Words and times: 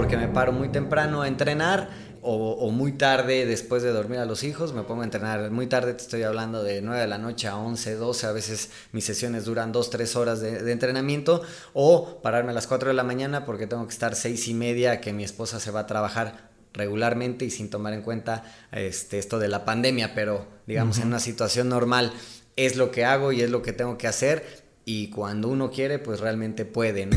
porque 0.00 0.16
me 0.16 0.28
paro 0.28 0.50
muy 0.50 0.70
temprano 0.70 1.20
a 1.20 1.28
entrenar 1.28 1.90
o, 2.22 2.70
muy 2.70 2.92
tarde 2.92 3.44
después 3.44 3.82
de 3.82 3.92
dormir 3.92 4.18
a 4.18 4.24
los 4.24 4.44
hijos, 4.44 4.72
me 4.72 4.82
pongo 4.82 5.02
a 5.02 5.04
entrenar. 5.04 5.50
Muy 5.50 5.66
tarde 5.66 5.92
te 5.92 6.00
estoy 6.00 6.22
hablando 6.22 6.62
de 6.62 6.80
9 6.80 7.02
de 7.02 7.06
la 7.06 7.18
noche 7.18 7.48
a 7.48 7.58
11, 7.58 7.96
12, 7.96 8.26
a 8.26 8.32
veces 8.32 8.70
mis 8.92 9.04
sesiones 9.04 9.44
duran 9.44 9.72
2, 9.72 9.90
3 9.90 10.16
horas 10.16 10.40
de, 10.40 10.72
entrenamiento, 10.72 11.42
o 11.74 12.22
pararme 12.22 12.52
a 12.52 12.54
las 12.54 12.66
4 12.66 12.88
de 12.88 12.94
la 12.94 13.02
mañana 13.02 13.44
porque 13.44 13.66
tengo 13.66 13.86
que 13.86 13.92
estar 13.92 14.16
6 14.16 14.48
y 14.48 14.54
media 14.54 15.02
que 15.02 15.12
mi 15.12 15.22
esposa 15.22 15.60
se 15.60 15.70
va 15.70 15.80
a 15.80 15.86
trabajar 15.86 16.48
regularmente 16.72 17.44
y 17.44 17.50
sin 17.50 17.68
tomar 17.68 17.92
en 17.92 18.00
cuenta 18.00 18.44
este, 18.72 19.18
esto 19.18 19.38
de 19.38 19.48
la 19.48 19.66
pandemia, 19.66 20.14
pero 20.14 20.46
digamos 20.66 20.96
en 20.96 21.08
una 21.08 21.20
situación 21.20 21.68
normal 21.68 22.14
es 22.56 22.76
lo 22.76 22.90
que 22.90 23.04
hago 23.04 23.32
y 23.32 23.42
es 23.42 23.50
lo 23.50 23.60
que 23.60 23.74
tengo 23.74 23.98
que 23.98 24.08
hacer 24.08 24.64
y 24.86 25.10
cuando 25.10 25.48
uno 25.48 25.70
quiere 25.70 25.98
pues 25.98 26.20
realmente 26.20 26.64
puede. 26.64 27.10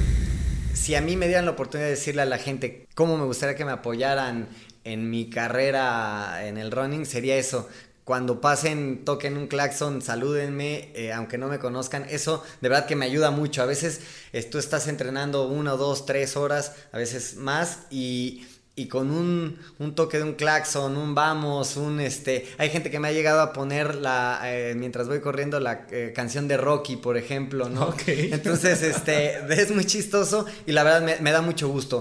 Si 0.74 0.96
a 0.96 1.02
mí 1.02 1.16
me 1.16 1.28
dieran 1.28 1.46
la 1.46 1.52
oportunidad 1.52 1.88
de 1.88 1.96
decirle 1.96 2.24
a 2.24 2.26
la 2.26 2.38
gente 2.38 2.88
cómo 2.96 3.18
me 3.18 3.26
gustaría 3.26 3.56
que 3.56 3.64
me 3.64 3.72
apoyaran 3.72 4.48
en 4.84 5.10
mi 5.10 5.30
carrera 5.30 6.46
en 6.46 6.58
el 6.58 6.72
running 6.72 7.06
sería 7.06 7.38
eso. 7.38 7.70
Cuando 8.04 8.42
pasen, 8.42 9.06
toquen 9.06 9.38
un 9.38 9.48
claxon, 9.48 10.02
salúdenme, 10.02 10.92
eh, 10.94 11.14
aunque 11.14 11.38
no 11.38 11.48
me 11.48 11.58
conozcan. 11.58 12.06
Eso 12.10 12.44
de 12.60 12.68
verdad 12.68 12.86
que 12.86 12.98
me 12.98 13.06
ayuda 13.06 13.32
mucho. 13.32 13.62
A 13.62 13.66
veces 13.66 14.02
eh, 14.34 14.44
tú 14.44 14.58
estás 14.58 14.88
entrenando 14.88 15.48
una, 15.48 15.72
dos, 15.72 16.06
tres 16.06 16.36
horas, 16.36 16.74
a 16.92 16.98
veces 16.98 17.36
más, 17.38 17.84
y, 17.90 18.46
con 18.90 19.12
un, 19.12 19.96
toque 19.96 20.18
de 20.18 20.24
un 20.24 20.34
claxon, 20.34 20.98
un 20.98 21.16
vamos, 21.16 21.78
un 21.78 22.00
este. 22.00 22.48
Hay 22.58 22.70
gente 22.70 22.90
que 22.90 23.00
me 23.00 23.08
ha 23.08 23.12
llegado 23.12 23.42
a 23.42 23.54
poner 23.54 23.96
la 23.96 24.42
eh, 24.46 24.74
mientras 24.76 25.08
voy 25.08 25.22
corriendo 25.22 25.60
la 25.60 25.86
canción 26.14 26.48
de 26.48 26.58
Rocky, 26.58 26.98
por 26.98 27.18
ejemplo, 27.18 27.70
¿no? 27.70 27.94
Entonces, 28.08 28.82
este, 28.82 29.40
es 29.54 29.72
muy 29.72 29.86
chistoso 29.86 30.46
y 30.66 30.72
la 30.72 30.84
verdad 30.84 31.02
me, 31.02 31.18
me 31.20 31.32
da 31.32 31.42
mucho 31.42 31.70
gusto. 31.70 32.00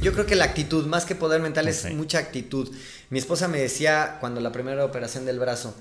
Yo 0.00 0.12
creo 0.12 0.26
que 0.26 0.36
la 0.36 0.44
actitud, 0.44 0.86
más 0.86 1.04
que 1.04 1.16
poder 1.16 1.40
mental, 1.40 1.66
es 1.66 1.92
mucha 1.92 2.18
actitud. 2.18 2.72
Mi 3.10 3.18
esposa 3.18 3.48
me 3.48 3.60
decía 3.60 4.18
cuando 4.20 4.40
la 4.40 4.52
primera 4.52 4.84
operación 4.84 5.24
del 5.26 5.40
brazo, 5.40 5.74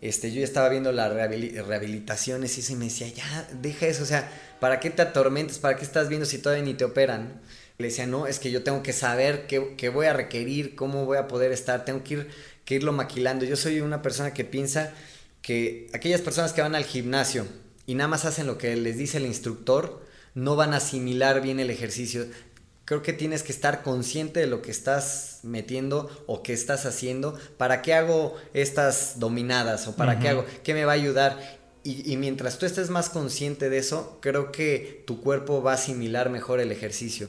este, 0.00 0.30
yo 0.30 0.38
ya 0.38 0.44
estaba 0.44 0.68
viendo 0.68 0.90
las 0.92 1.12
rehabilitaciones 1.12 2.56
y 2.56 2.62
se 2.62 2.76
me 2.76 2.86
decía, 2.86 3.08
ya, 3.08 3.48
deja 3.60 3.86
eso, 3.86 4.04
o 4.04 4.06
sea, 4.06 4.30
¿para 4.60 4.80
qué 4.80 4.88
te 4.90 5.02
atormentes? 5.02 5.58
¿Para 5.58 5.76
qué 5.76 5.84
estás 5.84 6.08
viendo 6.08 6.24
si 6.24 6.38
todavía 6.38 6.64
ni 6.64 6.74
te 6.74 6.84
operan? 6.84 7.40
Le 7.78 7.86
decía, 7.86 8.06
no, 8.06 8.26
es 8.26 8.38
que 8.38 8.50
yo 8.50 8.62
tengo 8.62 8.82
que 8.82 8.92
saber 8.92 9.46
qué, 9.46 9.74
qué 9.76 9.88
voy 9.88 10.06
a 10.06 10.12
requerir, 10.12 10.74
cómo 10.74 11.04
voy 11.04 11.16
a 11.16 11.28
poder 11.28 11.52
estar, 11.52 11.84
tengo 11.84 12.02
que, 12.02 12.14
ir, 12.14 12.28
que 12.64 12.74
irlo 12.74 12.92
maquilando. 12.92 13.44
Yo 13.44 13.56
soy 13.56 13.80
una 13.80 14.02
persona 14.02 14.34
que 14.34 14.44
piensa 14.44 14.92
que 15.42 15.88
aquellas 15.92 16.20
personas 16.20 16.52
que 16.52 16.60
van 16.60 16.74
al 16.74 16.84
gimnasio 16.84 17.46
y 17.86 17.94
nada 17.94 18.08
más 18.08 18.24
hacen 18.24 18.46
lo 18.46 18.58
que 18.58 18.74
les 18.76 18.98
dice 18.98 19.18
el 19.18 19.26
instructor, 19.26 20.04
no 20.34 20.56
van 20.56 20.74
a 20.74 20.78
asimilar 20.78 21.40
bien 21.40 21.60
el 21.60 21.70
ejercicio 21.70 22.26
creo 22.88 23.02
que 23.02 23.12
tienes 23.12 23.42
que 23.42 23.52
estar 23.52 23.82
consciente 23.82 24.40
de 24.40 24.46
lo 24.46 24.62
que 24.62 24.70
estás 24.70 25.40
metiendo 25.42 26.10
o 26.26 26.42
que 26.42 26.54
estás 26.54 26.86
haciendo. 26.86 27.38
¿Para 27.58 27.82
qué 27.82 27.92
hago 27.92 28.34
estas 28.54 29.20
dominadas 29.20 29.86
o 29.88 29.94
para 29.94 30.18
qué 30.18 30.30
hago? 30.30 30.46
¿Qué 30.64 30.72
me 30.72 30.86
va 30.86 30.92
a 30.92 30.94
ayudar? 30.94 31.38
Y, 31.84 32.16
mientras 32.16 32.58
tú 32.58 32.66
estés 32.66 32.90
más 32.90 33.08
consciente 33.08 33.70
de 33.70 33.78
eso, 33.78 34.18
creo 34.20 34.52
que 34.52 35.04
tu 35.06 35.20
cuerpo 35.20 35.62
va 35.62 35.72
a 35.72 35.74
asimilar 35.74 36.28
mejor 36.28 36.60
el 36.60 36.70
ejercicio. 36.70 37.28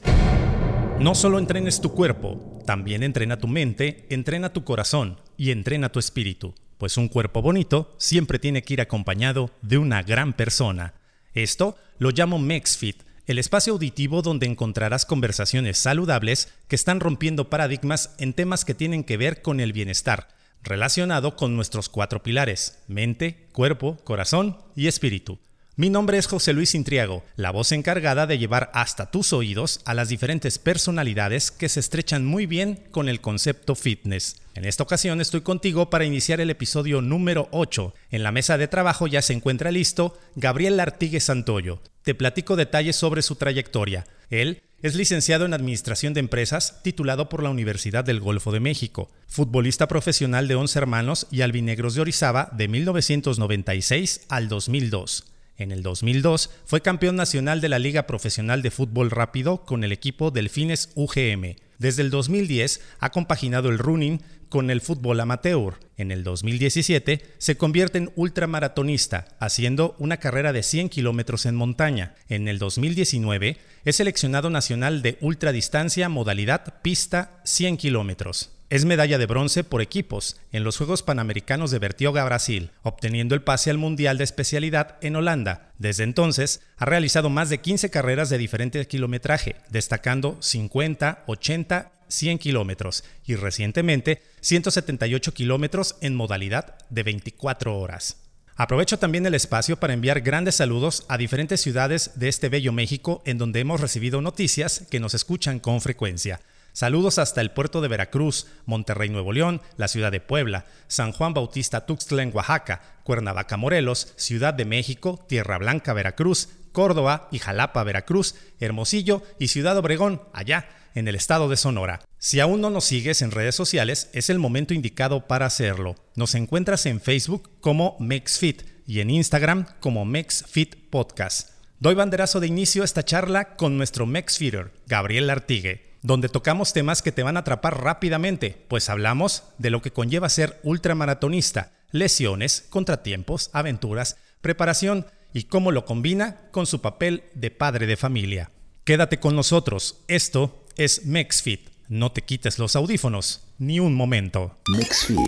No 0.98 1.14
solo 1.14 1.38
entrenes 1.38 1.80
tu 1.80 1.92
cuerpo, 1.92 2.60
también 2.66 3.02
entrena 3.02 3.38
tu 3.38 3.48
mente, 3.48 4.04
entrena 4.10 4.52
tu 4.52 4.64
corazón 4.64 5.18
y 5.38 5.50
entrena 5.50 5.90
tu 5.90 5.98
espíritu, 5.98 6.54
pues 6.76 6.98
un 6.98 7.08
cuerpo 7.08 7.40
bonito 7.40 7.94
siempre 7.96 8.38
tiene 8.38 8.62
que 8.62 8.74
ir 8.74 8.80
acompañado 8.82 9.50
de 9.62 9.78
una 9.78 10.02
gran 10.02 10.34
persona. 10.34 10.94
Esto 11.32 11.76
lo 11.98 12.10
llamo 12.10 12.38
MexFit 12.38 13.02
el 13.30 13.38
espacio 13.38 13.74
auditivo 13.74 14.22
donde 14.22 14.46
encontrarás 14.46 15.06
conversaciones 15.06 15.78
saludables 15.78 16.52
que 16.66 16.74
están 16.74 16.98
rompiendo 16.98 17.48
paradigmas 17.48 18.12
en 18.18 18.32
temas 18.32 18.64
que 18.64 18.74
tienen 18.74 19.04
que 19.04 19.16
ver 19.16 19.40
con 19.40 19.60
el 19.60 19.72
bienestar, 19.72 20.26
relacionado 20.62 21.36
con 21.36 21.56
nuestros 21.56 21.88
cuatro 21.88 22.22
pilares, 22.22 22.78
mente, 22.88 23.48
cuerpo, 23.52 23.98
corazón 24.04 24.58
y 24.76 24.86
espíritu. 24.86 25.38
Mi 25.76 25.88
nombre 25.88 26.18
es 26.18 26.26
José 26.26 26.52
Luis 26.52 26.74
Intriago, 26.74 27.24
la 27.36 27.52
voz 27.52 27.72
encargada 27.72 28.26
de 28.26 28.36
llevar 28.36 28.70
hasta 28.74 29.10
tus 29.10 29.32
oídos 29.32 29.80
a 29.86 29.94
las 29.94 30.10
diferentes 30.10 30.58
personalidades 30.58 31.50
que 31.50 31.70
se 31.70 31.80
estrechan 31.80 32.26
muy 32.26 32.44
bien 32.44 32.84
con 32.90 33.08
el 33.08 33.22
concepto 33.22 33.74
fitness. 33.74 34.36
En 34.54 34.66
esta 34.66 34.82
ocasión 34.82 35.22
estoy 35.22 35.40
contigo 35.40 35.88
para 35.88 36.04
iniciar 36.04 36.40
el 36.42 36.50
episodio 36.50 37.00
número 37.00 37.48
8. 37.52 37.94
En 38.10 38.22
la 38.22 38.30
mesa 38.30 38.58
de 38.58 38.68
trabajo 38.68 39.06
ya 39.06 39.22
se 39.22 39.32
encuentra 39.32 39.70
listo 39.70 40.18
Gabriel 40.34 40.78
Artigue 40.80 41.20
Santoyo. 41.20 41.80
Te 42.02 42.14
platico 42.14 42.56
detalles 42.56 42.96
sobre 42.96 43.22
su 43.22 43.36
trayectoria. 43.36 44.06
Él 44.28 44.62
es 44.82 44.94
licenciado 44.94 45.44
en 45.44 45.52
Administración 45.52 46.14
de 46.14 46.20
Empresas, 46.20 46.80
titulado 46.82 47.28
por 47.28 47.42
la 47.42 47.50
Universidad 47.50 48.02
del 48.02 48.20
Golfo 48.20 48.50
de 48.50 48.60
México, 48.60 49.10
futbolista 49.26 49.88
profesional 49.88 50.48
de 50.48 50.54
Once 50.54 50.78
Hermanos 50.78 51.26
y 51.30 51.42
Albinegros 51.42 51.94
de 51.94 52.00
Orizaba 52.00 52.48
de 52.52 52.68
1996 52.68 54.22
al 54.28 54.48
2002. 54.48 55.24
En 55.58 55.72
el 55.72 55.82
2002 55.82 56.48
fue 56.64 56.80
campeón 56.80 57.16
nacional 57.16 57.60
de 57.60 57.68
la 57.68 57.78
Liga 57.78 58.06
Profesional 58.06 58.62
de 58.62 58.70
Fútbol 58.70 59.10
Rápido 59.10 59.66
con 59.66 59.84
el 59.84 59.92
equipo 59.92 60.30
Delfines 60.30 60.88
UGM. 60.94 61.56
Desde 61.78 62.00
el 62.00 62.08
2010 62.08 62.80
ha 62.98 63.10
compaginado 63.10 63.68
el 63.68 63.78
running 63.78 64.22
con 64.50 64.70
el 64.70 64.82
fútbol 64.82 65.20
amateur. 65.20 65.78
En 65.96 66.10
el 66.10 66.22
2017 66.24 67.22
se 67.38 67.56
convierte 67.56 67.96
en 67.96 68.12
ultramaratonista, 68.16 69.28
haciendo 69.38 69.94
una 69.98 70.18
carrera 70.18 70.52
de 70.52 70.62
100 70.62 70.90
kilómetros 70.90 71.46
en 71.46 71.54
montaña. 71.54 72.14
En 72.28 72.48
el 72.48 72.58
2019 72.58 73.56
es 73.86 73.96
seleccionado 73.96 74.50
nacional 74.50 75.00
de 75.00 75.16
ultradistancia 75.22 76.10
modalidad 76.10 76.82
pista 76.82 77.40
100 77.44 77.78
kilómetros. 77.78 78.50
Es 78.70 78.84
medalla 78.84 79.18
de 79.18 79.26
bronce 79.26 79.64
por 79.64 79.82
equipos 79.82 80.36
en 80.52 80.62
los 80.62 80.76
Juegos 80.76 81.02
Panamericanos 81.02 81.72
de 81.72 81.80
Bertioga, 81.80 82.24
Brasil, 82.24 82.70
obteniendo 82.84 83.34
el 83.34 83.42
pase 83.42 83.68
al 83.68 83.78
Mundial 83.78 84.16
de 84.16 84.22
especialidad 84.22 84.96
en 85.00 85.16
Holanda. 85.16 85.72
Desde 85.78 86.04
entonces, 86.04 86.62
ha 86.76 86.84
realizado 86.84 87.30
más 87.30 87.50
de 87.50 87.58
15 87.58 87.90
carreras 87.90 88.30
de 88.30 88.38
diferente 88.38 88.86
kilometraje, 88.86 89.56
destacando 89.70 90.36
50, 90.40 91.24
80, 91.26 91.90
100 92.10 92.38
kilómetros 92.38 93.04
y 93.24 93.36
recientemente 93.36 94.22
178 94.40 95.32
kilómetros 95.32 95.96
en 96.00 96.14
modalidad 96.14 96.76
de 96.90 97.02
24 97.02 97.78
horas. 97.78 98.18
Aprovecho 98.56 98.98
también 98.98 99.24
el 99.24 99.34
espacio 99.34 99.78
para 99.78 99.94
enviar 99.94 100.20
grandes 100.20 100.56
saludos 100.56 101.06
a 101.08 101.16
diferentes 101.16 101.62
ciudades 101.62 102.12
de 102.16 102.28
este 102.28 102.50
bello 102.50 102.72
México 102.72 103.22
en 103.24 103.38
donde 103.38 103.60
hemos 103.60 103.80
recibido 103.80 104.20
noticias 104.20 104.86
que 104.90 105.00
nos 105.00 105.14
escuchan 105.14 105.60
con 105.60 105.80
frecuencia. 105.80 106.40
Saludos 106.72 107.18
hasta 107.18 107.40
el 107.40 107.52
puerto 107.52 107.80
de 107.80 107.88
Veracruz, 107.88 108.46
Monterrey, 108.66 109.08
Nuevo 109.08 109.32
León, 109.32 109.62
la 109.78 109.88
ciudad 109.88 110.12
de 110.12 110.20
Puebla, 110.20 110.66
San 110.88 111.12
Juan 111.12 111.32
Bautista 111.32 111.86
Tuxtla 111.86 112.26
Oaxaca, 112.28 112.82
Cuernavaca, 113.02 113.56
Morelos, 113.56 114.12
Ciudad 114.16 114.52
de 114.52 114.66
México, 114.66 115.24
Tierra 115.26 115.58
Blanca, 115.58 115.94
Veracruz, 115.94 116.48
Córdoba 116.72 117.28
y 117.32 117.38
Jalapa, 117.38 117.82
Veracruz, 117.82 118.34
Hermosillo 118.60 119.22
y 119.38 119.48
Ciudad 119.48 119.76
Obregón, 119.78 120.22
allá 120.32 120.68
en 120.94 121.08
el 121.08 121.14
estado 121.14 121.48
de 121.48 121.56
Sonora. 121.56 122.00
Si 122.18 122.40
aún 122.40 122.60
no 122.60 122.70
nos 122.70 122.84
sigues 122.84 123.22
en 123.22 123.30
redes 123.30 123.54
sociales, 123.54 124.10
es 124.12 124.30
el 124.30 124.38
momento 124.38 124.74
indicado 124.74 125.26
para 125.26 125.46
hacerlo. 125.46 125.96
Nos 126.16 126.34
encuentras 126.34 126.86
en 126.86 127.00
Facebook 127.00 127.50
como 127.60 127.96
MexFit 128.00 128.62
y 128.86 129.00
en 129.00 129.10
Instagram 129.10 129.66
como 129.80 130.04
MexFit 130.04 130.90
Podcast. 130.90 131.50
Doy 131.78 131.94
banderazo 131.94 132.40
de 132.40 132.46
inicio 132.46 132.82
a 132.82 132.84
esta 132.84 133.04
charla 133.04 133.56
con 133.56 133.76
nuestro 133.76 134.06
MexFitter, 134.06 134.72
Gabriel 134.86 135.30
Artigue 135.30 135.90
donde 136.02 136.28
tocamos 136.28 136.72
temas 136.72 137.02
que 137.02 137.12
te 137.12 137.22
van 137.22 137.36
a 137.36 137.40
atrapar 137.40 137.82
rápidamente, 137.82 138.64
pues 138.68 138.88
hablamos 138.88 139.44
de 139.58 139.70
lo 139.70 139.82
que 139.82 139.92
conlleva 139.92 140.28
ser 140.28 140.58
ultramaratonista, 140.62 141.72
lesiones, 141.90 142.66
contratiempos, 142.70 143.50
aventuras, 143.52 144.16
preparación 144.40 145.06
y 145.32 145.44
cómo 145.44 145.72
lo 145.72 145.84
combina 145.84 146.48
con 146.50 146.66
su 146.66 146.80
papel 146.80 147.24
de 147.34 147.50
padre 147.50 147.86
de 147.86 147.96
familia. 147.96 148.50
Quédate 148.84 149.20
con 149.20 149.36
nosotros, 149.36 150.02
esto 150.08 150.64
es 150.80 151.04
MexFit. 151.04 151.68
No 151.88 152.10
te 152.10 152.22
quites 152.22 152.58
los 152.58 152.74
audífonos, 152.74 153.42
ni 153.58 153.80
un 153.80 153.94
momento. 153.94 154.56
MexFit. 154.66 155.18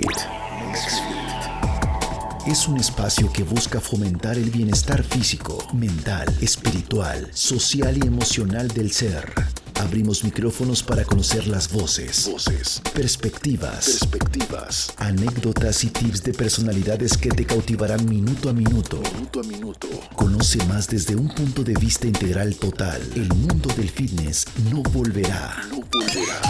Es 2.46 2.66
un 2.66 2.80
espacio 2.80 3.30
que 3.30 3.42
busca 3.42 3.78
fomentar 3.78 4.38
el 4.38 4.48
bienestar 4.48 5.02
físico, 5.02 5.58
mental, 5.74 6.26
espiritual, 6.40 7.28
social 7.34 7.98
y 8.02 8.06
emocional 8.06 8.68
del 8.68 8.92
ser 8.92 9.51
Abrimos 9.82 10.22
micrófonos 10.22 10.80
para 10.80 11.04
conocer 11.04 11.48
las 11.48 11.72
voces, 11.72 12.28
voces, 12.30 12.80
perspectivas, 12.94 14.06
perspectivas, 14.08 14.94
anécdotas 14.96 15.82
y 15.82 15.88
tips 15.88 16.22
de 16.22 16.32
personalidades 16.32 17.18
que 17.18 17.30
te 17.30 17.44
cautivarán 17.44 18.08
minuto 18.08 18.48
a 18.48 18.52
minuto. 18.52 19.00
Minuto 19.12 19.40
a 19.40 19.42
minuto. 19.42 19.88
Conoce 20.14 20.64
más 20.66 20.86
desde 20.86 21.16
un 21.16 21.28
punto 21.34 21.64
de 21.64 21.74
vista 21.74 22.06
integral 22.06 22.54
total. 22.54 23.02
El 23.16 23.28
mundo 23.34 23.74
del 23.76 23.90
fitness 23.90 24.44
no 24.70 24.84
volverá, 24.84 25.56
no 25.68 25.80
volverá 25.80 26.40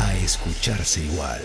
a 0.00 0.16
escucharse 0.16 1.04
igual. 1.04 1.42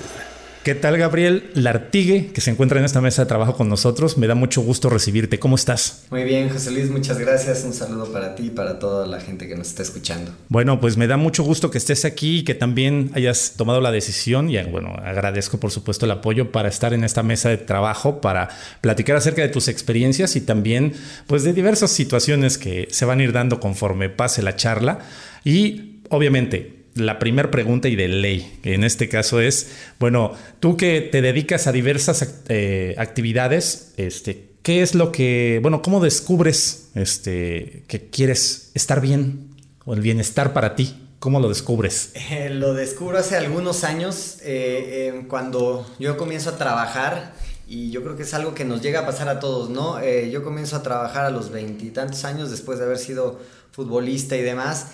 ¿Qué 0.64 0.76
tal, 0.76 0.96
Gabriel 1.00 1.50
Lartigue, 1.56 2.28
que 2.28 2.40
se 2.40 2.52
encuentra 2.52 2.78
en 2.78 2.86
esta 2.86 3.02
mesa 3.02 3.24
de 3.24 3.28
trabajo 3.28 3.56
con 3.56 3.68
nosotros? 3.68 4.20
Me 4.20 4.28
da 4.28 4.36
mucho 4.36 4.62
gusto 4.62 4.92
recibirte. 4.92 5.40
¿Cómo 5.40 5.56
estás? 5.56 6.06
Muy 6.12 6.24
bien, 6.24 6.50
José 6.50 6.70
Luis, 6.70 6.92
muchas 6.92 7.18
gracias. 7.18 7.64
Un 7.64 7.74
saludo 7.74 8.12
para 8.14 8.36
ti 8.36 8.44
y 8.46 8.50
para 8.52 8.78
toda 8.78 9.08
la 9.08 9.20
gente 9.20 9.48
que 9.48 9.56
nos 9.56 9.70
está 9.70 9.82
escuchando. 9.82 10.32
Bueno, 10.50 10.80
pues 10.80 10.98
me 10.98 11.08
da 11.08 11.18
mucho 11.18 11.42
gusto 11.42 11.72
que 11.72 11.80
estés 11.80 12.06
aquí 12.06 12.40
y 12.40 12.44
que 12.44 12.54
también 12.54 13.10
hayas 13.16 13.56
tomado 13.58 13.82
la 13.82 13.90
decisión 13.90 14.52
y 14.52 14.62
bueno, 14.66 14.94
agradezco 15.04 15.60
por 15.60 15.72
supuesto 15.72 16.06
el 16.06 16.12
apoyo 16.12 16.52
para 16.52 16.70
estar 16.70 16.94
en 16.94 17.04
esta 17.04 17.24
mesa 17.24 17.50
de 17.50 17.58
trabajo, 17.58 18.22
para 18.22 18.50
platicar 18.82 19.16
acerca 19.16 19.42
de 19.42 19.50
tus 19.50 19.68
experiencias 19.68 20.36
y 20.36 20.42
también 20.42 20.94
pues 21.26 21.44
de 21.44 21.54
diversas 21.54 21.90
situaciones 21.90 22.60
que 22.60 22.88
se 22.92 23.06
van 23.06 23.20
a 23.20 23.24
ir 23.24 23.34
dando 23.34 23.60
conforme 23.60 24.10
pase 24.10 24.44
la 24.44 24.56
charla. 24.56 25.00
Y 25.44 26.02
obviamente 26.10 26.81
la 26.96 27.20
primera 27.20 27.52
pregunta 27.52 27.88
y 27.88 27.96
de 27.96 28.08
ley, 28.08 28.60
en 28.64 28.84
este 28.84 29.08
caso 29.08 29.40
es, 29.40 29.72
bueno, 30.00 30.34
tú 30.60 30.76
que 30.78 31.02
te 31.02 31.22
dedicas 31.22 31.68
a 31.68 31.72
diversas 31.72 32.42
eh, 32.50 32.96
actividades, 32.98 33.94
este, 33.98 34.50
¿qué 34.62 34.82
es 34.82 34.94
lo 34.94 35.12
que, 35.12 35.60
bueno, 35.62 35.82
cómo 35.82 36.02
descubres 36.02 36.90
este, 36.96 37.84
que 37.88 38.10
quieres 38.10 38.72
estar 38.74 39.00
bien 39.00 39.56
o 39.86 39.94
el 39.94 40.02
bienestar 40.02 40.54
para 40.54 40.76
ti? 40.76 40.98
¿Cómo 41.20 41.40
lo 41.40 41.50
descubres? 41.50 42.12
Eh, 42.16 42.50
lo 42.50 42.74
descubro 42.74 43.20
hace 43.20 43.38
algunos 43.38 43.84
años, 43.84 44.40
eh, 44.42 45.24
cuando 45.28 45.88
yo 46.00 46.18
comienzo 46.18 46.50
a 46.50 46.58
trabajar 46.58 47.34
y 47.68 47.92
yo 47.92 48.04
creo 48.04 48.18
que 48.18 48.24
es 48.24 48.34
algo 48.34 48.54
que 48.56 48.66
nos 48.66 48.82
llega 48.82 49.02
a 49.02 49.06
pasar 49.06 49.30
a 49.30 49.40
todos, 49.40 49.70
¿no? 49.70 50.04
yo 50.04 50.44
comienzo 50.44 50.76
a 50.76 50.84
trabajar 50.84 51.26
a 51.26 51.30
los 51.30 51.52
veintitantos 51.52 52.26
años 52.26 52.52
después 52.52 52.80
de 52.80 52.86
haber 52.86 52.98
sido 52.98 53.40
futbolista 53.72 54.36
y 54.36 54.42
demás. 54.42 54.88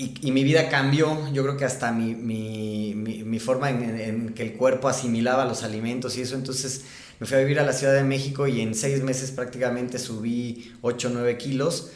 Y, 0.00 0.30
mi 0.32 0.44
vida 0.44 0.68
cambió, 0.70 1.30
yo 1.32 1.42
creo 1.42 1.56
que 1.58 1.66
hasta 1.66 1.92
mi, 1.92 2.14
mi, 2.14 2.94
mi, 2.94 3.38
forma 3.38 3.68
en, 3.68 4.32
que 4.34 4.42
el 4.42 4.54
cuerpo 4.54 4.88
asimilaba 4.88 5.44
los 5.44 5.62
alimentos 5.62 6.16
y 6.16 6.22
eso, 6.22 6.36
entonces 6.36 6.86
me 7.18 7.26
fui 7.26 7.36
a 7.36 7.40
vivir 7.40 7.60
a 7.60 7.64
la 7.64 7.74
Ciudad 7.74 7.92
de 7.92 8.02
México 8.02 8.46
y 8.46 8.62
en 8.62 8.74
seis 8.74 9.02
meses 9.02 9.30
prácticamente 9.30 9.98
subí 9.98 10.72
8 10.80 11.08
o 11.08 11.10
9 11.12 11.36
kilos. 11.36 11.90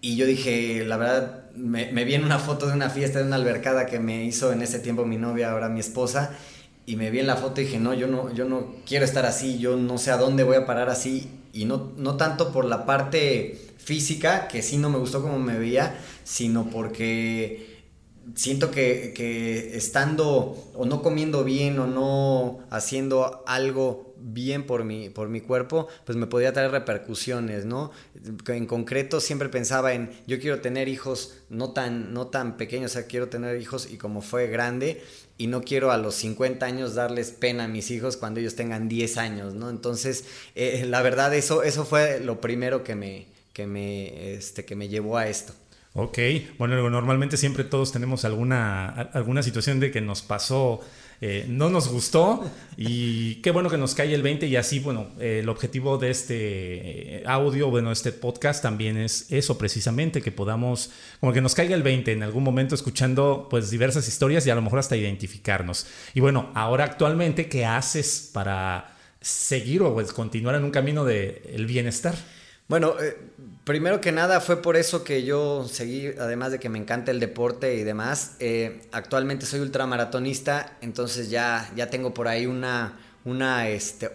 Y 0.00 0.16
yo 0.16 0.26
dije, 0.26 0.84
la 0.84 0.96
verdad, 0.96 1.50
me, 1.56 1.90
me 1.90 2.04
vi 2.04 2.14
en 2.14 2.24
una 2.24 2.38
foto 2.38 2.66
de 2.66 2.74
una 2.74 2.88
fiesta 2.88 3.18
de 3.18 3.24
una 3.24 3.36
albercada 3.36 3.86
que 3.86 3.98
me 3.98 4.24
hizo 4.24 4.52
en 4.52 4.62
ese 4.62 4.78
tiempo 4.78 5.04
mi 5.04 5.16
novia, 5.16 5.50
ahora 5.50 5.68
mi 5.68 5.80
esposa, 5.80 6.36
y 6.86 6.94
me 6.94 7.10
vi 7.10 7.18
en 7.18 7.26
la 7.26 7.36
foto 7.36 7.60
y 7.60 7.64
dije, 7.64 7.80
no, 7.80 7.94
yo 7.94 8.06
no, 8.06 8.32
yo 8.32 8.44
no 8.44 8.74
quiero 8.86 9.04
estar 9.04 9.26
así, 9.26 9.58
yo 9.58 9.76
no 9.76 9.98
sé 9.98 10.12
a 10.12 10.18
dónde 10.18 10.44
voy 10.44 10.56
a 10.56 10.66
parar 10.66 10.88
así, 10.90 11.28
y 11.52 11.64
no, 11.64 11.92
no 11.96 12.16
tanto 12.16 12.52
por 12.52 12.64
la 12.64 12.84
parte 12.84 13.58
física, 13.78 14.48
que 14.48 14.62
sí 14.62 14.76
no 14.76 14.90
me 14.90 14.98
gustó 14.98 15.22
como 15.22 15.38
me 15.38 15.58
veía, 15.58 15.96
sino 16.24 16.68
porque 16.70 17.74
siento 18.34 18.70
que, 18.70 19.72
estando 19.74 20.56
o 20.74 20.86
no 20.86 21.02
comiendo 21.02 21.44
bien 21.44 21.78
o 21.78 21.86
no 21.86 22.60
haciendo 22.70 23.44
algo 23.46 24.14
bien 24.26 24.64
por 24.64 24.84
mi, 24.84 25.10
por 25.10 25.28
mi 25.28 25.42
cuerpo, 25.42 25.86
pues 26.06 26.16
me 26.16 26.26
podía 26.26 26.52
traer 26.52 26.70
repercusiones, 26.70 27.66
¿no? 27.66 27.90
En 28.46 28.66
concreto 28.66 29.20
siempre 29.20 29.50
pensaba 29.50 29.92
en, 29.92 30.10
yo 30.26 30.40
quiero 30.40 30.60
tener 30.60 30.88
hijos 30.88 31.34
no 31.50 31.72
tan, 31.72 32.14
no 32.14 32.28
tan 32.28 32.56
pequeños, 32.56 32.92
o 32.92 32.94
sea, 32.94 33.06
quiero 33.06 33.28
tener 33.28 33.60
hijos 33.60 33.86
y 33.90 33.98
como 33.98 34.22
fue 34.22 34.46
grande, 34.46 35.02
y 35.36 35.48
no 35.48 35.62
quiero 35.62 35.90
a 35.90 35.98
los 35.98 36.14
50 36.14 36.64
años 36.64 36.94
darles 36.94 37.32
pena 37.32 37.64
a 37.64 37.68
mis 37.68 37.90
hijos 37.90 38.16
cuando 38.16 38.40
ellos 38.40 38.54
tengan 38.54 38.88
10 38.88 39.18
años, 39.18 39.54
¿no? 39.54 39.68
Entonces, 39.68 40.24
eh, 40.54 40.86
la 40.88 41.02
verdad, 41.02 41.34
eso, 41.34 41.62
eso 41.62 41.84
fue 41.84 42.20
lo 42.20 42.40
primero 42.40 42.82
que 42.82 42.94
me, 42.94 43.26
que 43.52 43.66
me, 43.66 44.34
este, 44.34 44.64
que 44.64 44.76
me 44.76 44.88
llevó 44.88 45.18
a 45.18 45.28
esto. 45.28 45.54
Ok, 45.96 46.18
bueno, 46.58 46.90
normalmente 46.90 47.36
siempre 47.36 47.62
todos 47.62 47.92
tenemos 47.92 48.24
alguna, 48.24 48.88
alguna 48.88 49.44
situación 49.44 49.78
de 49.78 49.92
que 49.92 50.00
nos 50.00 50.22
pasó, 50.22 50.80
eh, 51.20 51.46
no 51.48 51.70
nos 51.70 51.86
gustó 51.86 52.50
y 52.76 53.36
qué 53.42 53.52
bueno 53.52 53.70
que 53.70 53.78
nos 53.78 53.94
cae 53.94 54.12
el 54.12 54.20
20 54.20 54.48
y 54.48 54.56
así, 54.56 54.80
bueno, 54.80 55.10
el 55.20 55.48
objetivo 55.48 55.96
de 55.96 56.10
este 56.10 57.18
eh, 57.18 57.22
audio, 57.26 57.70
bueno, 57.70 57.92
este 57.92 58.10
podcast 58.10 58.60
también 58.60 58.96
es 58.96 59.30
eso 59.30 59.56
precisamente, 59.56 60.20
que 60.20 60.32
podamos, 60.32 60.90
como 61.20 61.32
que 61.32 61.40
nos 61.40 61.54
caiga 61.54 61.76
el 61.76 61.84
20 61.84 62.10
en 62.10 62.24
algún 62.24 62.42
momento 62.42 62.74
escuchando 62.74 63.46
pues 63.48 63.70
diversas 63.70 64.08
historias 64.08 64.44
y 64.48 64.50
a 64.50 64.56
lo 64.56 64.62
mejor 64.62 64.80
hasta 64.80 64.96
identificarnos. 64.96 65.86
Y 66.12 66.18
bueno, 66.18 66.50
ahora 66.54 66.82
actualmente, 66.82 67.48
¿qué 67.48 67.66
haces 67.66 68.30
para 68.32 68.96
seguir 69.20 69.82
o 69.82 69.94
pues, 69.94 70.12
continuar 70.12 70.56
en 70.56 70.64
un 70.64 70.72
camino 70.72 71.04
de 71.04 71.40
el 71.54 71.66
bienestar? 71.66 72.16
Bueno, 72.66 72.94
eh, 72.98 73.16
primero 73.64 74.00
que 74.00 74.10
nada 74.10 74.40
fue 74.40 74.62
por 74.62 74.76
eso 74.76 75.04
que 75.04 75.22
yo 75.22 75.68
seguí, 75.68 76.06
además 76.18 76.50
de 76.50 76.58
que 76.58 76.70
me 76.70 76.78
encanta 76.78 77.10
el 77.10 77.20
deporte 77.20 77.74
y 77.74 77.84
demás, 77.84 78.36
eh, 78.40 78.80
actualmente 78.90 79.44
soy 79.44 79.60
ultramaratonista, 79.60 80.78
entonces 80.80 81.28
ya, 81.28 81.70
ya 81.76 81.90
tengo 81.90 82.14
por 82.14 82.26
ahí 82.26 82.46
una, 82.46 82.98
una, 83.26 83.68
este, 83.68 84.10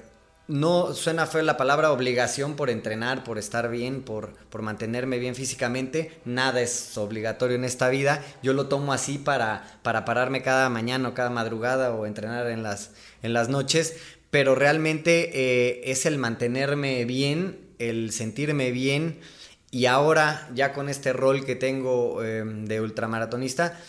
no 0.47 0.95
suena 0.95 1.27
feo 1.27 1.43
la 1.43 1.57
palabra 1.57 1.91
obligación 1.91 2.55
por 2.55 2.71
entrenar, 2.71 3.23
por 3.23 3.37
estar 3.37 3.69
bien, 3.69 4.01
por, 4.01 4.33
por 4.49 4.63
mantenerme 4.63 5.19
bien 5.19 5.35
físicamente. 5.35 6.19
Nada 6.25 6.59
es 6.59 6.97
obligatorio 6.97 7.55
en 7.55 7.65
esta 7.65 7.87
vida. 7.89 8.25
Yo 8.41 8.53
lo 8.53 8.65
tomo 8.65 8.91
así 8.91 9.19
para, 9.19 9.79
para 9.83 10.05
pararme 10.05 10.41
cada 10.41 10.67
mañana 10.69 11.09
o 11.09 11.13
cada 11.13 11.29
madrugada 11.29 11.93
o 11.93 12.07
entrenar 12.07 12.47
en 12.47 12.63
las, 12.63 12.89
en 13.21 13.33
las 13.33 13.47
noches. 13.49 13.95
Pero 14.31 14.55
realmente 14.55 15.29
eh, 15.33 15.91
es 15.91 16.07
el 16.07 16.17
mantenerme 16.17 17.05
bien 17.05 17.68
el 17.79 18.11
sentirme 18.11 18.71
bien 18.71 19.19
y 19.71 19.85
ahora 19.85 20.49
ya 20.53 20.73
con 20.73 20.89
este 20.89 21.13
rol 21.13 21.45
que 21.45 21.55
tengo 21.55 22.23
em, 22.23 22.65
de 22.65 22.81
ultramaratonista, 22.81 23.79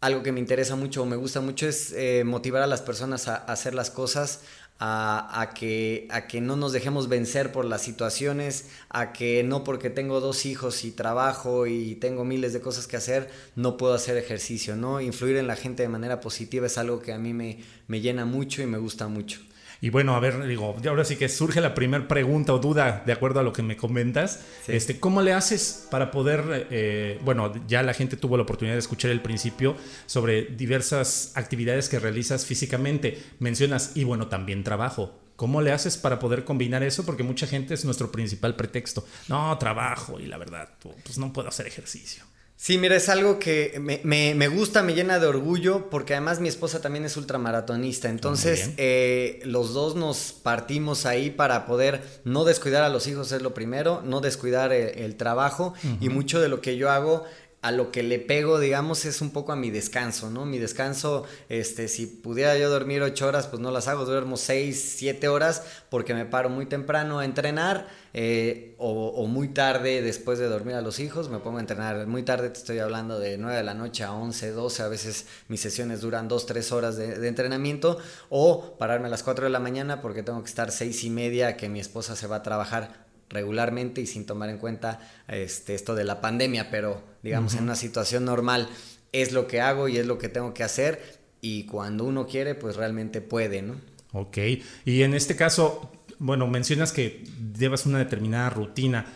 algo 0.00 0.22
que 0.22 0.32
me 0.32 0.40
interesa 0.40 0.76
mucho 0.76 1.02
o 1.02 1.06
me 1.06 1.16
gusta 1.16 1.40
mucho 1.40 1.68
es 1.68 1.92
eh, 1.92 2.24
motivar 2.24 2.62
a 2.62 2.66
las 2.66 2.82
personas 2.82 3.28
a, 3.28 3.36
hacer 3.36 3.74
las 3.74 3.90
cosas, 3.90 4.40
a, 4.82 5.50
que, 5.54 6.08
a 6.10 6.26
que 6.26 6.40
no 6.40 6.56
nos 6.56 6.72
dejemos 6.72 7.08
vencer 7.08 7.52
por 7.52 7.66
las 7.66 7.82
situaciones, 7.82 8.70
a 8.88 9.12
que 9.12 9.42
no 9.42 9.62
porque 9.62 9.90
tengo 9.90 10.20
dos 10.20 10.46
hijos 10.46 10.84
y 10.84 10.90
trabajo 10.90 11.66
y 11.66 11.96
tengo 11.96 12.24
miles 12.24 12.54
de 12.54 12.62
cosas 12.62 12.86
que 12.86 12.96
hacer, 12.96 13.28
no 13.56 13.76
puedo 13.76 13.92
hacer 13.92 14.16
ejercicio, 14.16 14.76
¿no? 14.76 15.02
Influir 15.02 15.36
en 15.36 15.46
la 15.46 15.56
gente 15.56 15.82
de 15.82 15.90
manera 15.90 16.22
positiva 16.22 16.66
es 16.66 16.78
algo 16.78 17.00
que 17.00 17.12
a 17.12 17.18
mí 17.18 17.34
me, 17.34 17.58
me 17.88 18.00
llena 18.00 18.24
mucho 18.24 18.62
y 18.62 18.66
me 18.66 18.78
gusta 18.78 19.06
mucho. 19.06 19.40
Y 19.80 19.90
bueno, 19.90 20.14
a 20.14 20.20
ver, 20.20 20.46
digo, 20.46 20.76
ahora 20.86 21.04
sí 21.04 21.16
que 21.16 21.28
surge 21.28 21.60
la 21.60 21.74
primera 21.74 22.06
pregunta 22.06 22.52
o 22.52 22.58
duda 22.58 23.02
de 23.06 23.12
acuerdo 23.12 23.40
a 23.40 23.42
lo 23.42 23.52
que 23.52 23.62
me 23.62 23.76
comentas. 23.76 24.40
Este, 24.68 25.00
¿Cómo 25.00 25.22
le 25.22 25.32
haces 25.32 25.86
para 25.90 26.10
poder, 26.10 26.68
eh, 26.70 27.18
bueno, 27.24 27.52
ya 27.66 27.82
la 27.82 27.94
gente 27.94 28.16
tuvo 28.16 28.36
la 28.36 28.42
oportunidad 28.42 28.74
de 28.74 28.80
escuchar 28.80 29.10
el 29.10 29.22
principio 29.22 29.76
sobre 30.06 30.42
diversas 30.42 31.32
actividades 31.34 31.88
que 31.88 31.98
realizas 31.98 32.44
físicamente. 32.44 33.22
Mencionas, 33.38 33.92
y 33.94 34.04
bueno, 34.04 34.28
también 34.28 34.64
trabajo. 34.64 35.18
¿Cómo 35.36 35.62
le 35.62 35.72
haces 35.72 35.96
para 35.96 36.18
poder 36.18 36.44
combinar 36.44 36.82
eso? 36.82 37.06
Porque 37.06 37.22
mucha 37.22 37.46
gente 37.46 37.72
es 37.72 37.86
nuestro 37.86 38.12
principal 38.12 38.56
pretexto. 38.56 39.06
No, 39.28 39.56
trabajo 39.56 40.20
y 40.20 40.26
la 40.26 40.36
verdad, 40.36 40.68
pues 40.82 41.16
no 41.16 41.32
puedo 41.32 41.48
hacer 41.48 41.66
ejercicio. 41.66 42.24
Sí, 42.62 42.76
mira, 42.76 42.94
es 42.94 43.08
algo 43.08 43.38
que 43.38 43.80
me, 43.80 44.48
gusta, 44.48 44.82
me 44.82 44.92
llena 44.92 45.18
de 45.18 45.26
orgullo, 45.26 45.88
porque 45.88 46.12
además 46.12 46.40
mi 46.40 46.48
esposa 46.50 46.82
también 46.82 47.06
es 47.06 47.16
ultramaratonista. 47.16 48.10
Entonces, 48.10 48.72
eh, 48.76 49.40
los 49.44 49.72
dos 49.72 49.96
nos 49.96 50.32
partimos 50.32 51.06
ahí 51.06 51.30
para 51.30 51.64
poder 51.64 52.02
no 52.24 52.44
descuidar 52.44 52.84
a 52.84 52.90
los 52.90 53.06
hijos, 53.06 53.32
es 53.32 53.40
lo 53.40 53.54
primero, 53.54 54.02
no 54.04 54.20
descuidar 54.20 54.74
el, 54.74 55.16
trabajo. 55.16 55.72
Y 56.02 56.10
mucho 56.10 56.38
de 56.38 56.50
lo 56.50 56.60
que 56.60 56.76
yo 56.76 56.90
hago 56.90 57.24
a 57.62 57.72
lo 57.72 57.92
que 57.92 58.02
le 58.02 58.18
pego, 58.18 58.58
digamos, 58.58 59.04
es 59.04 59.20
un 59.20 59.30
poco 59.30 59.52
a 59.52 59.56
mi 59.56 59.70
descanso, 59.70 60.30
¿no? 60.30 60.46
Mi 60.46 60.58
descanso, 60.58 61.24
este, 61.50 61.88
si 61.88 62.06
pudiera 62.06 62.56
yo 62.56 62.70
dormir 62.70 63.02
ocho 63.02 63.26
horas, 63.26 63.48
pues 63.48 63.60
no 63.60 63.70
las 63.70 63.86
hago, 63.86 64.06
duermo 64.06 64.38
seis, 64.38 64.94
siete 64.96 65.28
horas, 65.28 65.62
porque 65.90 66.14
me 66.14 66.24
paro 66.24 66.48
muy 66.48 66.64
temprano 66.64 67.18
a 67.18 67.26
entrenar, 67.26 67.86
eh, 68.14 68.74
o, 68.78 69.26
muy 69.26 69.48
tarde 69.48 70.00
después 70.00 70.38
de 70.38 70.48
dormir 70.48 70.74
a 70.74 70.80
los 70.80 71.00
hijos, 71.00 71.28
me 71.28 71.38
pongo 71.38 71.58
a 71.58 71.60
entrenar. 71.60 72.06
Muy 72.06 72.22
tarde 72.22 72.48
te 72.48 72.58
estoy 72.58 72.78
hablando 72.78 73.18
de 73.18 73.36
9 73.36 73.58
de 73.58 73.62
la 73.62 73.74
noche 73.74 74.04
a 74.04 74.12
11, 74.12 74.52
12, 74.52 74.82
a 74.82 74.88
veces 74.88 75.26
mis 75.48 75.60
sesiones 75.60 76.00
duran 76.00 76.28
dos, 76.28 76.46
tres 76.46 76.72
horas 76.72 76.96
de, 76.96 77.18
de 77.18 77.28
entrenamiento, 77.28 77.98
o 78.30 78.78
pararme 78.78 79.08
a 79.08 79.10
las 79.10 79.22
4 79.22 79.44
de 79.44 79.50
la 79.50 79.60
mañana 79.60 80.00
porque 80.00 80.22
tengo 80.22 80.42
que 80.42 80.48
estar 80.48 80.72
seis 80.72 81.04
y 81.04 81.10
media, 81.10 81.58
que 81.58 81.68
mi 81.68 81.78
esposa 81.78 82.16
se 82.16 82.26
va 82.26 82.36
a 82.36 82.42
trabajar 82.42 83.09
regularmente 83.30 84.00
y 84.00 84.06
sin 84.06 84.26
tomar 84.26 84.50
en 84.50 84.58
cuenta 84.58 85.00
este, 85.28 85.74
esto 85.74 85.94
de 85.94 86.04
la 86.04 86.20
pandemia, 86.20 86.70
pero 86.70 87.02
digamos 87.22 87.54
en 87.54 87.62
una 87.62 87.76
situación 87.76 88.24
normal 88.24 88.68
es 89.12 89.32
lo 89.32 89.46
que 89.46 89.60
hago 89.60 89.88
y 89.88 89.96
es 89.96 90.06
lo 90.06 90.18
que 90.18 90.28
tengo 90.28 90.52
que 90.52 90.64
hacer 90.64 91.18
y 91.40 91.64
cuando 91.64 92.04
uno 92.04 92.26
quiere 92.26 92.54
pues 92.54 92.76
realmente 92.76 93.20
puede, 93.20 93.62
¿no? 93.62 93.80
Ok, 94.12 94.38
y 94.84 95.02
en 95.02 95.14
este 95.14 95.36
caso, 95.36 95.92
bueno, 96.18 96.48
mencionas 96.48 96.92
que 96.92 97.24
llevas 97.56 97.86
una 97.86 97.98
determinada 97.98 98.50
rutina. 98.50 99.06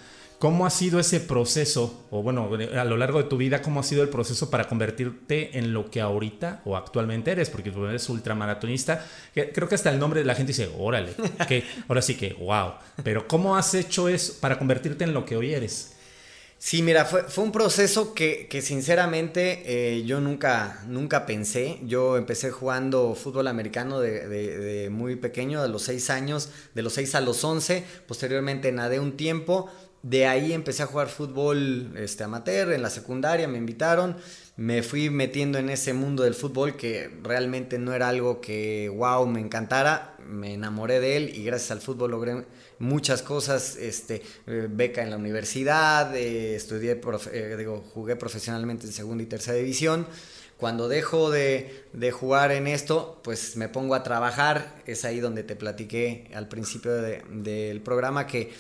¿Cómo 0.44 0.66
ha 0.66 0.70
sido 0.70 1.00
ese 1.00 1.20
proceso, 1.20 2.04
o 2.10 2.22
bueno, 2.22 2.50
a 2.78 2.84
lo 2.84 2.98
largo 2.98 3.16
de 3.16 3.30
tu 3.30 3.38
vida, 3.38 3.62
cómo 3.62 3.80
ha 3.80 3.82
sido 3.82 4.02
el 4.02 4.10
proceso 4.10 4.50
para 4.50 4.68
convertirte 4.68 5.56
en 5.56 5.72
lo 5.72 5.90
que 5.90 6.02
ahorita 6.02 6.60
o 6.66 6.76
actualmente 6.76 7.30
eres? 7.30 7.48
Porque 7.48 7.70
tú 7.70 7.86
eres 7.86 8.06
ultramaratonista. 8.10 9.06
Creo 9.32 9.66
que 9.70 9.74
hasta 9.74 9.88
el 9.88 9.98
nombre 9.98 10.20
de 10.20 10.26
la 10.26 10.34
gente 10.34 10.48
dice, 10.48 10.70
órale, 10.78 11.14
que 11.48 11.64
ahora 11.88 12.02
sí 12.02 12.16
que, 12.16 12.34
wow. 12.34 12.74
Pero 13.02 13.26
¿cómo 13.26 13.56
has 13.56 13.72
hecho 13.72 14.06
eso 14.06 14.34
para 14.38 14.58
convertirte 14.58 15.04
en 15.04 15.14
lo 15.14 15.24
que 15.24 15.34
hoy 15.34 15.54
eres? 15.54 15.94
Sí, 16.58 16.82
mira, 16.82 17.04
fue, 17.04 17.44
un 17.44 17.52
proceso 17.52 18.14
que, 18.14 18.46
que 18.48 18.62
sinceramente 18.62 19.62
eh, 19.66 20.04
yo 20.04 20.20
nunca, 20.20 20.82
nunca 20.86 21.26
pensé. 21.26 21.78
Yo 21.84 22.16
empecé 22.16 22.50
jugando 22.50 23.14
fútbol 23.14 23.48
americano 23.48 24.00
de, 24.00 24.28
de, 24.28 24.58
de, 24.58 24.90
muy 24.90 25.16
pequeño, 25.16 25.62
de 25.62 25.68
los 25.68 25.82
6 25.82 26.08
años, 26.10 26.48
de 26.74 26.82
los 26.82 26.94
6 26.94 27.16
a 27.16 27.20
los 27.20 27.44
11. 27.44 27.84
Posteriormente 28.06 28.72
nadé 28.72 28.98
un 28.98 29.16
tiempo. 29.16 29.70
De 30.04 30.26
ahí 30.26 30.52
empecé 30.52 30.82
a 30.82 30.86
jugar 30.86 31.08
fútbol 31.08 31.94
este, 31.96 32.24
amateur 32.24 32.72
en 32.72 32.82
la 32.82 32.90
secundaria, 32.90 33.48
me 33.48 33.56
invitaron. 33.56 34.18
Me 34.54 34.82
fui 34.82 35.08
metiendo 35.08 35.56
en 35.56 35.70
ese 35.70 35.94
mundo 35.94 36.24
del 36.24 36.34
fútbol 36.34 36.76
que 36.76 37.10
realmente 37.22 37.78
no 37.78 37.94
era 37.94 38.10
algo 38.10 38.42
que, 38.42 38.92
wow, 38.94 39.26
me 39.26 39.40
encantara. 39.40 40.14
Me 40.18 40.52
enamoré 40.52 41.00
de 41.00 41.16
él 41.16 41.34
y 41.34 41.44
gracias 41.44 41.70
al 41.70 41.80
fútbol 41.80 42.10
logré 42.10 42.44
muchas 42.78 43.22
cosas, 43.22 43.76
este, 43.76 44.20
eh, 44.46 44.68
beca 44.70 45.02
en 45.02 45.08
la 45.08 45.16
universidad, 45.16 46.14
eh, 46.14 46.54
estudié, 46.54 47.00
eh, 47.32 47.66
jugué 47.94 48.16
profesionalmente 48.16 48.86
en 48.86 48.92
segunda 48.92 49.22
y 49.22 49.26
tercera 49.26 49.56
división. 49.56 50.06
Cuando 50.58 50.86
dejo 50.86 51.30
de, 51.30 51.84
de, 51.94 52.10
jugar 52.12 52.52
en 52.52 52.66
esto, 52.66 53.20
pues 53.24 53.56
me 53.56 53.68
pongo 53.68 53.94
a 53.94 54.02
trabajar. 54.02 54.82
Es 54.86 55.06
ahí 55.06 55.18
donde 55.18 55.44
te 55.44 55.56
platiqué 55.56 56.30
al 56.34 56.48
principio 56.48 56.92
de, 56.92 57.22
del 57.30 57.80
programa 57.80 58.26
que, 58.26 58.52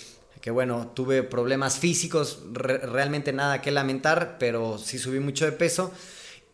que, 0.44 0.50
bueno, 0.50 0.92
tuve 0.94 1.22
problemas 1.22 1.78
físicos, 1.78 2.40
re, 2.52 2.76
realmente 2.76 3.32
nada 3.32 3.62
que 3.62 3.70
lamentar, 3.70 4.36
pero 4.38 4.76
sí 4.76 4.98
subí 4.98 5.18
mucho 5.18 5.46
de 5.46 5.52
peso. 5.52 5.90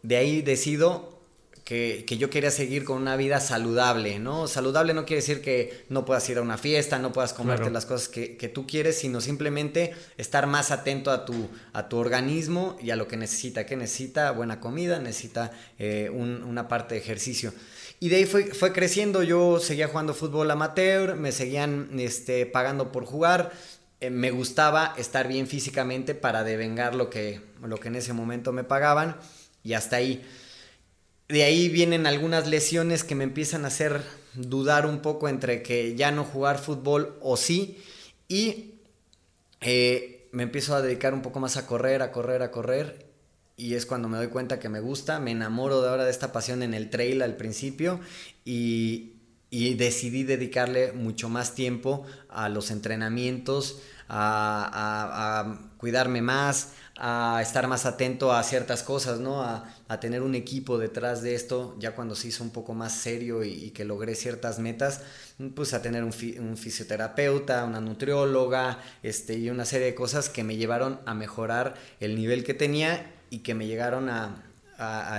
De 0.04 0.16
ahí 0.16 0.42
decido 0.42 1.18
que, 1.64 2.04
que, 2.06 2.16
yo 2.16 2.30
quería 2.30 2.52
seguir 2.52 2.84
con 2.84 3.02
una 3.02 3.16
vida 3.16 3.40
saludable, 3.40 4.20
¿no? 4.20 4.46
Saludable 4.46 4.94
no 4.94 5.06
quiere 5.06 5.22
decir 5.22 5.42
que 5.42 5.86
no 5.88 6.04
puedas 6.04 6.30
ir 6.30 6.38
a 6.38 6.42
una 6.42 6.56
fiesta, 6.56 7.00
no 7.00 7.12
puedas 7.12 7.32
comerte 7.32 7.62
claro. 7.62 7.74
las 7.74 7.84
cosas 7.84 8.08
que, 8.08 8.36
que, 8.36 8.48
tú 8.48 8.64
quieres, 8.64 8.96
sino 8.96 9.20
simplemente 9.20 9.92
estar 10.18 10.46
más 10.46 10.70
atento 10.70 11.10
a 11.10 11.24
tu, 11.24 11.48
a 11.72 11.88
tu 11.88 11.96
organismo 11.96 12.76
y 12.80 12.90
a 12.90 12.96
lo 12.96 13.08
que 13.08 13.16
necesita, 13.16 13.66
que 13.66 13.74
necesita 13.74 14.30
buena 14.30 14.60
comida, 14.60 15.00
necesita 15.00 15.50
eh, 15.80 16.10
un, 16.12 16.44
una 16.44 16.68
parte 16.68 16.94
de 16.94 17.00
ejercicio. 17.00 17.52
Y 17.98 18.08
de 18.08 18.16
ahí 18.16 18.24
fue, 18.24 18.54
fue 18.54 18.72
creciendo, 18.72 19.22
yo 19.22 19.58
seguía 19.58 19.88
jugando 19.88 20.14
fútbol 20.14 20.50
amateur, 20.50 21.16
me 21.16 21.32
seguían 21.32 21.90
este, 21.98 22.46
pagando 22.46 22.92
por 22.92 23.04
jugar, 23.04 23.52
eh, 24.00 24.10
me 24.10 24.30
gustaba 24.30 24.94
estar 24.96 25.28
bien 25.28 25.46
físicamente 25.46 26.14
para 26.14 26.44
devengar 26.44 26.94
lo 26.94 27.10
que, 27.10 27.40
lo 27.62 27.78
que 27.78 27.88
en 27.88 27.96
ese 27.96 28.12
momento 28.12 28.52
me 28.52 28.64
pagaban 28.64 29.16
y 29.62 29.74
hasta 29.74 29.96
ahí 29.96 30.24
de 31.30 31.44
ahí 31.44 31.68
vienen 31.68 32.06
algunas 32.06 32.48
lesiones 32.48 33.04
que 33.04 33.14
me 33.14 33.24
empiezan 33.24 33.64
a 33.64 33.68
hacer 33.68 34.02
dudar 34.34 34.86
un 34.86 35.00
poco 35.00 35.28
entre 35.28 35.62
que 35.62 35.94
ya 35.94 36.10
no 36.10 36.24
jugar 36.24 36.58
fútbol 36.58 37.16
o 37.20 37.36
sí. 37.36 37.78
Y 38.28 38.74
eh, 39.60 40.28
me 40.32 40.42
empiezo 40.42 40.74
a 40.74 40.82
dedicar 40.82 41.14
un 41.14 41.22
poco 41.22 41.40
más 41.40 41.56
a 41.56 41.66
correr, 41.66 42.02
a 42.02 42.10
correr, 42.10 42.42
a 42.42 42.50
correr. 42.50 43.06
Y 43.56 43.74
es 43.74 43.86
cuando 43.86 44.08
me 44.08 44.16
doy 44.16 44.28
cuenta 44.28 44.58
que 44.58 44.68
me 44.68 44.80
gusta. 44.80 45.20
Me 45.20 45.30
enamoro 45.30 45.82
de 45.82 45.88
ahora 45.88 46.04
de 46.04 46.10
esta 46.10 46.32
pasión 46.32 46.62
en 46.62 46.74
el 46.74 46.90
trail 46.90 47.22
al 47.22 47.36
principio. 47.36 48.00
Y, 48.44 49.09
y 49.50 49.74
decidí 49.74 50.22
dedicarle 50.22 50.92
mucho 50.92 51.28
más 51.28 51.54
tiempo 51.54 52.06
a 52.28 52.48
los 52.48 52.70
entrenamientos, 52.70 53.80
a, 54.08 55.58
cuidarme 55.76 56.22
más, 56.22 56.72
a 56.96 57.40
estar 57.42 57.66
más 57.66 57.86
atento 57.86 58.32
a 58.32 58.42
ciertas 58.42 58.82
cosas, 58.82 59.18
¿no? 59.18 59.42
A, 59.42 59.64
tener 60.00 60.22
un 60.22 60.36
equipo 60.36 60.78
detrás 60.78 61.20
de 61.20 61.34
esto, 61.34 61.74
ya 61.80 61.96
cuando 61.96 62.14
se 62.14 62.28
hizo 62.28 62.44
un 62.44 62.50
poco 62.50 62.74
más 62.74 62.92
serio 62.94 63.42
y, 63.42 63.70
que 63.72 63.84
logré 63.84 64.14
ciertas 64.14 64.60
metas, 64.60 65.02
pues 65.56 65.74
a 65.74 65.82
tener 65.82 66.04
un, 66.04 66.12
fi 66.12 66.38
un, 66.38 66.56
fisioterapeuta, 66.56 67.64
una 67.64 67.80
nutrióloga, 67.80 68.78
este, 69.02 69.34
y 69.34 69.50
una 69.50 69.64
serie 69.64 69.86
de 69.86 69.94
cosas 69.96 70.28
que 70.28 70.44
me 70.44 70.56
llevaron 70.56 71.00
a 71.06 71.14
mejorar 71.14 71.74
el 71.98 72.14
nivel 72.14 72.44
que 72.44 72.54
tenía 72.54 73.12
y 73.30 73.38
que 73.38 73.54
me 73.54 73.66
llegaron 73.66 74.08
a, 74.08 74.44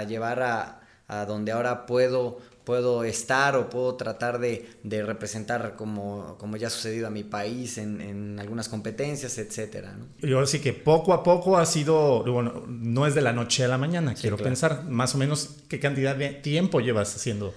llevar 0.07 0.41
a 0.41 1.25
donde 1.25 1.51
ahora 1.51 1.85
puedo 1.85 2.39
puedo 2.63 3.03
estar 3.03 3.55
o 3.55 3.69
puedo 3.69 3.95
tratar 3.95 4.39
de, 4.39 4.69
de 4.83 5.03
representar 5.03 5.75
como, 5.75 6.37
como, 6.37 6.57
ya 6.57 6.67
ha 6.67 6.69
sucedido 6.69 7.07
a 7.07 7.09
mi 7.09 7.23
país 7.23 7.77
en, 7.77 8.01
en 8.01 8.39
algunas 8.39 8.69
competencias, 8.69 9.37
etcétera. 9.37 9.93
¿no? 9.97 10.27
Yo 10.27 10.45
sí 10.45 10.59
que 10.59 10.73
poco 10.73 11.13
a 11.13 11.23
poco 11.23 11.57
ha 11.57 11.65
sido, 11.65 12.23
bueno, 12.23 12.63
no 12.67 13.07
es 13.07 13.15
de 13.15 13.21
la 13.21 13.33
noche 13.33 13.63
a 13.63 13.67
la 13.67 13.77
mañana, 13.77 14.15
sí, 14.15 14.21
quiero 14.21 14.37
claro. 14.37 14.49
pensar, 14.49 14.83
más 14.85 15.15
o 15.15 15.17
menos 15.17 15.57
qué 15.67 15.79
cantidad 15.79 16.15
de 16.15 16.29
tiempo 16.29 16.79
llevas 16.79 17.15
haciendo. 17.15 17.53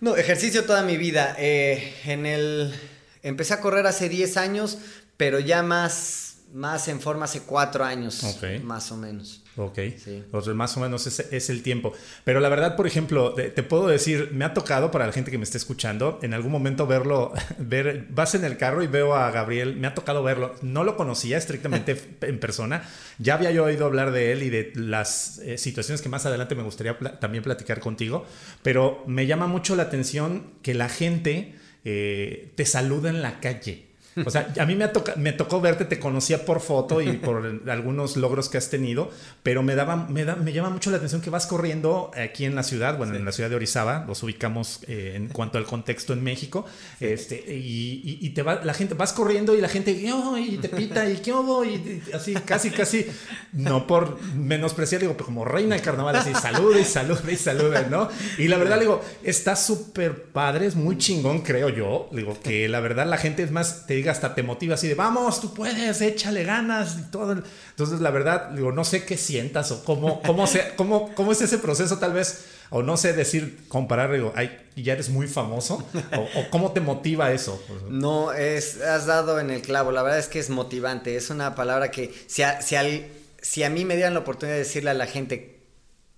No, 0.00 0.16
ejercicio 0.16 0.64
toda 0.64 0.82
mi 0.82 0.96
vida. 0.96 1.36
Eh, 1.38 1.94
en 2.04 2.26
el, 2.26 2.74
empecé 3.22 3.54
a 3.54 3.60
correr 3.60 3.86
hace 3.86 4.08
10 4.08 4.36
años, 4.36 4.78
pero 5.16 5.38
ya 5.38 5.62
más, 5.62 6.38
más 6.52 6.88
en 6.88 7.00
forma 7.00 7.26
hace 7.26 7.42
4 7.42 7.84
años, 7.84 8.22
okay. 8.24 8.58
más 8.58 8.90
o 8.90 8.96
menos. 8.96 9.41
Ok, 9.56 9.78
sí. 9.98 10.22
Entonces, 10.24 10.54
más 10.54 10.76
o 10.76 10.80
menos 10.80 11.06
ese 11.06 11.34
es 11.36 11.50
el 11.50 11.62
tiempo. 11.62 11.92
Pero 12.24 12.40
la 12.40 12.48
verdad, 12.48 12.74
por 12.74 12.86
ejemplo, 12.86 13.34
te, 13.34 13.50
te, 13.50 13.62
puedo 13.62 13.86
decir, 13.86 14.30
me 14.32 14.46
ha 14.46 14.54
tocado 14.54 14.90
para 14.90 15.06
la 15.06 15.12
gente 15.12 15.30
que 15.30 15.36
me 15.36 15.44
esté 15.44 15.58
escuchando, 15.58 16.18
en 16.22 16.32
algún 16.32 16.50
momento 16.50 16.86
verlo, 16.86 17.32
ver, 17.58 18.06
vas 18.10 18.34
en 18.34 18.44
el 18.44 18.56
carro 18.56 18.82
y 18.82 18.86
veo 18.86 19.14
a 19.14 19.30
Gabriel, 19.30 19.76
me 19.76 19.86
ha 19.86 19.94
tocado 19.94 20.22
verlo, 20.22 20.54
no 20.62 20.84
lo 20.84 20.96
conocía 20.96 21.36
estrictamente 21.36 22.00
en 22.22 22.40
persona, 22.40 22.88
ya 23.18 23.34
había 23.34 23.50
yo 23.50 23.64
oído 23.64 23.84
hablar 23.84 24.12
de 24.12 24.32
él 24.32 24.42
y 24.42 24.50
de 24.50 24.72
las 24.74 25.38
eh, 25.38 25.58
situaciones 25.58 26.00
que 26.00 26.08
más 26.08 26.24
adelante 26.24 26.54
me 26.54 26.62
gustaría 26.62 26.98
pl 26.98 27.12
también 27.20 27.44
platicar 27.44 27.80
contigo, 27.80 28.24
pero 28.62 29.04
me 29.06 29.26
llama 29.26 29.46
mucho 29.46 29.76
la 29.76 29.84
atención 29.84 30.52
que 30.62 30.72
la 30.72 30.88
gente 30.88 31.54
eh, 31.84 32.52
te 32.54 32.64
saluda 32.64 33.10
en 33.10 33.22
la 33.22 33.40
calle. 33.40 33.91
O 34.24 34.30
sea, 34.30 34.52
a 34.58 34.66
mí 34.66 34.74
me, 34.74 34.88
toca, 34.88 35.14
me, 35.16 35.32
tocó 35.32 35.60
verte, 35.60 35.84
te 35.84 35.98
conocía 35.98 36.44
por 36.44 36.60
foto 36.60 37.00
y 37.00 37.12
por 37.12 37.62
algunos 37.68 38.16
logros 38.16 38.48
que 38.48 38.58
has 38.58 38.68
tenido, 38.68 39.10
pero 39.42 39.62
me, 39.62 39.74
daba, 39.74 39.96
me, 39.96 40.24
da, 40.24 40.36
me 40.36 40.52
llama 40.52 40.70
mucho 40.70 40.90
la 40.90 40.98
atención 40.98 41.20
que 41.22 41.30
vas 41.30 41.46
corriendo 41.46 42.10
aquí 42.14 42.44
en 42.44 42.54
la 42.54 42.62
ciudad, 42.62 42.98
bueno, 42.98 43.14
sí. 43.14 43.18
en 43.18 43.24
la 43.24 43.32
ciudad 43.32 43.48
de 43.48 43.56
Orizaba, 43.56 44.04
los 44.06 44.22
ubicamos 44.22 44.80
eh, 44.86 45.14
en 45.16 45.28
cuanto 45.28 45.58
al 45.58 45.64
contexto 45.64 46.12
en 46.12 46.22
México, 46.22 46.66
sí. 46.98 47.06
este, 47.06 47.36
y, 47.36 48.02
y, 48.04 48.26
y, 48.26 48.30
te 48.30 48.42
va, 48.42 48.62
la 48.62 48.74
gente, 48.74 48.94
vas 48.94 49.12
corriendo 49.12 49.56
y 49.56 49.60
la 49.60 49.68
gente, 49.68 49.98
oh, 50.12 50.36
y 50.36 50.58
te 50.58 50.68
pita, 50.68 51.08
y 51.08 51.16
qué 51.16 51.32
hubo, 51.32 51.64
y, 51.64 51.74
y, 51.74 52.02
así, 52.12 52.34
casi, 52.34 52.70
casi, 52.70 53.06
no 53.52 53.86
por 53.86 54.20
menospreciar, 54.34 55.00
digo, 55.00 55.14
pero 55.14 55.24
como 55.24 55.44
reina 55.44 55.74
del 55.74 55.84
carnaval, 55.84 56.16
así, 56.16 56.34
saluda 56.34 56.78
y 56.78 56.84
saluda 56.84 57.32
y 57.32 57.36
saluda, 57.36 57.86
¿no? 57.90 58.08
Y 58.36 58.48
la 58.48 58.58
verdad, 58.58 58.78
digo, 58.78 59.02
está 59.22 59.56
súper 59.56 60.24
padre, 60.24 60.66
es 60.66 60.76
muy 60.76 60.98
chingón, 60.98 61.40
creo 61.40 61.70
yo, 61.70 62.08
digo, 62.12 62.38
que 62.42 62.68
la 62.68 62.80
verdad 62.80 63.06
la 63.06 63.16
gente 63.16 63.42
es 63.42 63.50
más, 63.50 63.86
te 63.86 64.01
diga, 64.02 64.12
hasta 64.12 64.34
te 64.34 64.42
motiva 64.42 64.74
así 64.74 64.88
de, 64.88 64.94
vamos, 64.94 65.40
tú 65.40 65.54
puedes, 65.54 66.00
échale 66.00 66.44
ganas 66.44 66.98
y 66.98 67.10
todo. 67.10 67.32
Entonces, 67.32 68.00
la 68.00 68.10
verdad, 68.10 68.50
digo, 68.50 68.72
no 68.72 68.84
sé 68.84 69.04
qué 69.04 69.16
sientas 69.16 69.70
o 69.70 69.84
cómo, 69.84 70.20
cómo, 70.22 70.46
se, 70.46 70.74
cómo, 70.76 71.14
cómo 71.14 71.32
es 71.32 71.40
ese 71.40 71.58
proceso 71.58 71.98
tal 71.98 72.12
vez, 72.12 72.46
o 72.70 72.82
no 72.82 72.96
sé 72.96 73.12
decir, 73.12 73.64
comparar, 73.68 74.12
digo, 74.12 74.32
ay, 74.34 74.58
ya 74.76 74.94
eres 74.94 75.08
muy 75.08 75.28
famoso, 75.28 75.86
o, 76.16 76.40
o, 76.40 76.50
cómo 76.50 76.72
te 76.72 76.80
motiva 76.80 77.32
eso. 77.32 77.62
No, 77.88 78.32
es, 78.32 78.80
has 78.80 79.06
dado 79.06 79.38
en 79.38 79.50
el 79.50 79.62
clavo, 79.62 79.92
la 79.92 80.02
verdad 80.02 80.18
es 80.18 80.28
que 80.28 80.38
es 80.38 80.50
motivante, 80.50 81.16
es 81.16 81.30
una 81.30 81.54
palabra 81.54 81.90
que 81.90 82.12
si 82.26 82.42
a, 82.42 82.60
si, 82.60 82.74
al, 82.74 83.06
si 83.40 83.62
a 83.62 83.70
mí 83.70 83.84
me 83.84 83.94
dieran 83.94 84.14
la 84.14 84.20
oportunidad 84.20 84.56
de 84.56 84.64
decirle 84.64 84.90
a 84.90 84.94
la 84.94 85.06
gente 85.06 85.60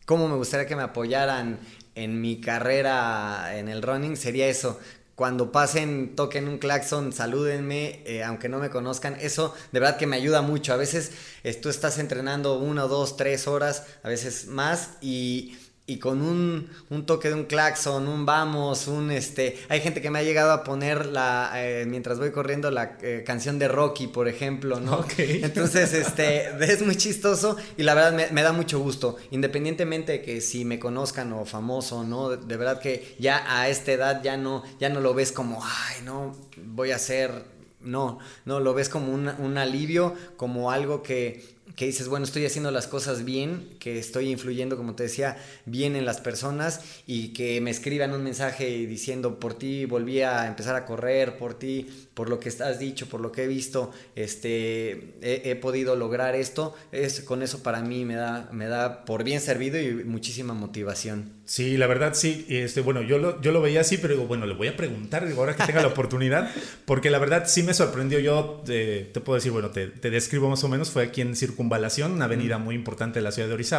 cómo 0.06 0.28
me 0.28 0.36
gustaría 0.36 0.66
que 0.66 0.76
me 0.76 0.82
apoyaran 0.82 1.58
en 1.94 2.20
mi 2.20 2.40
carrera 2.40 3.56
en 3.56 3.68
el 3.68 3.82
running, 3.82 4.16
sería 4.16 4.48
eso, 4.48 4.80
cuando 5.14 5.52
pasen, 5.52 6.16
toquen 6.16 6.48
un 6.48 6.58
claxon, 6.58 7.12
salúdenme, 7.12 8.02
eh, 8.04 8.24
aunque 8.24 8.48
no 8.48 8.58
me 8.58 8.70
conozcan. 8.70 9.16
Eso 9.20 9.54
de 9.72 9.80
verdad 9.80 9.96
que 9.96 10.06
me 10.06 10.16
ayuda 10.16 10.42
mucho. 10.42 10.72
A 10.72 10.76
veces 10.76 11.12
eh, 11.44 11.54
tú 11.54 11.68
estás 11.68 11.98
entrenando 11.98 12.58
una, 12.58 12.82
dos, 12.82 13.16
tres 13.16 13.46
horas, 13.46 13.84
a 14.02 14.08
veces 14.08 14.46
más, 14.46 14.90
y 15.00 15.56
y 15.86 15.98
con 15.98 16.22
un, 16.22 16.70
un, 16.88 17.04
toque 17.04 17.28
de 17.28 17.34
un 17.34 17.44
claxon, 17.44 18.08
un 18.08 18.24
vamos, 18.24 18.88
un 18.88 19.10
este... 19.10 19.58
Hay 19.68 19.82
gente 19.82 20.00
que 20.00 20.08
me 20.08 20.18
ha 20.18 20.22
llegado 20.22 20.50
a 20.52 20.64
poner 20.64 21.04
la, 21.04 21.52
eh, 21.56 21.84
mientras 21.86 22.18
voy 22.18 22.30
corriendo 22.30 22.70
la 22.70 22.96
eh, 23.02 23.22
canción 23.26 23.58
de 23.58 23.68
Rocky, 23.68 24.06
por 24.06 24.26
ejemplo, 24.26 24.80
¿no? 24.80 25.00
Okay. 25.00 25.40
Entonces, 25.44 25.92
este, 25.92 26.46
es 26.64 26.80
muy 26.80 26.96
chistoso 26.96 27.58
y 27.76 27.82
la 27.82 27.92
verdad 27.92 28.14
me, 28.14 28.30
me, 28.30 28.42
da 28.42 28.52
mucho 28.52 28.80
gusto, 28.80 29.16
independientemente 29.30 30.12
de 30.12 30.22
que 30.22 30.40
si 30.40 30.64
me 30.64 30.78
conozcan 30.78 31.34
o 31.34 31.44
famoso, 31.44 32.02
¿no? 32.02 32.30
De, 32.30 32.38
de, 32.38 32.56
verdad 32.56 32.80
que 32.80 33.16
ya 33.18 33.44
a 33.46 33.68
esta 33.68 33.92
edad 33.92 34.22
ya 34.22 34.38
no, 34.38 34.62
ya 34.80 34.88
no 34.88 35.00
lo 35.00 35.12
ves 35.12 35.32
como, 35.32 35.62
ay, 35.62 36.02
no, 36.04 36.34
voy 36.64 36.92
a 36.92 36.98
ser... 36.98 37.52
No, 37.80 38.18
no, 38.46 38.60
lo 38.60 38.72
ves 38.72 38.88
como 38.88 39.12
un, 39.12 39.28
un 39.28 39.58
alivio, 39.58 40.14
como 40.38 40.70
algo 40.70 41.02
que, 41.02 41.44
que 41.76 41.86
dices, 41.86 42.08
bueno, 42.08 42.24
estoy 42.24 42.46
haciendo 42.46 42.70
las 42.70 42.86
cosas 42.86 43.26
bien, 43.26 43.73
que 43.84 43.98
estoy 43.98 44.30
influyendo, 44.30 44.78
como 44.78 44.94
te 44.94 45.02
decía, 45.02 45.36
bien 45.66 45.94
en 45.94 46.06
las 46.06 46.18
personas 46.18 46.80
y 47.06 47.34
que 47.34 47.60
me 47.60 47.70
escriban 47.70 48.14
un 48.14 48.24
mensaje 48.24 48.86
diciendo, 48.86 49.38
por 49.38 49.52
ti 49.52 49.84
volví 49.84 50.22
a 50.22 50.46
empezar 50.46 50.74
a 50.74 50.86
correr, 50.86 51.36
por 51.36 51.58
ti, 51.58 51.86
por 52.14 52.30
lo 52.30 52.40
que 52.40 52.48
has 52.48 52.78
dicho, 52.78 53.10
por 53.10 53.20
lo 53.20 53.30
que 53.30 53.44
he 53.44 53.46
visto, 53.46 53.92
este, 54.16 55.16
he, 55.20 55.50
he 55.50 55.56
podido 55.56 55.96
lograr 55.96 56.34
esto, 56.34 56.74
es, 56.92 57.20
con 57.20 57.42
eso 57.42 57.62
para 57.62 57.82
mí 57.82 58.06
me 58.06 58.14
da, 58.14 58.48
me 58.52 58.68
da 58.68 59.04
por 59.04 59.22
bien 59.22 59.42
servido 59.42 59.78
y 59.78 59.92
muchísima 60.04 60.54
motivación. 60.54 61.34
Sí, 61.44 61.76
la 61.76 61.86
verdad 61.86 62.14
sí, 62.14 62.46
este, 62.48 62.80
bueno, 62.80 63.02
yo 63.02 63.18
lo, 63.18 63.38
yo 63.42 63.52
lo 63.52 63.60
veía 63.60 63.82
así, 63.82 63.98
pero 63.98 64.14
digo, 64.14 64.26
bueno, 64.26 64.46
le 64.46 64.54
voy 64.54 64.68
a 64.68 64.78
preguntar, 64.78 65.26
digo, 65.26 65.40
ahora 65.40 65.54
que 65.54 65.64
tenga 65.64 65.82
la 65.82 65.88
oportunidad, 65.94 66.50
porque 66.86 67.10
la 67.10 67.18
verdad 67.18 67.44
sí 67.46 67.62
me 67.62 67.74
sorprendió, 67.74 68.18
yo 68.18 68.62
te, 68.64 69.10
te 69.12 69.20
puedo 69.20 69.34
decir, 69.34 69.52
bueno, 69.52 69.68
te, 69.68 69.88
te 69.88 70.08
describo 70.08 70.48
más 70.48 70.64
o 70.64 70.68
menos, 70.70 70.88
fue 70.88 71.02
aquí 71.02 71.20
en 71.20 71.36
circunvalación, 71.36 72.12
una 72.12 72.24
avenida 72.24 72.56
muy 72.56 72.74
importante 72.74 73.18
de 73.18 73.24
la 73.24 73.30
ciudad 73.30 73.48
de 73.48 73.54
Orizaba. 73.54 73.73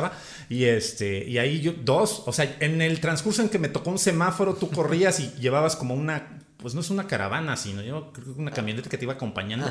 Y, 0.50 0.66
este, 0.66 1.26
y 1.28 1.38
ahí 1.38 1.62
yo, 1.62 1.74
dos, 1.74 2.24
o 2.26 2.34
sea, 2.34 2.58
en 2.60 2.82
el 2.82 3.00
transcurso 3.00 3.42
en 3.42 3.50
que 3.50 3.60
me 3.60 3.70
tocó 3.70 3.90
un 3.90 4.00
semáforo, 4.00 4.56
tú 4.56 4.70
corrías 4.70 5.20
y 5.20 5.32
llevabas 5.40 5.76
como 5.76 5.94
una 5.94 6.36
pues 6.66 6.74
no 6.74 6.82
es 6.82 6.90
una 6.90 7.06
caravana, 7.06 7.58
sino 7.58 7.84
yo 7.84 8.12
creo 8.12 8.34
que 8.34 8.42
una 8.42 8.50
camioneta 8.50 8.90
que 8.90 8.98
te 8.98 9.06
iba 9.06 9.14
acompañando. 9.14 9.70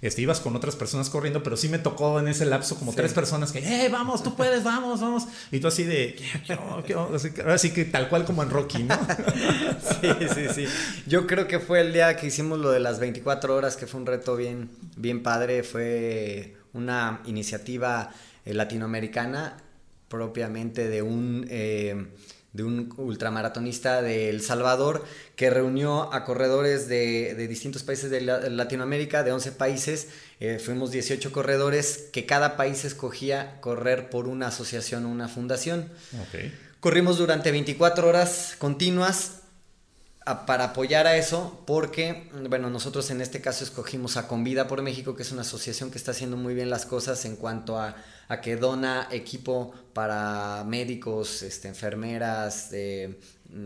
Este, 0.00 0.22
ibas 0.22 0.38
con 0.38 0.54
otras 0.54 0.76
personas 0.76 1.10
corriendo, 1.10 1.42
pero 1.42 1.56
sí 1.56 1.68
me 1.68 1.80
tocó 1.80 2.20
en 2.20 2.28
ese 2.28 2.46
lapso 2.46 2.76
como 2.76 2.92
tres 2.92 3.12
personas 3.12 3.50
que, 3.50 3.58
¡eh, 3.58 3.88
vamos, 3.88 4.22
tú 4.22 4.36
puedes, 4.36 4.62
vamos, 4.62 5.00
vamos! 5.00 5.24
Y 5.50 5.58
tú 5.58 5.66
así 5.66 5.82
de, 5.82 6.16
Así, 7.48 7.72
que 7.72 7.84
tal 7.86 8.08
cual 8.08 8.24
como 8.24 8.44
en 8.44 8.50
Rocky, 8.50 8.84
¿no? 8.84 8.96
sí, 10.00 10.08
sí, 10.32 10.46
sí. 10.54 10.66
Yo 11.08 11.26
creo 11.26 11.48
que 11.48 11.58
fue 11.58 11.80
el 11.80 11.92
día 11.92 12.16
que 12.16 12.28
hicimos 12.28 12.60
lo 12.60 12.70
de 12.70 12.78
las 12.78 13.00
24 13.00 13.52
horas, 13.52 13.76
que 13.76 13.88
fue 13.88 13.98
un 13.98 14.06
reto 14.06 14.36
bien, 14.36 14.70
bien 14.96 15.24
padre. 15.24 15.64
Fue 15.64 16.54
una 16.74 17.22
iniciativa 17.24 18.10
eh, 18.44 18.54
latinoamericana 18.54 19.56
propiamente 20.08 20.88
de 20.88 21.02
un... 21.02 21.46
Eh, 21.50 22.06
de 22.56 22.64
un 22.64 22.92
ultramaratonista 22.96 24.00
de 24.00 24.30
El 24.30 24.40
Salvador 24.40 25.04
que 25.36 25.50
reunió 25.50 26.12
a 26.12 26.24
corredores 26.24 26.88
de, 26.88 27.34
distintos 27.48 27.82
países 27.82 28.10
de 28.10 28.22
Latinoamérica, 28.22 29.22
de 29.22 29.32
11 29.32 29.52
países. 29.52 30.08
Eh, 30.40 30.58
fuimos 30.58 30.90
18 30.90 31.32
corredores 31.32 32.08
que 32.12 32.24
cada 32.24 32.56
país 32.56 32.84
escogía 32.86 33.60
correr 33.60 34.08
por 34.08 34.26
una 34.26 34.48
asociación 34.48 35.04
o 35.04 35.10
una 35.10 35.28
fundación. 35.28 35.90
Corrimos 36.80 37.18
durante 37.18 37.50
24 37.50 38.08
horas 38.08 38.54
continuas 38.58 39.42
para 40.46 40.64
apoyar 40.64 41.06
a 41.06 41.16
eso, 41.16 41.62
porque, 41.66 42.28
bueno, 42.48 42.68
nosotros 42.68 43.10
en 43.10 43.20
este 43.20 43.40
caso 43.40 43.62
escogimos 43.62 44.16
a 44.16 44.26
Convida 44.26 44.66
por 44.66 44.82
México, 44.82 45.14
que 45.14 45.22
es 45.22 45.30
una 45.30 45.42
asociación 45.42 45.92
que 45.92 45.98
está 45.98 46.10
haciendo 46.10 46.36
muy 46.36 46.52
bien 46.54 46.68
las 46.68 46.84
cosas 46.84 47.24
en 47.26 47.36
cuanto 47.36 47.78
a, 47.78 47.96
que 48.42 48.56
dona 48.56 49.08
equipo 49.10 49.72
para 49.92 50.64
médicos, 50.66 51.42
este, 51.42 51.68
enfermeras, 51.68 52.70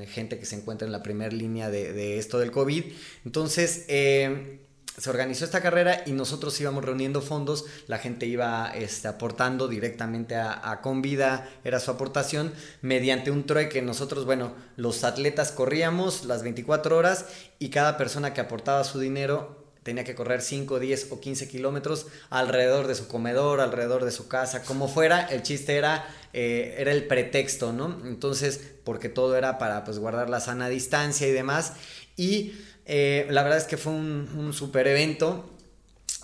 gente 0.07 0.39
que 0.39 0.45
se 0.45 0.57
encuentra 0.57 0.87
en 0.87 0.93
la 0.93 1.03
primera 1.03 1.35
línea 1.35 1.71
de, 1.71 1.93
de, 1.93 2.19
esto 2.19 2.39
del 2.39 2.51
COVID. 2.51 2.85
Entonces, 3.25 3.85
eh, 3.89 4.61
se 4.99 5.09
organizó 5.09 5.45
esta 5.45 5.63
carrera 5.63 6.03
y 6.05 6.13
nosotros 6.13 6.61
íbamos 6.61 6.85
reuniendo 6.85 7.23
fondos, 7.23 7.65
la 7.87 7.99
gente 7.99 8.27
iba 8.27 8.71
este, 8.75 9.09
aportando 9.09 9.67
directamente 9.67 10.35
a, 10.35 10.71
a, 10.71 10.83
Convida, 10.83 11.49
era 11.65 11.81
su 11.81 11.91
aportación, 11.91 12.53
mediante 12.83 13.31
un 13.31 13.47
trueque. 13.47 13.81
Nosotros, 13.81 14.27
bueno, 14.27 14.53
los 14.77 15.05
atletas 15.05 15.53
corríamos 15.53 16.27
las 16.27 16.43
24 16.43 16.97
horas 16.97 17.27
y 17.59 17.71
cada 17.71 17.97
persona 17.97 18.35
que 18.35 18.43
aportaba 18.43 18.85
su 18.85 19.01
dinero 19.01 19.60
tenía 19.83 20.05
que 20.05 20.15
correr 20.15 20.43
5, 20.43 20.79
10 20.79 21.09
o 21.11 21.21
15 21.21 21.49
kilómetros 21.49 22.07
alrededor 22.29 22.87
de 22.87 22.95
su 22.95 23.09
comedor, 23.09 23.61
alrededor 23.61 24.05
de 24.05 24.11
su 24.11 24.29
casa, 24.29 24.63
como 24.63 24.89
fuera, 24.89 25.27
el 25.27 25.43
chiste 25.43 25.77
era, 25.77 26.07
eh, 26.33 26.77
era 26.79 26.93
el 26.93 27.07
pretexto, 27.07 27.73
¿no? 27.73 27.99
Entonces, 28.05 28.61
porque 28.85 29.09
todo 29.09 29.37
era 29.37 29.59
para 29.59 29.85
pues 29.85 29.99
guardar 29.99 30.29
la 30.29 30.41
sana 30.41 30.69
distancia 30.69 31.27
y 31.27 31.33
demás. 31.33 31.75
Y 32.17 32.53
eh, 32.87 33.27
la 33.31 33.43
verdad 33.43 33.59
es 33.59 33.65
que 33.65 33.77
fue 33.77 33.93
un, 33.93 34.29
un 34.37 34.53
super 34.53 34.87
evento 34.87 35.49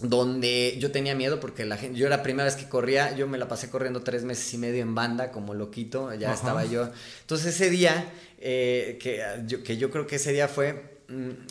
donde 0.00 0.76
yo 0.78 0.90
tenía 0.92 1.14
miedo 1.14 1.40
porque 1.40 1.64
la 1.64 1.76
gente, 1.76 1.98
yo 1.98 2.06
era 2.06 2.18
la 2.18 2.22
primera 2.22 2.44
vez 2.44 2.56
que 2.56 2.68
corría, 2.68 3.16
yo 3.16 3.26
me 3.26 3.38
la 3.38 3.48
pasé 3.48 3.70
corriendo 3.70 4.02
tres 4.02 4.24
meses 4.24 4.52
y 4.52 4.58
medio 4.58 4.82
en 4.82 4.94
banda 4.94 5.32
como 5.32 5.54
loquito, 5.54 6.12
ya 6.14 6.34
estaba 6.34 6.64
yo. 6.66 6.90
Entonces 7.22 7.54
ese 7.54 7.70
día, 7.70 8.12
eh, 8.38 8.98
que, 9.00 9.22
yo, 9.46 9.62
que 9.62 9.78
yo 9.78 9.90
creo 9.90 10.06
que 10.06 10.16
ese 10.16 10.32
día 10.32 10.48
fue, 10.48 10.95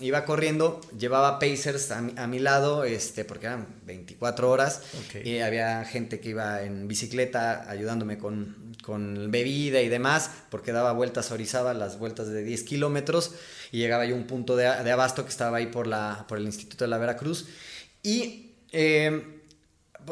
iba 0.01 0.25
corriendo, 0.25 0.81
llevaba 0.97 1.39
Pacers 1.39 1.91
a 1.91 2.27
mi, 2.27 2.39
lado, 2.39 2.83
este, 2.83 3.23
porque 3.23 3.45
eran 3.45 3.67
24 3.85 4.49
horas, 4.49 4.81
y 5.23 5.39
había 5.39 5.83
gente 5.85 6.19
que 6.19 6.29
iba 6.29 6.63
en 6.63 6.87
bicicleta 6.87 7.69
ayudándome 7.69 8.17
con, 8.17 8.75
con 8.83 9.31
bebida 9.31 9.81
y 9.81 9.89
demás, 9.89 10.31
porque 10.49 10.71
daba 10.71 10.91
vueltas 10.91 11.31
a 11.31 11.35
Orizaba, 11.35 11.73
las 11.73 11.97
vueltas 11.99 12.27
de 12.27 12.43
10 12.43 12.63
kilómetros 12.63 13.35
y 13.71 13.79
llegaba 13.79 14.05
yo 14.05 14.15
a 14.15 14.17
un 14.17 14.27
punto 14.27 14.55
de, 14.55 14.67
abasto 14.67 15.23
que 15.23 15.31
estaba 15.31 15.57
ahí 15.57 15.67
por, 15.67 15.87
la, 15.87 16.25
por 16.27 16.37
el 16.37 16.45
Instituto 16.45 16.83
de 16.83 16.89
la 16.89 16.97
Veracruz. 16.97 17.47
Y 18.03 18.51
eh, 18.71 19.41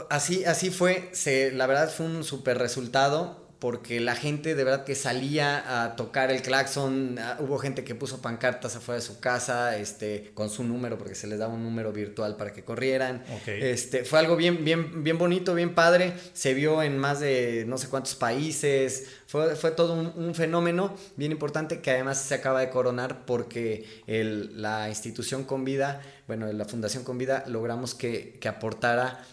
así, 0.09 0.45
así 0.45 0.69
fue, 0.69 1.09
se, 1.13 1.51
la 1.51 1.67
verdad 1.67 1.91
fue 1.91 2.05
un 2.05 2.23
súper 2.23 2.57
resultado 2.57 3.42
porque 3.63 4.01
la 4.01 4.13
gente 4.13 4.55
de 4.55 4.63
verdad 4.65 4.83
que 4.83 4.93
salía 4.93 5.85
a 5.85 5.95
tocar 5.95 6.29
el 6.31 6.41
claxon, 6.41 7.17
ah, 7.17 7.37
hubo 7.39 7.57
gente 7.59 7.85
que 7.85 7.95
puso 7.95 8.21
pancartas 8.21 8.75
afuera 8.75 8.99
de 8.99 9.07
su 9.07 9.21
casa, 9.21 9.77
este, 9.77 10.31
con 10.33 10.49
su 10.49 10.65
número, 10.65 10.97
porque 10.97 11.15
se 11.15 11.27
les 11.27 11.39
daba 11.39 11.53
un 11.53 11.63
número 11.63 11.93
virtual 11.93 12.35
para 12.35 12.51
que 12.51 12.65
corrieran. 12.65 13.23
Este, 13.47 14.03
fue 14.03 14.19
algo 14.19 14.35
bien, 14.35 14.65
bien, 14.65 15.01
bien 15.01 15.17
bonito, 15.17 15.55
bien 15.55 15.73
padre, 15.73 16.13
se 16.33 16.53
vio 16.53 16.83
en 16.83 16.97
más 16.97 17.21
de 17.21 17.63
no 17.65 17.77
sé 17.77 17.87
cuántos 17.87 18.15
países, 18.15 19.07
fue, 19.27 19.55
fue 19.55 19.71
todo 19.71 19.93
un, 19.93 20.35
fenómeno 20.35 20.93
bien 21.15 21.31
importante 21.31 21.79
que 21.79 21.91
además 21.91 22.17
se 22.17 22.35
acaba 22.35 22.59
de 22.59 22.69
coronar 22.69 23.25
porque 23.25 23.85
el, 24.07 24.61
la 24.61 24.89
institución 24.89 25.45
con 25.45 25.63
vida, 25.63 26.01
bueno, 26.27 26.51
la 26.51 26.65
Fundación 26.65 27.05
con 27.05 27.17
vida, 27.17 27.45
logramos 27.47 27.95
que, 27.95 28.37
que 28.41 28.49
aportara 28.49 29.23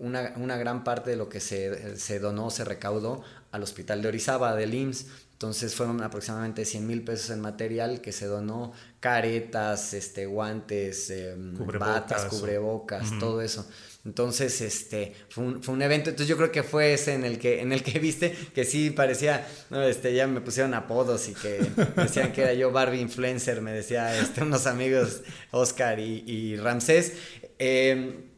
una, 0.00 0.32
una, 0.36 0.56
gran 0.56 0.82
parte 0.82 1.10
de 1.10 1.16
lo 1.16 1.28
que 1.28 1.40
se, 1.40 1.96
se 1.96 2.18
donó, 2.18 2.50
se 2.50 2.64
recaudó 2.64 3.22
al 3.52 3.62
hospital 3.62 4.02
de 4.02 4.08
Orizaba, 4.08 4.54
del 4.56 4.74
IMSS. 4.74 5.06
Entonces 5.32 5.74
fueron 5.74 6.02
aproximadamente 6.02 6.66
100 6.66 6.86
mil 6.86 7.02
pesos 7.02 7.30
en 7.30 7.40
material 7.40 8.02
que 8.02 8.12
se 8.12 8.26
donó, 8.26 8.74
caretas, 9.00 9.94
este, 9.94 10.26
guantes, 10.26 11.08
em, 11.08 11.56
batas, 11.78 12.26
cubrebocas, 12.26 13.18
todo 13.18 13.40
eso. 13.40 13.66
Entonces, 14.04 14.60
este, 14.60 15.14
fue 15.30 15.44
un, 15.44 15.62
fue 15.62 15.74
un, 15.74 15.80
evento. 15.80 16.10
Entonces 16.10 16.28
yo 16.28 16.36
creo 16.36 16.52
que 16.52 16.62
fue 16.62 16.92
ese 16.92 17.14
en 17.14 17.24
el 17.24 17.38
que, 17.38 17.62
en 17.62 17.72
el 17.72 17.82
que 17.82 17.98
viste, 18.00 18.36
que 18.54 18.64
sí 18.66 18.90
parecía, 18.90 19.46
no, 19.70 19.82
este, 19.82 20.14
ya 20.14 20.26
me 20.26 20.42
pusieron 20.42 20.74
apodos 20.74 21.26
y 21.30 21.32
que 21.34 21.58
decían 21.96 22.32
que 22.32 22.42
era 22.42 22.52
yo 22.52 22.70
Barbie 22.70 23.00
influencer, 23.00 23.62
me 23.62 23.72
decía 23.72 24.18
este, 24.18 24.42
unos 24.42 24.66
amigos 24.66 25.22
Oscar 25.52 26.00
y, 26.00 26.22
y 26.26 26.56
Ramsés. 26.56 27.14
Eh, 27.58 28.29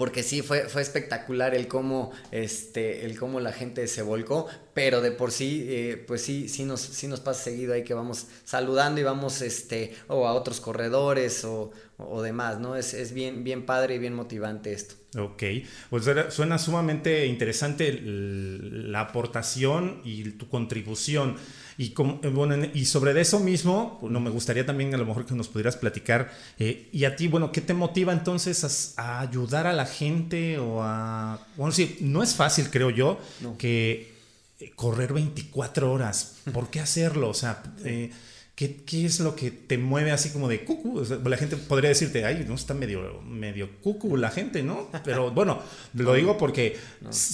porque 0.00 0.22
sí 0.22 0.40
fue, 0.40 0.62
fue 0.70 0.80
espectacular 0.80 1.54
el 1.54 1.68
cómo, 1.68 2.10
este, 2.30 3.14
cómo 3.18 3.38
la 3.38 3.52
gente 3.52 3.86
se 3.86 4.00
volcó, 4.00 4.46
pero 4.72 5.02
de 5.02 5.12
por 5.12 5.30
sí, 5.30 5.66
eh, 5.68 6.02
pues 6.08 6.22
sí, 6.22 6.48
sí 6.48 6.64
nos, 6.64 6.80
sí 6.80 7.06
nos 7.06 7.20
pasa 7.20 7.42
seguido 7.42 7.74
ahí 7.74 7.84
que 7.84 7.92
vamos 7.92 8.28
saludando 8.44 8.98
y 8.98 9.04
vamos 9.04 9.42
este, 9.42 9.94
o 10.08 10.26
a 10.26 10.32
otros 10.32 10.62
corredores 10.62 11.44
o, 11.44 11.72
o 11.98 12.22
demás, 12.22 12.58
¿no? 12.58 12.76
Es, 12.76 12.94
es, 12.94 13.12
bien, 13.12 13.44
bien 13.44 13.66
padre 13.66 13.96
y 13.96 13.98
bien 13.98 14.14
motivante 14.14 14.72
esto. 14.72 14.94
Ok, 15.18 15.42
pues 15.88 16.04
suena 16.28 16.56
sumamente 16.56 17.26
interesante 17.26 18.00
la 18.00 19.00
aportación 19.00 20.00
y 20.04 20.22
tu 20.30 20.48
contribución. 20.48 21.36
Y, 21.76 21.90
como, 21.90 22.18
bueno, 22.18 22.68
y 22.74 22.84
sobre 22.84 23.18
eso 23.20 23.40
mismo, 23.40 23.98
bueno, 24.02 24.20
me 24.20 24.30
gustaría 24.30 24.64
también 24.64 24.94
a 24.94 24.98
lo 24.98 25.06
mejor 25.06 25.26
que 25.26 25.34
nos 25.34 25.48
pudieras 25.48 25.76
platicar. 25.76 26.30
Eh, 26.58 26.88
y 26.92 27.06
a 27.06 27.16
ti, 27.16 27.26
bueno, 27.26 27.50
¿qué 27.50 27.60
te 27.60 27.74
motiva 27.74 28.12
entonces 28.12 28.94
a, 28.98 29.20
ayudar 29.20 29.66
a 29.66 29.72
la 29.72 29.86
gente 29.86 30.58
o 30.58 30.82
a... 30.82 31.44
Bueno, 31.56 31.72
sí, 31.72 31.96
no 32.02 32.22
es 32.22 32.34
fácil, 32.34 32.70
creo 32.70 32.90
yo, 32.90 33.18
que 33.58 34.12
eh, 34.60 34.72
correr 34.76 35.12
24 35.12 35.90
horas. 35.90 36.36
¿Por 36.52 36.70
qué 36.70 36.80
hacerlo? 36.80 37.30
O 37.30 37.34
sea... 37.34 37.62
Eh, 37.84 38.12
¿Qué, 38.60 38.76
¿Qué, 38.84 39.06
es 39.06 39.20
lo 39.20 39.34
que 39.34 39.50
te 39.50 39.78
mueve 39.78 40.10
así 40.10 40.28
como 40.28 40.46
de 40.46 40.66
cucu? 40.66 41.02
la 41.24 41.36
gente 41.38 41.56
podría 41.56 41.88
decirte, 41.88 42.26
ay, 42.26 42.44
no 42.46 42.56
está 42.56 42.74
medio, 42.74 43.22
medio 43.22 43.80
cucu 43.80 44.18
la 44.18 44.30
gente, 44.30 44.62
¿no? 44.62 44.90
Pero 45.02 45.30
bueno, 45.34 45.62
lo 45.94 46.12
digo 46.12 46.36
porque 46.36 46.76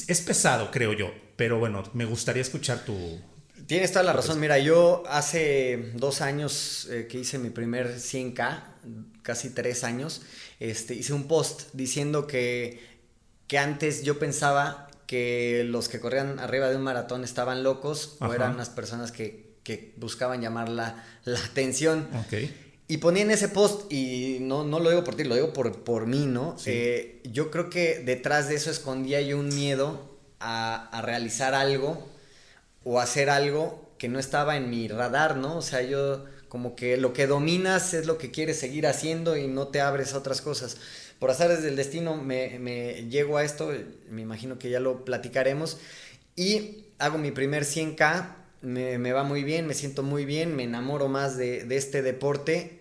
es 0.06 0.20
pesado, 0.20 0.70
creo 0.70 0.92
yo. 0.92 1.10
Pero 1.34 1.58
bueno, 1.58 1.82
me 1.94 2.04
gustaría 2.04 2.42
escuchar 2.42 2.84
tu, 2.84 3.18
Tienes 3.66 3.90
toda 3.90 4.04
la 4.04 4.12
razón. 4.12 4.38
Mira, 4.38 4.60
yo 4.60 5.02
hace 5.08 5.90
dos 5.96 6.20
años 6.20 6.86
eh, 6.92 7.08
que 7.10 7.18
hice 7.18 7.40
mi 7.40 7.50
primer 7.50 7.96
100K, 7.96 8.62
casi 9.22 9.50
tres 9.50 9.82
años, 9.82 10.22
este, 10.60 10.94
hice 10.94 11.12
un 11.12 11.26
post 11.26 11.70
diciendo 11.72 12.28
que, 12.28 12.80
que 13.48 13.58
antes 13.58 14.04
yo 14.04 14.20
pensaba 14.20 14.86
que 15.08 15.64
los 15.66 15.88
que 15.88 15.98
corrían 15.98 16.38
arriba 16.38 16.70
de 16.70 16.76
un 16.76 16.82
maratón 16.82 17.24
estaban 17.24 17.64
locos 17.64 18.16
o 18.20 18.32
eran 18.32 18.54
unas 18.54 18.70
personas 18.70 19.10
que, 19.10 19.45
que 19.66 19.92
buscaban 19.96 20.40
llamar 20.40 20.68
la, 20.68 21.04
la 21.24 21.40
atención. 21.40 22.06
Y 22.86 22.98
ponía 22.98 23.24
en 23.24 23.32
ese 23.32 23.48
post, 23.48 23.92
y 23.92 24.38
no, 24.40 24.62
no 24.62 24.78
lo 24.78 24.90
digo 24.90 25.02
por 25.02 25.16
ti, 25.16 25.24
lo 25.24 25.34
digo 25.34 25.52
por, 25.52 25.82
por 25.82 26.06
mí, 26.06 26.24
¿no? 26.26 26.54
Eh, 26.66 27.20
yo 27.24 27.50
creo 27.50 27.68
que 27.68 27.98
detrás 27.98 28.48
de 28.48 28.54
eso 28.54 28.70
escondía 28.70 29.20
yo 29.22 29.36
un 29.36 29.48
miedo 29.48 30.16
a, 30.38 30.88
a 30.96 31.02
realizar 31.02 31.52
algo 31.54 32.06
o 32.84 33.00
hacer 33.00 33.28
algo 33.28 33.90
que 33.98 34.08
no 34.08 34.20
estaba 34.20 34.56
en 34.56 34.70
mi 34.70 34.86
radar, 34.86 35.36
¿no? 35.36 35.56
O 35.56 35.62
sea, 35.62 35.82
yo 35.82 36.24
como 36.48 36.76
que 36.76 36.96
lo 36.96 37.12
que 37.12 37.26
dominas 37.26 37.92
es 37.92 38.06
lo 38.06 38.18
que 38.18 38.30
quieres 38.30 38.60
seguir 38.60 38.86
haciendo 38.86 39.36
y 39.36 39.48
no 39.48 39.66
te 39.66 39.80
abres 39.80 40.14
a 40.14 40.18
otras 40.18 40.42
cosas. 40.42 40.76
Por 41.18 41.32
azar 41.32 41.48
desde 41.48 41.70
el 41.70 41.74
destino 41.74 42.14
me, 42.14 42.60
me 42.60 43.08
llego 43.08 43.36
a 43.36 43.42
esto, 43.42 43.72
me 44.10 44.22
imagino 44.22 44.60
que 44.60 44.70
ya 44.70 44.78
lo 44.78 45.04
platicaremos, 45.04 45.78
y 46.36 46.84
hago 47.00 47.18
mi 47.18 47.32
primer 47.32 47.64
100K, 47.64 48.45
me, 48.66 49.12
va 49.12 49.22
muy 49.22 49.44
bien, 49.44 49.66
me 49.66 49.74
siento 49.74 50.02
muy 50.02 50.24
bien, 50.24 50.56
me 50.56 50.64
enamoro 50.64 51.08
más 51.08 51.36
de, 51.36 51.64
de 51.64 51.76
este 51.76 52.02
deporte, 52.02 52.80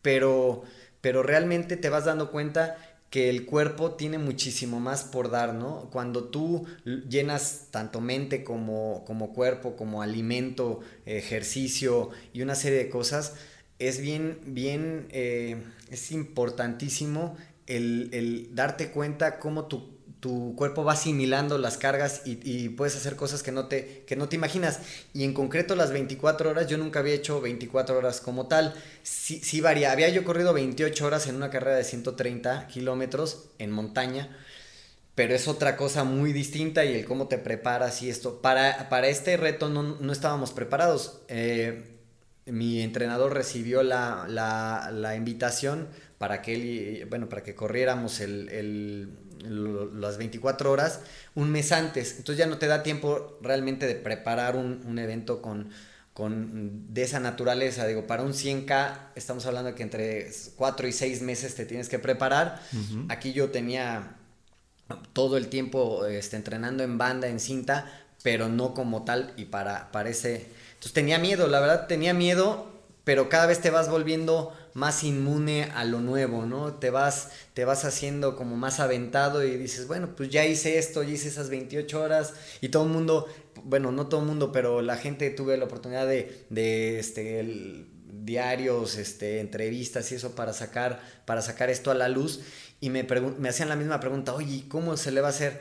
pero, 0.00 0.62
pero 1.00 1.22
realmente 1.22 1.76
te 1.76 1.88
vas 1.88 2.04
dando 2.04 2.30
cuenta 2.30 2.76
que 3.10 3.28
el 3.28 3.44
cuerpo 3.44 3.92
tiene 3.92 4.18
muchísimo 4.18 4.78
más 4.78 5.02
por 5.02 5.30
dar, 5.30 5.54
¿no? 5.54 5.88
Cuando 5.90 6.24
tú 6.24 6.66
llenas 6.84 7.68
tanto 7.70 8.00
mente 8.00 8.44
como, 8.44 9.04
como 9.04 9.32
cuerpo, 9.32 9.76
como 9.76 10.02
alimento, 10.02 10.80
ejercicio 11.06 12.10
y 12.32 12.42
una 12.42 12.54
serie 12.54 12.78
de 12.78 12.88
cosas, 12.88 13.34
es 13.78 14.00
bien, 14.00 14.38
bien, 14.46 15.06
eh, 15.10 15.56
es 15.90 16.12
importantísimo 16.12 17.36
el, 17.66 18.10
el 18.12 18.54
darte 18.54 18.90
cuenta 18.90 19.38
cómo 19.38 19.66
tu 19.66 19.95
tu 20.20 20.54
cuerpo 20.56 20.82
va 20.82 20.94
asimilando 20.94 21.58
las 21.58 21.76
cargas 21.76 22.22
y, 22.24 22.68
puedes 22.70 22.96
hacer 22.96 23.16
cosas 23.16 23.42
que 23.42 23.52
no, 23.52 23.66
te, 23.66 24.04
que 24.06 24.16
no 24.16 24.28
te 24.28 24.36
imaginas. 24.36 24.80
Y 25.12 25.24
en 25.24 25.34
concreto 25.34 25.76
las 25.76 25.92
24 25.92 26.50
horas, 26.50 26.66
yo 26.66 26.78
nunca 26.78 27.00
había 27.00 27.14
hecho 27.14 27.40
24 27.40 27.98
horas 27.98 28.20
como 28.20 28.46
tal. 28.46 28.74
Sí, 29.02 29.40
sí 29.42 29.60
varía. 29.60 29.92
Había 29.92 30.08
yo 30.08 30.24
corrido 30.24 30.52
28 30.54 31.06
horas 31.06 31.26
en 31.26 31.36
una 31.36 31.50
carrera 31.50 31.76
de 31.76 31.84
130 31.84 32.66
kilómetros 32.68 33.50
en 33.58 33.70
montaña. 33.70 34.36
Pero 35.14 35.34
es 35.34 35.48
otra 35.48 35.76
cosa 35.76 36.04
muy 36.04 36.32
distinta 36.32 36.84
y 36.84 36.94
el 36.94 37.04
cómo 37.04 37.28
te 37.28 37.38
preparas 37.38 38.02
y 38.02 38.10
esto. 38.10 38.40
Para, 38.42 38.88
para 38.88 39.08
este 39.08 39.36
reto 39.36 39.68
no, 39.68 40.12
estábamos 40.12 40.52
preparados. 40.52 41.20
Eh, 41.28 41.92
mi 42.46 42.80
entrenador 42.82 43.32
recibió 43.34 43.82
la, 43.82 44.26
la, 44.28 45.16
invitación 45.16 45.88
para 46.18 46.42
que 46.42 46.54
él, 46.54 47.06
bueno, 47.08 47.28
para 47.28 47.42
que 47.42 47.54
corriéramos 47.54 48.20
el 48.20 49.10
las 49.48 50.18
24 50.18 50.70
horas 50.70 51.00
un 51.34 51.50
mes 51.50 51.72
antes. 51.72 52.16
Entonces 52.18 52.38
ya 52.38 52.46
no 52.46 52.58
te 52.58 52.66
da 52.66 52.82
tiempo 52.82 53.38
realmente 53.42 53.86
de 53.86 53.94
preparar 53.94 54.56
un, 54.56 54.98
evento 54.98 55.42
con, 55.42 55.70
con, 56.12 56.92
de 56.92 57.02
esa 57.02 57.20
naturaleza. 57.20 57.86
Digo, 57.86 58.06
para 58.06 58.22
un 58.22 58.32
100K 58.32 59.12
estamos 59.14 59.46
hablando 59.46 59.74
que 59.74 59.82
entre 59.82 60.30
4 60.56 60.88
y 60.88 60.92
6 60.92 61.22
meses 61.22 61.54
te 61.54 61.66
tienes 61.66 61.88
que 61.88 61.98
preparar. 61.98 62.60
Aquí 63.08 63.32
yo 63.32 63.50
tenía 63.50 64.16
todo 65.12 65.36
el 65.36 65.48
tiempo 65.48 66.06
este, 66.06 66.36
entrenando 66.36 66.84
en 66.84 66.98
banda, 66.98 67.28
en 67.28 67.40
cinta, 67.40 67.92
pero 68.22 68.48
no 68.48 68.74
como 68.74 69.04
tal 69.04 69.32
y 69.36 69.46
para, 69.46 69.90
para 69.92 70.10
ese... 70.10 70.48
Entonces 70.74 70.92
tenía 70.92 71.18
miedo, 71.18 71.48
la 71.48 71.60
verdad 71.60 71.86
tenía 71.86 72.14
miedo, 72.14 72.70
pero 73.04 73.28
cada 73.28 73.46
vez 73.46 73.60
te 73.60 73.70
vas 73.70 73.88
volviendo 73.88 74.52
más 74.76 75.04
inmune 75.04 75.70
a 75.74 75.84
lo 75.86 76.00
nuevo, 76.00 76.44
¿no? 76.44 76.74
Te 76.74 76.90
vas, 76.90 77.30
te 77.54 77.64
vas 77.64 77.86
haciendo 77.86 78.36
como 78.36 78.56
más 78.56 78.78
aventado 78.78 79.42
y 79.42 79.56
dices, 79.56 79.86
bueno, 79.86 80.14
pues 80.14 80.28
ya 80.28 80.44
hice 80.44 80.76
esto, 80.76 81.02
ya 81.02 81.14
hice 81.14 81.28
esas 81.28 81.48
28 81.48 81.98
horas 81.98 82.34
y 82.60 82.68
todo 82.68 82.84
el 82.84 82.90
mundo, 82.90 83.26
bueno, 83.64 83.90
no 83.90 84.08
todo 84.08 84.20
el 84.20 84.26
mundo, 84.26 84.52
pero 84.52 84.82
la 84.82 84.98
gente 84.98 85.30
tuve 85.30 85.56
la 85.56 85.64
oportunidad 85.64 86.06
de, 86.06 86.44
de 86.50 86.98
este, 86.98 87.86
diarios, 88.22 88.98
este, 88.98 89.40
entrevistas 89.40 90.12
y 90.12 90.16
eso 90.16 90.34
para 90.34 90.52
sacar, 90.52 91.00
para 91.24 91.40
sacar 91.40 91.70
esto 91.70 91.90
a 91.90 91.94
la 91.94 92.10
luz 92.10 92.40
y 92.78 92.90
me, 92.90 93.02
me 93.38 93.48
hacían 93.48 93.70
la 93.70 93.76
misma 93.76 93.98
pregunta, 93.98 94.34
oye, 94.34 94.66
¿cómo 94.68 94.98
se 94.98 95.10
le 95.10 95.22
va 95.22 95.28
a 95.28 95.30
hacer? 95.30 95.58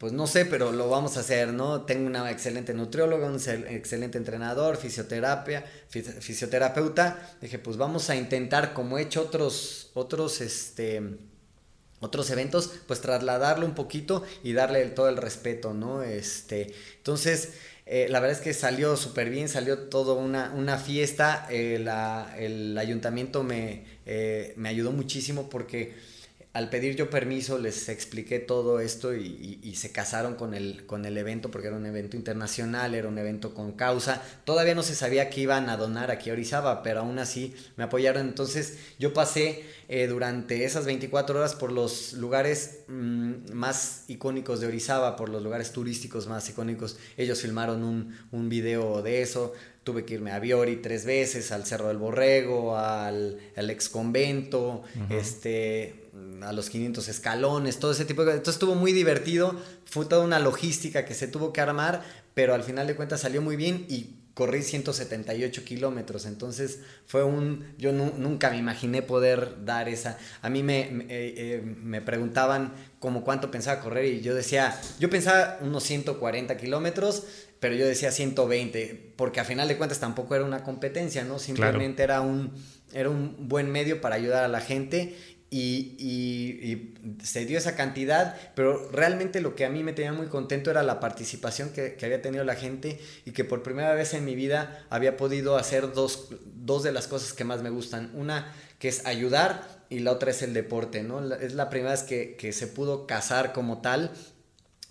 Pues 0.00 0.14
no 0.14 0.26
sé, 0.26 0.46
pero 0.46 0.72
lo 0.72 0.88
vamos 0.88 1.18
a 1.18 1.20
hacer, 1.20 1.52
¿no? 1.52 1.82
Tengo 1.82 2.06
una 2.06 2.30
excelente 2.30 2.72
nutrióloga, 2.72 3.28
un 3.28 3.38
excelente 3.68 4.16
entrenador, 4.16 4.78
fisioterapia, 4.78 5.62
fisioterapeuta. 5.90 7.36
Dije, 7.42 7.58
pues 7.58 7.76
vamos 7.76 8.08
a 8.08 8.16
intentar, 8.16 8.72
como 8.72 8.96
he 8.96 9.02
hecho 9.02 9.20
otros, 9.20 9.90
otros, 9.92 10.40
este, 10.40 11.02
otros 12.00 12.30
eventos, 12.30 12.72
pues 12.86 13.02
trasladarlo 13.02 13.66
un 13.66 13.74
poquito 13.74 14.24
y 14.42 14.54
darle 14.54 14.86
todo 14.86 15.10
el 15.10 15.18
respeto, 15.18 15.74
¿no? 15.74 16.02
Este, 16.02 16.72
entonces, 16.96 17.50
eh, 17.84 18.06
la 18.08 18.20
verdad 18.20 18.38
es 18.38 18.42
que 18.42 18.54
salió 18.54 18.96
súper 18.96 19.28
bien, 19.28 19.50
salió 19.50 19.80
todo 19.90 20.14
una, 20.14 20.50
una 20.56 20.78
fiesta. 20.78 21.46
Eh, 21.50 21.74
el 22.38 22.78
ayuntamiento 22.78 23.42
me, 23.42 23.84
eh, 24.06 24.54
me 24.56 24.70
ayudó 24.70 24.92
muchísimo 24.92 25.50
porque 25.50 25.94
al 26.52 26.68
pedir 26.68 26.96
yo 26.96 27.10
permiso 27.10 27.58
les 27.58 27.88
expliqué 27.88 28.40
todo 28.40 28.80
esto 28.80 29.14
y, 29.14 29.58
se 29.76 29.92
casaron 29.92 30.34
con 30.34 30.52
el, 30.52 30.84
con 30.84 31.06
el 31.06 31.16
evento 31.16 31.50
porque 31.50 31.68
era 31.68 31.76
un 31.76 31.86
evento 31.86 32.16
internacional, 32.16 32.94
era 32.94 33.08
un 33.08 33.16
evento 33.16 33.54
con 33.54 33.72
causa. 33.72 34.20
Todavía 34.44 34.74
no 34.74 34.82
se 34.82 34.94
sabía 34.94 35.30
que 35.30 35.40
iban 35.40 35.70
a 35.70 35.76
donar 35.76 36.10
aquí 36.10 36.28
a 36.28 36.34
Orizaba, 36.34 36.82
pero 36.82 37.00
aún 37.00 37.18
así 37.18 37.54
me 37.76 37.84
apoyaron. 37.84 38.26
Entonces 38.26 38.78
yo 38.98 39.14
pasé 39.14 39.64
eh, 39.88 40.06
durante 40.06 40.64
esas 40.64 40.84
24 40.84 41.38
horas 41.38 41.54
por 41.54 41.72
los 41.72 42.12
lugares 42.14 42.80
mm, 42.88 43.52
más 43.54 44.04
icónicos 44.08 44.60
de 44.60 44.66
Orizaba, 44.66 45.16
por 45.16 45.30
los 45.30 45.42
lugares 45.42 45.72
turísticos 45.72 46.26
más 46.26 46.48
icónicos. 46.50 46.98
Ellos 47.16 47.40
filmaron 47.40 47.84
un, 47.84 48.18
un 48.32 48.48
video 48.48 49.02
de 49.02 49.22
eso 49.22 49.54
tuve 49.84 50.04
que 50.04 50.14
irme 50.14 50.30
a 50.30 50.38
Viori 50.38 50.76
tres 50.76 51.04
veces, 51.04 51.52
al 51.52 51.64
Cerro 51.64 51.88
del 51.88 51.96
Borrego, 51.96 52.76
al, 52.76 53.38
al 53.56 53.70
ex 53.70 53.88
convento, 53.88 54.82
este, 55.08 55.99
a 56.42 56.52
los 56.52 56.70
500 56.70 57.08
escalones, 57.08 57.78
todo 57.78 57.92
ese 57.92 58.04
tipo 58.04 58.22
de 58.22 58.26
cosas. 58.26 58.38
Entonces 58.38 58.56
estuvo 58.56 58.74
muy 58.74 58.92
divertido, 58.92 59.56
fue 59.84 60.06
toda 60.06 60.24
una 60.24 60.38
logística 60.38 61.04
que 61.04 61.14
se 61.14 61.28
tuvo 61.28 61.52
que 61.52 61.60
armar, 61.60 62.02
pero 62.34 62.54
al 62.54 62.62
final 62.62 62.86
de 62.86 62.96
cuentas 62.96 63.20
salió 63.20 63.42
muy 63.42 63.56
bien 63.56 63.86
y 63.88 64.20
corrí 64.34 64.62
178 64.62 65.64
kilómetros, 65.64 66.24
entonces 66.24 66.80
fue 67.04 67.24
un, 67.24 67.74
yo 67.76 67.92
nunca 67.92 68.48
me 68.50 68.56
imaginé 68.56 69.02
poder 69.02 69.64
dar 69.64 69.88
esa, 69.88 70.18
a 70.40 70.48
mí 70.48 70.62
me, 70.62 70.88
me, 70.90 71.04
eh, 71.04 71.62
eh, 71.62 72.00
preguntaban 72.00 72.72
como 73.00 73.22
cuánto 73.22 73.50
pensaba 73.50 73.82
correr 73.82 74.06
y 74.06 74.20
yo 74.22 74.34
decía, 74.34 74.80
yo 74.98 75.10
pensaba 75.10 75.58
unos 75.60 75.82
140 75.82 76.56
kilómetros, 76.56 77.24
pero 77.58 77.74
yo 77.74 77.86
decía 77.86 78.12
120, 78.12 79.12
porque 79.16 79.40
a 79.40 79.44
final 79.44 79.68
de 79.68 79.76
cuentas 79.76 80.00
tampoco 80.00 80.34
era 80.34 80.44
una 80.44 80.64
competencia, 80.64 81.24
¿no? 81.24 81.38
Simplemente 81.38 82.02
era, 82.02 82.22
un, 82.22 82.52
era 82.94 83.10
un 83.10 83.48
buen 83.48 83.70
medio 83.70 84.00
para 84.00 84.14
ayudar 84.14 84.44
a 84.44 84.48
la 84.48 84.62
gente 84.62 85.14
y, 85.50 86.94
se 87.22 87.44
dio 87.44 87.58
esa 87.58 87.74
cantidad, 87.74 88.36
pero 88.54 88.88
realmente 88.90 89.40
lo 89.40 89.54
que 89.54 89.64
a 89.64 89.70
mí 89.70 89.82
me 89.82 89.92
tenía 89.92 90.12
muy 90.12 90.28
contento 90.28 90.70
era 90.70 90.82
la 90.82 91.00
participación 91.00 91.70
que, 91.70 91.96
había 92.02 92.22
tenido 92.22 92.44
la 92.44 92.54
gente 92.54 93.00
y 93.24 93.32
que 93.32 93.44
por 93.44 93.62
primera 93.62 93.94
vez 93.94 94.14
en 94.14 94.24
mi 94.24 94.34
vida 94.34 94.84
había 94.90 95.16
podido 95.16 95.56
hacer 95.56 95.92
dos, 95.92 96.28
dos 96.44 96.82
de 96.82 96.92
las 96.92 97.08
cosas 97.08 97.32
que 97.32 97.44
más 97.44 97.62
me 97.62 97.70
gustan. 97.70 98.10
Una 98.14 98.52
que 98.78 98.88
es 98.88 99.04
ayudar 99.06 99.84
y 99.90 99.98
la 99.98 100.12
otra 100.12 100.30
es 100.30 100.42
el 100.42 100.54
deporte, 100.54 101.02
¿no? 101.02 101.34
Es 101.34 101.54
la 101.54 101.68
primera 101.68 101.90
vez 101.90 102.02
que 102.04 102.52
se 102.52 102.66
pudo 102.66 103.06
casar 103.06 103.52
como 103.52 103.80
tal 103.80 104.12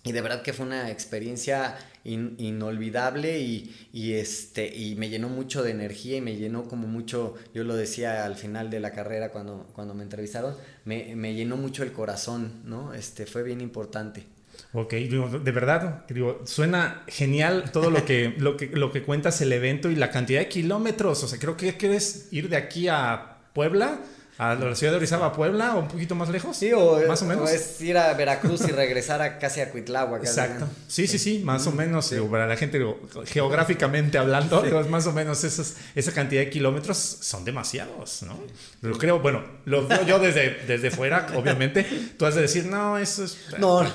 y 0.02 0.12
de 0.12 0.20
verdad 0.22 0.42
que 0.42 0.52
fue 0.52 0.66
una 0.66 0.90
experiencia 0.90 1.76
inolvidable 2.04 3.38
y, 3.40 4.14
este, 4.14 4.74
y 4.74 4.94
me 4.94 5.10
llenó 5.10 5.28
mucho 5.28 5.62
de 5.62 5.72
energía 5.72 6.16
y 6.16 6.20
me 6.22 6.36
llenó 6.36 6.64
como 6.64 6.86
mucho, 6.86 7.34
yo 7.52 7.64
lo 7.64 7.76
decía 7.76 8.24
al 8.24 8.36
final 8.36 8.70
de 8.70 8.80
la 8.80 8.92
carrera 8.92 9.30
cuando, 9.30 9.68
cuando 9.74 9.92
me 9.92 10.02
entrevistaron, 10.02 10.54
me, 10.86 11.14
me 11.16 11.34
llenó 11.34 11.56
mucho 11.58 11.82
el 11.82 11.92
corazón, 11.92 12.62
¿no? 12.64 12.94
Este, 12.94 13.26
fue 13.26 13.42
bien 13.42 13.60
importante. 13.60 14.24
Ok, 14.72 14.92
de 14.92 15.52
verdad, 15.52 16.04
digo, 16.08 16.42
suena 16.44 17.02
genial 17.08 17.70
todo 17.72 17.90
lo 17.90 18.04
que, 18.04 18.34
lo, 18.38 18.56
que, 18.56 18.68
lo 18.68 18.92
que 18.92 19.02
cuentas 19.02 19.40
el 19.40 19.52
evento 19.52 19.90
y 19.90 19.96
la 19.96 20.10
cantidad 20.10 20.40
de 20.40 20.48
kilómetros. 20.48 21.24
O 21.24 21.28
sea, 21.28 21.38
creo 21.38 21.56
que 21.56 21.76
quieres 21.76 22.28
ir 22.30 22.48
de 22.48 22.56
aquí 22.56 22.88
a 22.88 23.38
Puebla 23.52 24.00
a 24.40 24.54
la 24.54 24.74
ciudad 24.74 24.94
de 24.94 24.96
Orizaba, 24.96 25.26
a 25.26 25.32
Puebla, 25.34 25.76
o 25.76 25.80
un 25.80 25.88
poquito 25.88 26.14
más 26.14 26.30
lejos. 26.30 26.56
Sí, 26.56 26.72
o, 26.72 27.06
más 27.06 27.20
o 27.20 27.26
menos. 27.26 27.50
es 27.50 27.78
ir 27.82 27.98
a 27.98 28.14
Veracruz 28.14 28.62
y 28.66 28.72
regresar 28.72 29.20
a 29.20 29.38
casi 29.38 29.60
a 29.60 29.70
Cuitláhuac. 29.70 30.22
Exacto. 30.22 30.66
Sí, 30.88 31.06
sí, 31.06 31.18
sí, 31.18 31.42
más 31.44 31.66
o 31.66 31.72
menos. 31.72 32.10
para 32.30 32.46
la 32.46 32.56
gente, 32.56 32.82
geográficamente 33.26 34.16
hablando, 34.16 34.64
más 34.88 35.06
o 35.06 35.12
menos 35.12 35.44
esas, 35.44 35.76
esa 35.94 36.12
cantidad 36.12 36.40
de 36.40 36.48
kilómetros 36.48 36.96
son 36.96 37.44
demasiados, 37.44 38.22
¿no? 38.22 38.40
Lo 38.80 38.96
creo, 38.96 39.20
bueno, 39.20 39.44
lo 39.66 39.86
veo 39.86 40.06
yo 40.06 40.18
desde, 40.18 40.64
desde 40.66 40.90
fuera, 40.90 41.26
obviamente. 41.34 41.84
Tú 42.16 42.24
has 42.24 42.34
de 42.34 42.40
decir, 42.40 42.64
no, 42.64 42.96
eso 42.96 43.24
es 43.24 43.36
no. 43.58 43.86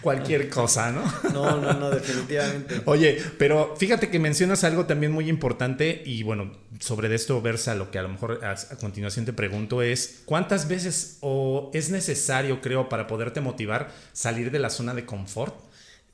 Cualquier, 0.00 0.48
cosa, 0.48 0.92
¿no? 0.92 1.02
No, 1.32 1.60
no, 1.60 1.72
no, 1.72 1.90
definitivamente. 1.90 2.82
Oye, 2.84 3.20
pero 3.36 3.74
fíjate 3.76 4.10
que 4.10 4.20
mencionas 4.20 4.62
algo 4.62 4.86
también 4.86 5.10
muy 5.10 5.28
importante 5.28 6.02
y 6.06 6.22
bueno, 6.22 6.52
sobre 6.78 7.12
esto 7.12 7.42
versa 7.42 7.74
lo 7.74 7.90
que 7.90 7.98
a 7.98 8.02
lo 8.02 8.10
mejor 8.10 8.44
a, 8.44 8.52
a 8.52 8.76
continuación 8.76 9.24
te 9.24 9.32
pregunto 9.32 9.55
es, 9.82 10.22
¿cuántas 10.24 10.68
veces 10.68 11.18
o 11.20 11.70
es 11.74 11.90
necesario, 11.90 12.60
creo, 12.60 12.88
para 12.88 13.06
poderte 13.06 13.40
motivar 13.40 13.90
salir 14.12 14.50
de 14.50 14.58
la 14.58 14.70
zona 14.70 14.94
de 14.94 15.04
confort? 15.04 15.54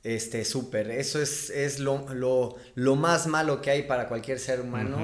Este, 0.03 0.43
súper, 0.43 0.91
eso 0.91 1.21
es, 1.21 1.49
es 1.49 1.79
lo, 1.79 2.05
lo, 2.13 2.57
lo, 2.75 2.95
más 2.97 3.25
malo 3.25 3.61
que 3.61 3.71
hay 3.71 3.83
para 3.83 4.09
cualquier 4.09 4.37
ser 4.37 4.59
humano 4.59 4.97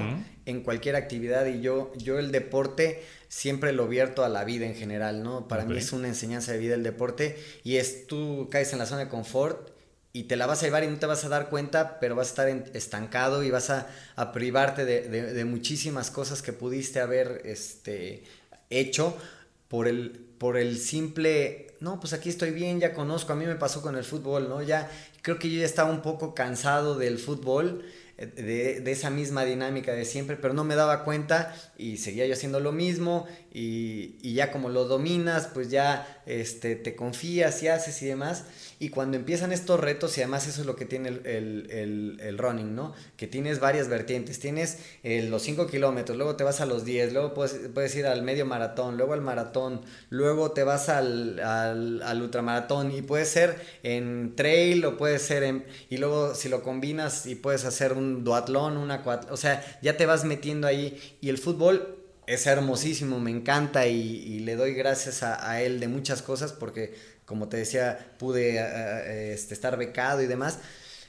en 0.44 0.62
cualquier 0.62 0.94
actividad. 0.94 1.46
Y 1.46 1.62
yo, 1.62 1.90
yo 1.96 2.18
el 2.18 2.32
deporte 2.32 3.02
siempre 3.28 3.72
lo 3.72 3.88
vierto 3.88 4.24
a 4.24 4.28
la 4.28 4.44
vida 4.44 4.66
en 4.66 4.74
general, 4.74 5.22
¿no? 5.22 5.48
Para 5.48 5.64
mí 5.64 5.78
es 5.78 5.92
una 5.92 6.08
enseñanza 6.08 6.52
de 6.52 6.58
vida 6.58 6.74
el 6.74 6.82
deporte. 6.82 7.38
Y 7.64 7.76
es 7.76 8.06
tú 8.06 8.48
caes 8.50 8.72
en 8.74 8.78
la 8.78 8.86
zona 8.86 9.04
de 9.04 9.08
confort 9.08 9.69
y 10.12 10.24
te 10.24 10.36
la 10.36 10.46
vas 10.46 10.62
a 10.62 10.66
llevar 10.66 10.84
y 10.84 10.88
no 10.88 10.98
te 10.98 11.06
vas 11.06 11.24
a 11.24 11.28
dar 11.28 11.48
cuenta, 11.48 12.00
pero 12.00 12.16
vas 12.16 12.28
a 12.28 12.30
estar 12.30 12.48
estancado 12.74 13.44
y 13.44 13.50
vas 13.50 13.70
a, 13.70 13.86
privarte 14.32 14.84
de, 14.84 15.44
muchísimas 15.44 16.10
cosas 16.10 16.42
que 16.42 16.52
pudiste 16.52 17.00
haber 17.00 17.42
este, 17.44 18.24
hecho 18.70 19.16
por 19.68 19.86
el, 19.86 20.26
por 20.38 20.56
el 20.56 20.78
simple, 20.78 21.74
no, 21.80 22.00
pues 22.00 22.12
aquí 22.12 22.28
estoy 22.28 22.50
bien, 22.50 22.80
ya 22.80 22.92
conozco, 22.92 23.32
a 23.32 23.36
mí 23.36 23.46
me 23.46 23.54
pasó 23.54 23.82
con 23.82 23.96
el 23.96 24.04
fútbol, 24.04 24.48
¿no? 24.48 24.62
Ya 24.62 24.90
creo 25.22 25.38
que 25.38 25.48
yo 25.48 25.60
ya 25.60 25.66
estaba 25.66 25.90
un 25.90 26.02
poco 26.02 26.34
cansado 26.34 26.96
del 26.96 27.18
fútbol 27.18 27.84
de, 28.20 28.80
de, 28.80 28.92
esa 28.92 29.08
misma 29.08 29.44
dinámica 29.44 29.92
de 29.92 30.04
siempre, 30.04 30.36
pero 30.36 30.52
no 30.52 30.62
me 30.62 30.74
daba 30.74 31.04
cuenta 31.04 31.54
y 31.78 31.96
seguía 31.96 32.26
yo 32.26 32.34
haciendo 32.34 32.60
lo 32.60 32.70
mismo 32.70 33.26
y, 33.50 34.16
y 34.20 34.34
ya 34.34 34.52
como 34.52 34.68
lo 34.68 34.84
dominas, 34.84 35.48
pues 35.54 35.70
ya 35.70 36.22
este, 36.26 36.76
te 36.76 36.94
confías 36.94 37.62
y 37.62 37.68
haces 37.68 38.02
y 38.02 38.06
demás. 38.06 38.44
Y 38.82 38.88
cuando 38.88 39.18
empiezan 39.18 39.52
estos 39.52 39.78
retos, 39.78 40.16
y 40.16 40.22
además 40.22 40.46
eso 40.46 40.62
es 40.62 40.66
lo 40.66 40.74
que 40.74 40.86
tiene 40.86 41.10
el, 41.10 41.26
el, 41.26 42.16
el, 42.18 42.38
running, 42.38 42.74
¿no? 42.74 42.94
Que 43.18 43.26
tienes 43.26 43.60
varias 43.60 43.88
vertientes. 43.88 44.40
Tienes 44.40 44.78
eh, 45.02 45.22
los 45.24 45.42
5 45.42 45.66
kilómetros, 45.66 46.16
luego 46.16 46.34
te 46.34 46.44
vas 46.44 46.62
a 46.62 46.66
los 46.66 46.86
10, 46.86 47.12
luego 47.12 47.34
puedes, 47.34 47.68
puedes, 47.74 47.94
ir 47.94 48.06
al 48.06 48.22
medio 48.22 48.46
maratón, 48.46 48.96
luego 48.96 49.12
al 49.12 49.20
maratón, 49.20 49.82
luego 50.08 50.52
te 50.52 50.64
vas 50.64 50.88
al, 50.88 51.40
al, 51.40 52.00
al, 52.02 52.22
ultramaratón 52.22 52.90
y 52.90 53.02
puede 53.02 53.26
ser 53.26 53.60
en 53.82 54.34
trail 54.34 54.82
o 54.86 54.96
puede 54.96 55.18
ser 55.18 55.42
en... 55.42 55.66
Y 55.90 55.98
luego 55.98 56.34
si 56.34 56.48
lo 56.48 56.62
combinas 56.62 57.26
y 57.26 57.34
puedes 57.34 57.66
hacer 57.66 57.92
un 57.92 58.24
duatlón, 58.24 58.78
una 58.78 59.02
o 59.28 59.36
sea, 59.36 59.62
ya 59.82 59.98
te 59.98 60.06
vas 60.06 60.24
metiendo 60.24 60.66
ahí. 60.66 60.98
Y 61.20 61.28
el 61.28 61.36
fútbol 61.36 61.98
es 62.26 62.46
hermosísimo, 62.46 63.20
me 63.20 63.30
encanta 63.30 63.86
y, 63.88 64.38
le 64.38 64.56
doy 64.56 64.72
gracias 64.72 65.22
a 65.22 65.60
él 65.60 65.80
de 65.80 65.88
muchas 65.88 66.22
cosas 66.22 66.54
porque 66.54 66.94
como 67.30 67.48
te 67.48 67.58
decía, 67.58 68.12
pude 68.18 68.56
eh, 68.56 68.60
eh, 68.60 69.32
este, 69.32 69.54
estar 69.54 69.78
becado 69.78 70.20
y 70.20 70.26
demás. 70.26 70.58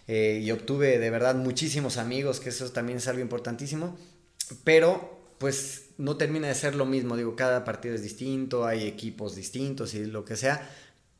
Eh, 0.07 0.39
y 0.43 0.51
obtuve 0.51 0.99
de 0.99 1.09
verdad 1.09 1.33
muchísimos 1.33 1.97
amigos, 1.97 2.39
que 2.39 2.49
eso 2.49 2.69
también 2.71 2.99
es 2.99 3.07
algo 3.07 3.21
importantísimo. 3.21 3.97
Pero 4.63 5.19
pues 5.39 5.85
no 5.97 6.17
termina 6.17 6.47
de 6.47 6.53
ser 6.53 6.75
lo 6.75 6.85
mismo, 6.85 7.17
digo, 7.17 7.35
cada 7.35 7.65
partido 7.65 7.95
es 7.95 8.03
distinto, 8.03 8.67
hay 8.67 8.85
equipos 8.85 9.35
distintos 9.35 9.95
y 9.95 10.05
lo 10.05 10.23
que 10.23 10.35
sea. 10.35 10.69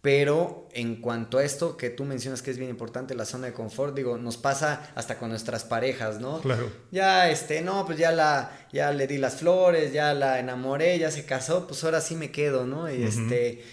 Pero 0.01 0.67
en 0.73 0.95
cuanto 0.95 1.37
a 1.39 1.43
esto 1.43 1.77
que 1.77 1.89
tú 1.91 2.05
mencionas 2.05 2.41
que 2.41 2.51
es 2.51 2.57
bien 2.57 2.69
importante, 2.69 3.13
la 3.15 3.25
zona 3.25 3.47
de 3.47 3.53
confort, 3.53 3.95
digo, 3.95 4.17
nos 4.17 4.37
pasa 4.37 4.91
hasta 4.95 5.17
con 5.17 5.29
nuestras 5.29 5.63
parejas, 5.63 6.19
¿no? 6.19 6.41
Claro. 6.41 6.71
Ya, 6.91 7.29
este, 7.29 7.61
no, 7.61 7.85
pues 7.85 7.99
ya 7.99 8.11
la, 8.11 8.67
ya 8.73 8.91
le 8.91 9.05
di 9.05 9.17
las 9.17 9.35
flores, 9.35 9.93
ya 9.93 10.15
la 10.15 10.39
enamoré, 10.39 10.97
ya 10.97 11.11
se 11.11 11.25
casó, 11.25 11.67
pues 11.67 11.83
ahora 11.83 12.01
sí 12.01 12.15
me 12.15 12.31
quedo, 12.31 12.65
¿no? 12.65 12.91
Y 12.91 13.03
este, 13.03 13.63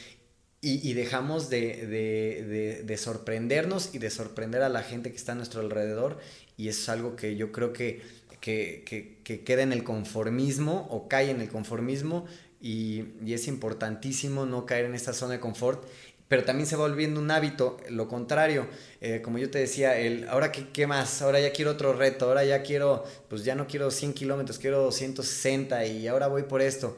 y, 0.60 0.92
dejamos 0.94 1.50
de, 1.50 2.96
sorprendernos 2.98 3.94
y 3.94 3.98
de 3.98 4.10
sorprender 4.10 4.62
a 4.62 4.68
la 4.68 4.82
gente 4.82 5.10
que 5.10 5.16
está 5.16 5.32
a 5.32 5.34
nuestro 5.36 5.60
alrededor. 5.60 6.18
Y 6.56 6.68
eso 6.68 6.80
es 6.82 6.88
algo 6.88 7.14
que 7.14 7.36
yo 7.36 7.52
creo 7.52 7.72
que, 7.72 8.02
que, 8.40 9.42
queda 9.44 9.62
en 9.62 9.72
el 9.72 9.84
conformismo 9.84 10.88
o 10.90 11.08
cae 11.08 11.30
en 11.30 11.40
el 11.40 11.48
conformismo. 11.48 12.26
Y, 12.60 13.04
es 13.24 13.46
importantísimo 13.46 14.46
no 14.46 14.66
caer 14.66 14.86
en 14.86 14.96
esta 14.96 15.12
zona 15.12 15.34
de 15.34 15.40
confort. 15.40 15.84
Pero 16.26 16.44
también 16.44 16.66
se 16.66 16.76
va 16.76 16.86
volviendo 16.86 17.20
un 17.20 17.30
hábito, 17.30 17.78
lo 17.88 18.08
contrario. 18.08 18.66
Eh, 19.00 19.22
como 19.22 19.38
yo 19.38 19.50
te 19.50 19.60
decía, 19.60 19.96
el, 19.98 20.28
ahora 20.28 20.52
qué, 20.52 20.68
qué 20.72 20.86
más, 20.86 21.22
ahora 21.22 21.40
ya 21.40 21.52
quiero 21.52 21.70
otro 21.70 21.94
reto, 21.94 22.26
ahora 22.26 22.44
ya 22.44 22.62
quiero, 22.62 23.04
pues 23.28 23.44
ya 23.44 23.54
no 23.54 23.66
quiero 23.66 23.90
100 23.90 24.12
kilómetros, 24.12 24.58
quiero 24.58 24.92
160 24.92 25.86
y 25.86 26.06
ahora 26.06 26.26
voy 26.26 26.42
por 26.42 26.60
esto 26.60 26.96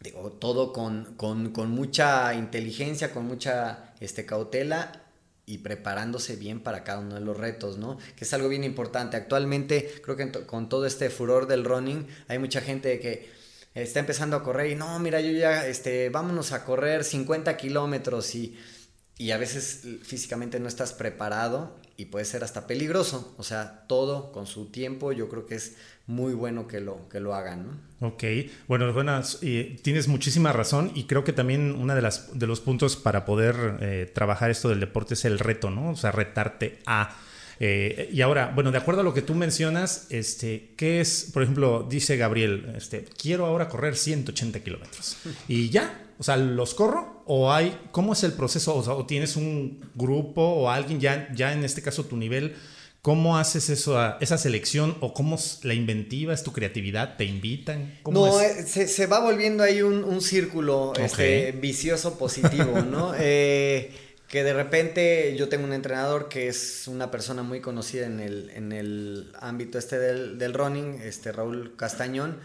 digo, 0.00 0.32
todo 0.32 0.72
con, 0.72 1.16
mucha 1.70 2.34
inteligencia, 2.34 3.12
con 3.12 3.26
mucha 3.26 3.92
este, 4.00 4.24
cautela 4.24 5.04
y 5.46 5.58
preparándose 5.58 6.36
bien 6.36 6.60
para 6.60 6.84
cada 6.84 7.00
uno 7.00 7.14
de 7.14 7.20
los 7.20 7.36
retos, 7.36 7.78
¿no? 7.78 7.98
Que 8.16 8.24
es 8.24 8.34
algo 8.34 8.48
bien 8.48 8.64
importante. 8.64 9.16
Actualmente, 9.16 10.00
creo 10.02 10.16
que 10.16 10.30
con 10.46 10.68
todo 10.68 10.86
este 10.86 11.10
furor 11.10 11.46
del 11.46 11.64
running, 11.64 12.06
hay 12.28 12.38
mucha 12.38 12.60
gente 12.60 13.00
que 13.00 13.30
está 13.74 14.00
empezando 14.00 14.36
a 14.36 14.42
correr 14.42 14.72
y 14.72 14.74
no, 14.74 14.98
mira, 14.98 15.20
yo 15.20 15.30
ya, 15.30 15.66
este, 15.66 16.10
vámonos 16.10 16.52
a 16.52 16.64
correr 16.64 17.04
50 17.04 17.56
kilómetros 17.56 18.34
y, 18.34 18.56
y 19.18 19.32
a 19.32 19.36
veces 19.36 19.82
físicamente 20.04 20.60
no 20.60 20.68
estás 20.68 20.92
preparado 20.92 21.76
y 21.96 22.06
puede 22.06 22.24
ser 22.24 22.44
hasta 22.44 22.68
peligroso. 22.68 23.34
O 23.36 23.42
sea, 23.42 23.84
todo 23.88 24.30
con 24.30 24.46
su 24.46 24.66
tiempo, 24.66 25.10
yo 25.10 25.28
creo 25.28 25.44
que 25.44 25.56
es 25.56 25.76
muy 26.06 26.32
bueno 26.32 26.68
que 26.68 26.80
lo, 26.80 27.08
que 27.08 27.18
lo 27.18 27.34
hagan. 27.34 27.66
¿no? 27.66 28.08
Ok, 28.08 28.22
bueno, 28.68 28.92
buenas, 28.92 29.40
tienes 29.40 30.06
muchísima 30.06 30.52
razón 30.52 30.92
y 30.94 31.04
creo 31.04 31.24
que 31.24 31.32
también 31.32 31.72
uno 31.72 31.96
de, 31.96 32.00
las, 32.00 32.38
de 32.38 32.46
los 32.46 32.60
puntos 32.60 32.94
para 32.94 33.24
poder 33.24 33.78
eh, 33.80 34.10
trabajar 34.14 34.50
esto 34.50 34.68
del 34.68 34.78
deporte 34.78 35.14
es 35.14 35.24
el 35.24 35.40
reto, 35.40 35.70
¿no? 35.70 35.90
O 35.90 35.96
sea, 35.96 36.12
retarte 36.12 36.78
a... 36.86 37.18
Eh, 37.60 38.08
y 38.12 38.20
ahora, 38.20 38.52
bueno, 38.54 38.70
de 38.70 38.78
acuerdo 38.78 39.00
a 39.00 39.04
lo 39.04 39.12
que 39.12 39.22
tú 39.22 39.34
mencionas, 39.34 40.06
este, 40.10 40.74
¿qué 40.76 41.00
es, 41.00 41.28
por 41.34 41.42
ejemplo, 41.42 41.84
dice 41.90 42.16
Gabriel, 42.16 42.72
este, 42.76 43.04
quiero 43.20 43.46
ahora 43.46 43.68
correr 43.68 43.96
180 43.96 44.60
kilómetros 44.60 45.16
y 45.48 45.68
ya, 45.68 46.07
o 46.18 46.22
sea, 46.22 46.36
¿los 46.36 46.74
corro? 46.74 47.22
¿O 47.26 47.52
hay, 47.52 47.78
cómo 47.92 48.12
es 48.12 48.24
el 48.24 48.32
proceso? 48.32 48.74
O, 48.74 48.82
sea, 48.82 48.94
¿o 48.94 49.06
tienes 49.06 49.36
un 49.36 49.80
grupo 49.94 50.42
o 50.42 50.70
alguien 50.70 51.00
ya, 51.00 51.28
ya 51.34 51.52
en 51.52 51.64
este 51.64 51.82
caso 51.82 52.04
tu 52.04 52.16
nivel 52.16 52.56
¿Cómo 53.02 53.38
haces 53.38 53.70
eso, 53.70 53.96
esa 54.20 54.36
selección 54.38 54.96
o 55.00 55.14
cómo 55.14 55.38
la 55.62 55.72
inventiva 55.72 56.34
es 56.34 56.42
tu 56.42 56.52
creatividad? 56.52 57.16
¿Te 57.16 57.24
invitan? 57.24 57.94
no, 58.04 58.40
eh, 58.40 58.64
se, 58.64 59.06
va 59.06 59.20
volviendo 59.20 59.62
ahí 59.62 59.82
un, 59.82 60.20
círculo 60.20 60.92
este, 60.98 61.52
vicioso 61.52 62.18
positivo, 62.18 62.82
¿no? 62.82 63.14
Eh, 63.20 63.92
que 64.28 64.44
de 64.44 64.52
repente 64.52 65.34
yo 65.38 65.48
tengo 65.48 65.64
un 65.64 65.72
entrenador 65.72 66.28
que 66.28 66.48
es 66.48 66.86
una 66.86 67.10
persona 67.10 67.42
muy 67.42 67.60
conocida 67.60 68.04
en 68.04 68.20
el, 68.20 68.50
en 68.50 68.72
el 68.72 69.32
ámbito 69.40 69.78
este 69.78 69.98
del, 69.98 70.36
del 70.36 70.52
running, 70.52 71.00
este 71.02 71.32
Raúl 71.32 71.74
Castañón 71.76 72.38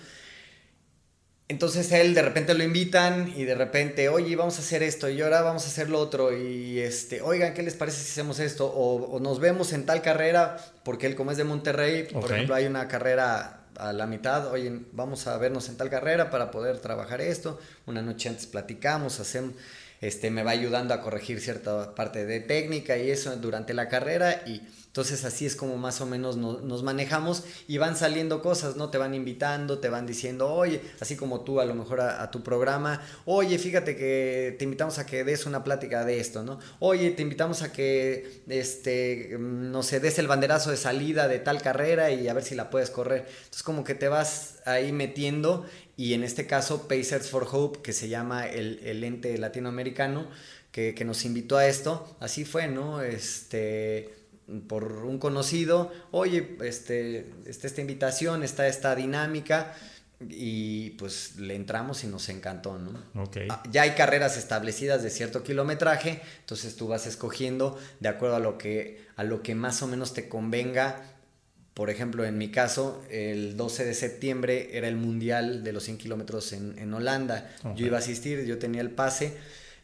entonces 1.50 1.92
él 1.92 2.14
de 2.14 2.22
repente 2.22 2.54
lo 2.54 2.64
invitan 2.64 3.34
y 3.36 3.44
de 3.44 3.54
repente, 3.54 4.08
oye, 4.10 4.36
vamos 4.36 4.58
a 4.58 4.62
hacer 4.62 4.82
esto 4.82 5.10
y 5.10 5.22
ahora 5.22 5.42
vamos 5.42 5.66
a 5.66 5.68
hacer 5.68 5.90
lo 5.90 6.00
otro 6.00 6.36
y 6.36 6.80
este, 6.80 7.22
oigan, 7.22 7.54
¿qué 7.54 7.64
les 7.64 7.76
parece 7.76 8.02
si 8.02 8.12
hacemos 8.12 8.40
esto? 8.40 8.68
O, 8.74 9.20
nos 9.20 9.40
vemos 9.40 9.74
en 9.74 9.86
tal 9.86 10.02
carrera, 10.02 10.58
porque 10.84 11.06
él 11.06 11.16
como 11.16 11.32
es 11.32 11.38
de 11.38 11.44
Monterrey, 11.44 12.04
por 12.04 12.32
ejemplo, 12.32 12.56
hay 12.56 12.66
una 12.66 12.88
carrera 12.88 13.60
a 13.78 13.92
la 13.92 14.08
mitad, 14.08 14.52
oye, 14.52 14.72
vamos 14.94 15.28
a 15.28 15.38
vernos 15.38 15.68
en 15.68 15.78
tal 15.78 15.90
carrera 15.90 16.30
para 16.30 16.50
poder 16.50 16.80
trabajar 16.80 17.20
esto, 17.20 17.60
una 17.86 18.02
noche 18.02 18.30
antes 18.30 18.46
platicamos, 18.46 19.20
hacemos, 19.20 19.54
este, 20.00 20.32
me 20.32 20.44
va 20.44 20.52
ayudando 20.52 20.94
a 20.94 21.02
corregir 21.02 21.42
cierta 21.42 21.94
parte 21.94 22.26
de 22.26 22.40
técnica 22.40 22.98
y 22.98 23.12
eso 23.12 23.36
durante 23.36 23.74
la 23.74 23.90
carrera 23.90 24.44
y 24.46 24.62
entonces 24.94 25.26
así 25.26 25.48
es 25.48 25.56
como 25.56 25.76
más 25.78 26.02
o 26.02 26.06
menos 26.06 26.38
nos 26.38 26.84
manejamos 26.84 27.46
y 27.68 27.80
van 27.80 27.98
saliendo 27.98 28.44
cosas, 28.44 28.76
¿no? 28.76 28.92
Te 28.92 29.00
van 29.00 29.16
invitando, 29.16 29.80
te 29.80 29.90
van 29.90 30.06
diciendo, 30.06 30.54
oye, 30.54 30.82
así 31.00 31.16
como 31.16 31.42
tú 31.42 31.60
a 31.60 31.66
lo 31.66 31.74
mejor 31.74 32.02
a, 32.02 32.30
tu 32.30 32.44
programa, 32.44 33.02
oye, 33.26 33.58
fíjate 33.58 33.98
que 33.98 34.56
te 34.60 34.66
invitamos 34.66 35.00
a 35.00 35.08
que 35.08 35.24
des 35.24 35.48
una 35.48 35.64
plática 35.64 36.06
de 36.06 36.20
esto, 36.20 36.44
¿no? 36.44 36.60
Oye, 36.78 37.10
te 37.10 37.24
invitamos 37.24 37.64
a 37.64 37.72
que, 37.72 38.44
este, 38.48 39.36
no 39.40 39.82
sé, 39.82 40.00
des 40.00 40.20
el 40.20 40.28
banderazo 40.28 40.70
de 40.70 40.78
salida 40.78 41.28
de 41.28 41.40
tal 41.40 41.60
carrera 41.64 42.12
y 42.12 42.28
a 42.28 42.34
ver 42.36 42.44
si 42.44 42.54
la 42.54 42.70
puedes 42.70 42.92
correr. 42.92 43.26
Entonces 43.28 43.64
como 43.64 43.84
que 43.84 43.96
te 43.96 44.10
vas 44.10 44.60
ahí 44.66 44.92
metiendo 44.92 45.66
y 45.98 46.14
en 46.14 46.24
este 46.24 46.46
caso 46.46 46.88
Pacers 46.88 47.32
for 47.32 47.48
Hope, 47.52 47.82
que 47.82 47.94
se 47.94 48.10
llama 48.10 48.46
el, 48.46 48.80
el 48.84 49.04
ente 49.04 49.36
latinoamericano, 49.40 50.28
que, 50.72 50.94
que 50.94 51.04
nos 51.04 51.26
invitó 51.26 51.58
a 51.58 51.66
esto, 51.66 52.16
así 52.20 52.46
fue, 52.46 52.68
¿no? 52.68 53.02
Este 53.02 54.22
por 54.68 55.06
un 55.06 55.20
conocido, 55.20 55.92
oye, 56.12 56.58
este, 56.62 57.32
está 57.46 57.68
esta 57.68 57.82
invitación, 57.82 58.44
está 58.44 58.68
esta 58.68 58.96
dinámica 58.96 59.74
y 60.30 60.92
pues 60.92 61.38
le 61.38 61.56
entramos 61.56 62.04
y 62.04 62.08
nos 62.08 62.30
encantó, 62.30 62.78
¿no? 62.78 63.24
Okay. 63.24 63.48
Ah, 63.50 63.64
ya 63.72 63.84
hay 63.84 63.92
carreras 63.92 64.38
establecidas 64.38 65.04
de 65.04 65.10
cierto 65.10 65.44
kilometraje, 65.44 66.22
entonces 66.40 66.76
tú 66.76 66.88
vas 66.88 67.08
escogiendo 67.08 67.80
de 68.00 68.10
acuerdo 68.10 68.36
a 68.36 68.40
lo 68.40 68.58
que, 68.58 69.06
a 69.16 69.24
lo 69.24 69.42
que 69.42 69.56
más 69.56 69.82
o 69.82 69.88
menos 69.88 70.14
te 70.14 70.28
convenga. 70.28 71.10
Por 71.74 71.90
ejemplo, 71.90 72.24
en 72.24 72.38
mi 72.38 72.52
caso, 72.52 73.04
el 73.10 73.58
12 73.58 73.86
de 73.86 73.94
septiembre 73.96 74.78
era 74.78 74.88
el 74.88 74.96
Mundial 74.96 75.64
de 75.64 75.74
los 75.74 75.84
100 75.84 75.98
kilómetros 75.98 76.54
en, 76.54 76.94
Holanda. 76.94 77.50
Yo 77.76 77.88
iba 77.88 77.98
a 77.98 78.00
asistir, 78.00 78.46
yo 78.46 78.60
tenía 78.60 78.82
el 78.82 78.92
pase. 78.92 79.36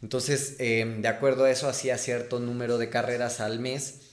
Entonces, 0.04 0.56
eh, 0.60 0.98
de 1.00 1.08
acuerdo 1.08 1.46
a 1.46 1.52
eso, 1.52 1.68
hacía 1.68 1.98
cierto 1.98 2.40
número 2.40 2.78
de 2.78 2.90
carreras 2.90 3.40
al 3.40 3.60
mes 3.60 4.09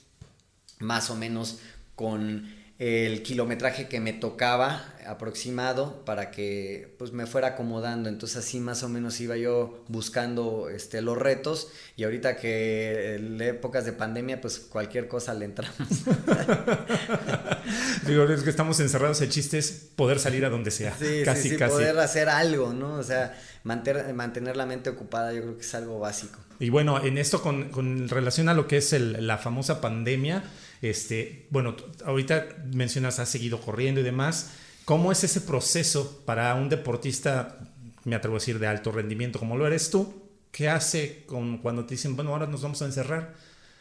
más 0.79 1.09
o 1.09 1.15
menos 1.15 1.59
con 1.95 2.55
el 2.79 3.23
kilometraje 3.23 3.87
que 3.87 3.99
me 3.99 4.13
tocaba 4.13 4.93
aproximado 5.07 6.05
para 6.05 6.29
que 6.29 6.93
pues 6.99 7.11
me 7.11 7.25
fuera 7.25 7.47
acomodando. 7.49 8.07
Entonces 8.07 8.37
así 8.37 8.59
más 8.59 8.83
o 8.83 8.89
menos 8.89 9.19
iba 9.19 9.35
yo 9.35 9.83
buscando 9.87 10.69
este 10.69 11.01
los 11.01 11.17
retos. 11.17 11.69
Y 11.95 12.03
ahorita 12.03 12.37
que 12.37 13.15
en 13.15 13.41
épocas 13.41 13.83
de 13.85 13.93
pandemia 13.93 14.41
pues 14.41 14.59
cualquier 14.59 15.07
cosa 15.07 15.33
le 15.33 15.45
entramos. 15.45 15.87
Digo 18.05 18.25
es 18.25 18.43
que 18.43 18.51
estamos 18.51 18.79
encerrados 18.79 19.19
el 19.21 19.29
chiste 19.29 19.57
es 19.57 19.89
poder 19.95 20.19
salir 20.19 20.45
a 20.45 20.49
donde 20.49 20.69
sea 20.71 20.95
sí, 20.97 21.23
casi 21.25 21.49
sí, 21.49 21.57
casi. 21.57 21.73
poder 21.73 21.99
hacer 21.99 22.29
algo 22.29 22.71
no 22.71 22.93
o 22.93 23.03
sea 23.03 23.37
mantener, 23.63 24.13
mantener 24.13 24.55
la 24.55 24.65
mente 24.65 24.89
ocupada 24.89 25.33
yo 25.33 25.41
creo 25.41 25.57
que 25.57 25.63
es 25.63 25.75
algo 25.75 25.99
básico. 25.99 26.39
Y 26.59 26.69
bueno 26.69 27.03
en 27.03 27.17
esto 27.17 27.41
con, 27.41 27.69
con 27.69 28.07
relación 28.07 28.47
a 28.49 28.53
lo 28.53 28.67
que 28.67 28.77
es 28.77 28.93
la 28.93 29.37
famosa 29.37 29.81
pandemia 29.81 30.43
este, 30.81 31.47
bueno, 31.49 31.75
ahorita 32.05 32.47
mencionas, 32.73 33.19
has 33.19 33.29
seguido 33.29 33.59
corriendo 33.61 34.01
y 34.01 34.03
demás. 34.03 34.51
¿Cómo 34.85 35.11
es 35.11 35.23
ese 35.23 35.41
proceso 35.41 36.23
para 36.25 36.53
un 36.55 36.69
deportista, 36.69 37.59
me 38.05 38.15
atrevo 38.15 38.37
a 38.37 38.39
decir, 38.39 38.59
de 38.59 38.67
alto 38.67 38.91
rendimiento 38.91 39.39
como 39.39 39.57
lo 39.57 39.67
eres 39.67 39.89
tú? 39.89 40.23
¿Qué 40.51 40.69
hace 40.69 41.23
con, 41.25 41.57
cuando 41.59 41.85
te 41.85 41.95
dicen, 41.95 42.15
bueno, 42.15 42.31
ahora 42.31 42.47
nos 42.47 42.61
vamos 42.61 42.81
a 42.81 42.85
encerrar? 42.85 43.35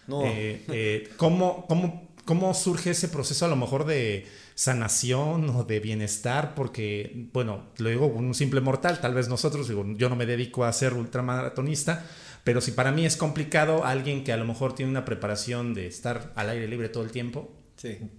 No. 0.07 0.23
Eh, 0.25 0.65
eh, 0.69 1.11
¿cómo, 1.17 1.67
cómo, 1.67 2.07
¿Cómo 2.27 2.53
surge 2.55 2.91
ese 2.91 3.09
proceso 3.09 3.45
a 3.45 3.49
lo 3.49 3.55
mejor 3.55 3.87
de 3.87 4.27
sanación 4.57 5.49
o 5.51 5.63
de 5.63 5.79
bienestar? 5.79 6.57
Porque, 6.57 7.29
bueno, 7.33 7.67
lo 7.79 7.89
digo 7.89 8.07
un 8.07 8.35
simple 8.35 8.61
mortal, 8.61 9.01
tal 9.01 9.15
vez 9.15 9.29
nosotros, 9.29 9.69
digo, 9.69 9.87
yo 9.97 10.09
no 10.09 10.17
me 10.17 10.27
dedico 10.27 10.65
a 10.65 10.73
ser 10.73 10.95
ultramaratonista, 10.95 12.05
pero 12.47 12.61
si 12.61 12.71
para 12.71 12.93
mí 12.93 13.05
es 13.05 13.17
complicado, 13.17 13.85
alguien 13.85 14.23
que 14.23 14.33
a 14.33 14.37
lo 14.37 14.45
mejor 14.45 14.73
tiene 14.73 14.89
una 14.89 15.05
preparación 15.05 15.75
de 15.75 15.89
estar 15.89 16.33
al 16.37 16.49
aire 16.49 16.69
libre 16.69 16.89
todo 16.89 17.03
el 17.03 17.11
tiempo, 17.11 17.53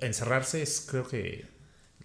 encerrarse 0.01 0.61
es 0.61 0.85
creo 0.85 1.07
que 1.07 1.45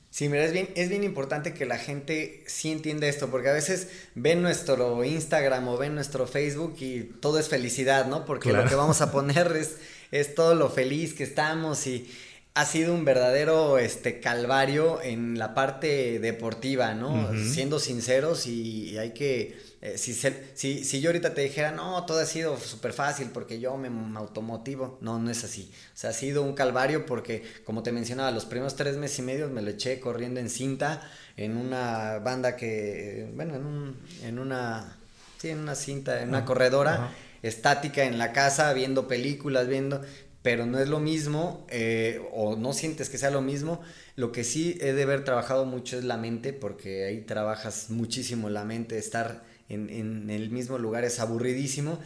Sí, 0.08 0.28
mira, 0.28 0.44
es 0.44 0.52
bien, 0.52 0.68
es 0.76 0.88
bien 0.88 1.02
importante 1.02 1.52
que 1.52 1.66
la 1.66 1.78
gente 1.78 2.44
sí 2.46 2.70
entienda 2.70 3.08
esto, 3.08 3.28
porque 3.28 3.48
a 3.48 3.52
veces 3.52 3.88
ven 4.14 4.40
nuestro 4.40 5.02
Instagram 5.02 5.66
o 5.66 5.78
ven 5.78 5.96
nuestro 5.96 6.28
Facebook 6.28 6.76
y 6.78 7.00
todo 7.20 7.40
es 7.40 7.48
felicidad, 7.48 8.06
¿no? 8.06 8.24
Porque 8.24 8.52
lo 8.52 8.66
que 8.66 8.76
vamos 8.76 9.00
a 9.00 9.10
poner 9.10 9.56
es, 9.56 9.78
es 10.12 10.36
todo 10.36 10.54
lo 10.54 10.70
feliz 10.70 11.14
que 11.14 11.24
estamos 11.24 11.88
y 11.88 12.08
ha 12.54 12.66
sido 12.66 12.94
un 12.94 13.04
verdadero 13.04 13.78
este 13.78 14.20
calvario 14.20 15.02
en 15.02 15.40
la 15.40 15.54
parte 15.54 16.20
deportiva, 16.20 16.94
¿no? 16.94 17.32
Siendo 17.34 17.80
sinceros 17.80 18.46
y, 18.46 18.96
hay 18.98 19.10
que 19.10 19.71
eh, 19.84 19.98
si, 19.98 20.14
si, 20.14 20.84
si, 20.84 21.00
yo 21.00 21.08
ahorita 21.08 21.34
te 21.34 21.40
dijera, 21.40 21.72
no, 21.72 22.06
todo 22.06 22.20
ha 22.20 22.24
sido 22.24 22.56
súper 22.56 22.92
fácil 22.92 23.30
porque 23.34 23.58
yo 23.58 23.76
me, 23.76 23.88
automotivo, 24.16 24.96
no, 25.00 25.18
no 25.18 25.28
es 25.28 25.42
así. 25.42 25.72
O 25.92 25.96
sea, 25.96 26.10
ha 26.10 26.12
sido 26.12 26.44
un 26.44 26.54
calvario 26.54 27.04
porque, 27.04 27.42
como 27.64 27.82
te 27.82 27.90
mencionaba, 27.90 28.30
los 28.30 28.44
primeros 28.44 28.76
tres 28.76 28.96
meses 28.96 29.18
y 29.18 29.22
medio 29.22 29.48
me 29.50 29.60
lo 29.60 29.70
eché 29.70 29.98
corriendo 29.98 30.38
en 30.38 30.50
cinta, 30.50 31.02
en 31.36 31.56
una 31.56 32.20
banda 32.20 32.54
que, 32.54 33.28
bueno, 33.34 33.56
en, 33.56 33.66
un, 33.66 34.00
en 34.22 34.38
una, 34.38 34.98
sí, 35.38 35.48
en 35.48 35.58
una 35.58 35.74
cinta, 35.74 36.22
en 36.22 36.28
una 36.28 36.44
corredora 36.44 37.10
estática 37.42 38.04
en 38.04 38.18
la 38.18 38.32
casa, 38.32 38.72
viendo 38.74 39.08
películas, 39.08 39.66
viendo, 39.66 40.00
pero 40.42 40.64
no 40.64 40.78
es 40.78 40.88
lo 40.88 41.00
mismo, 41.00 41.66
eh, 41.70 42.24
o 42.32 42.54
no 42.54 42.72
sientes 42.72 43.10
que 43.10 43.18
sea 43.18 43.32
lo 43.32 43.42
mismo. 43.42 43.80
Lo 44.14 44.30
que 44.30 44.44
sí 44.44 44.78
he 44.80 44.92
de 44.92 45.02
haber 45.02 45.24
trabajado 45.24 45.64
mucho 45.64 45.98
es 45.98 46.04
la 46.04 46.18
mente, 46.18 46.52
porque 46.52 47.04
ahí 47.04 47.22
trabajas 47.22 47.90
muchísimo 47.90 48.48
la 48.48 48.64
mente, 48.64 48.96
estar 48.96 49.50
en, 49.72 49.90
en 49.90 50.30
el 50.30 50.50
mismo 50.50 50.78
lugar 50.78 51.04
es 51.04 51.20
aburridísimo. 51.20 51.98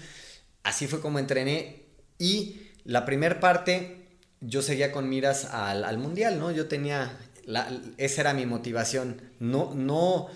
Así 0.62 0.87
fue 0.87 1.00
como 1.00 1.18
entrené 1.18 1.83
y 2.18 2.61
la 2.85 3.05
primera 3.05 3.40
parte 3.40 4.07
yo 4.40 4.62
seguía 4.62 4.92
con 4.92 5.09
miras 5.09 5.46
al, 5.46 5.85
al 5.85 5.98
mundial, 5.98 6.38
¿no? 6.38 6.50
Yo 6.50 6.66
tenía, 6.68 7.18
la, 7.44 7.68
esa 7.96 8.20
era 8.22 8.35
mi 8.35 8.46
motivación, 8.46 9.20
no, 9.40 9.74
no 9.74 10.29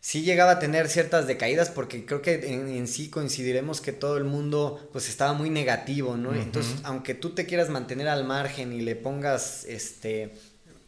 sí 0.00 0.22
llegaba 0.22 0.52
a 0.52 0.58
tener 0.58 0.88
ciertas 0.88 1.26
decaídas 1.26 1.70
porque 1.70 2.06
creo 2.06 2.22
que 2.22 2.34
en, 2.54 2.86
sí 2.86 3.10
coincidiremos 3.10 3.80
que 3.80 3.92
todo 3.92 4.18
el 4.18 4.24
mundo 4.24 4.88
pues 4.92 5.08
estaba 5.08 5.32
muy 5.32 5.50
negativo, 5.50 6.16
¿no? 6.16 6.32
Entonces, 6.32 6.76
aunque 6.84 7.14
tú 7.14 7.30
te 7.30 7.44
quieras 7.44 7.70
mantener 7.70 8.06
al 8.06 8.24
margen 8.24 8.72
y 8.72 8.82
le 8.82 8.94
pongas 8.94 9.64
este 9.64 10.32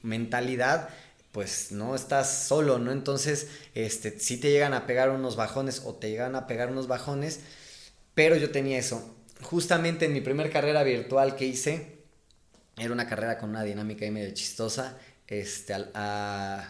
mentalidad, 0.03 0.91
pues 1.39 1.71
no 1.71 1.95
estás 1.95 2.49
solo, 2.49 2.81
¿no? 2.81 2.91
Entonces, 2.91 3.47
este 3.73 4.19
sí 4.19 4.39
te 4.39 4.51
llegan 4.51 4.75
a 4.75 4.89
pegar 4.89 5.11
unos 5.11 5.37
bajones 5.37 5.83
o 5.85 5.95
te 5.95 6.11
llegan 6.11 6.35
a 6.35 6.49
pegar 6.49 6.73
unos 6.73 6.89
bajones, 6.89 7.39
pero 8.13 8.35
yo 8.35 8.51
tenía 8.51 8.77
eso. 8.77 9.15
Justamente 9.43 10.07
en 10.07 10.15
mi 10.15 10.21
primera 10.21 10.51
carrera 10.51 10.83
virtual 10.83 11.37
que 11.37 11.45
hice, 11.45 11.99
era 12.77 12.93
una 12.93 13.07
carrera 13.09 13.39
con 13.39 13.51
una 13.51 13.63
dinámica 13.63 14.05
ahí 14.05 14.11
medio 14.11 14.35
chistosa. 14.35 14.99
Este, 15.29 15.77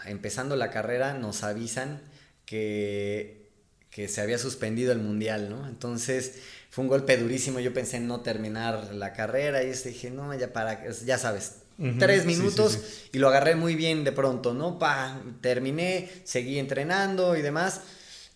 empezando 0.04 0.54
la 0.54 0.70
carrera 0.70 1.14
nos 1.14 1.44
avisan 1.44 2.02
que, 2.44 3.48
que 3.90 4.06
se 4.06 4.20
había 4.20 4.36
suspendido 4.36 4.92
el 4.92 4.98
mundial, 4.98 5.48
¿no? 5.48 5.66
Entonces 5.66 6.42
fue 6.68 6.84
un 6.84 6.88
golpe 6.88 7.16
durísimo. 7.16 7.58
Yo 7.58 7.72
pensé 7.72 7.96
en 7.96 8.06
no 8.06 8.20
terminar 8.20 8.92
la 8.92 9.14
carrera 9.14 9.62
y 9.62 9.72
dije, 9.72 10.10
no, 10.10 10.34
ya 10.34 10.52
para, 10.52 10.90
ya 10.90 11.16
sabes, 11.16 11.62
tres 11.98 12.26
minutos 12.26 12.78
y 13.12 13.18
lo 13.18 13.28
agarré 13.28 13.54
muy 13.54 13.74
bien 13.74 14.04
de 14.04 14.12
pronto, 14.12 14.52
¿no? 14.52 14.78
Pa, 14.78 15.20
terminé, 15.40 16.10
seguí 16.24 16.58
entrenando 16.58 17.36
y 17.36 17.42
demás. 17.42 17.82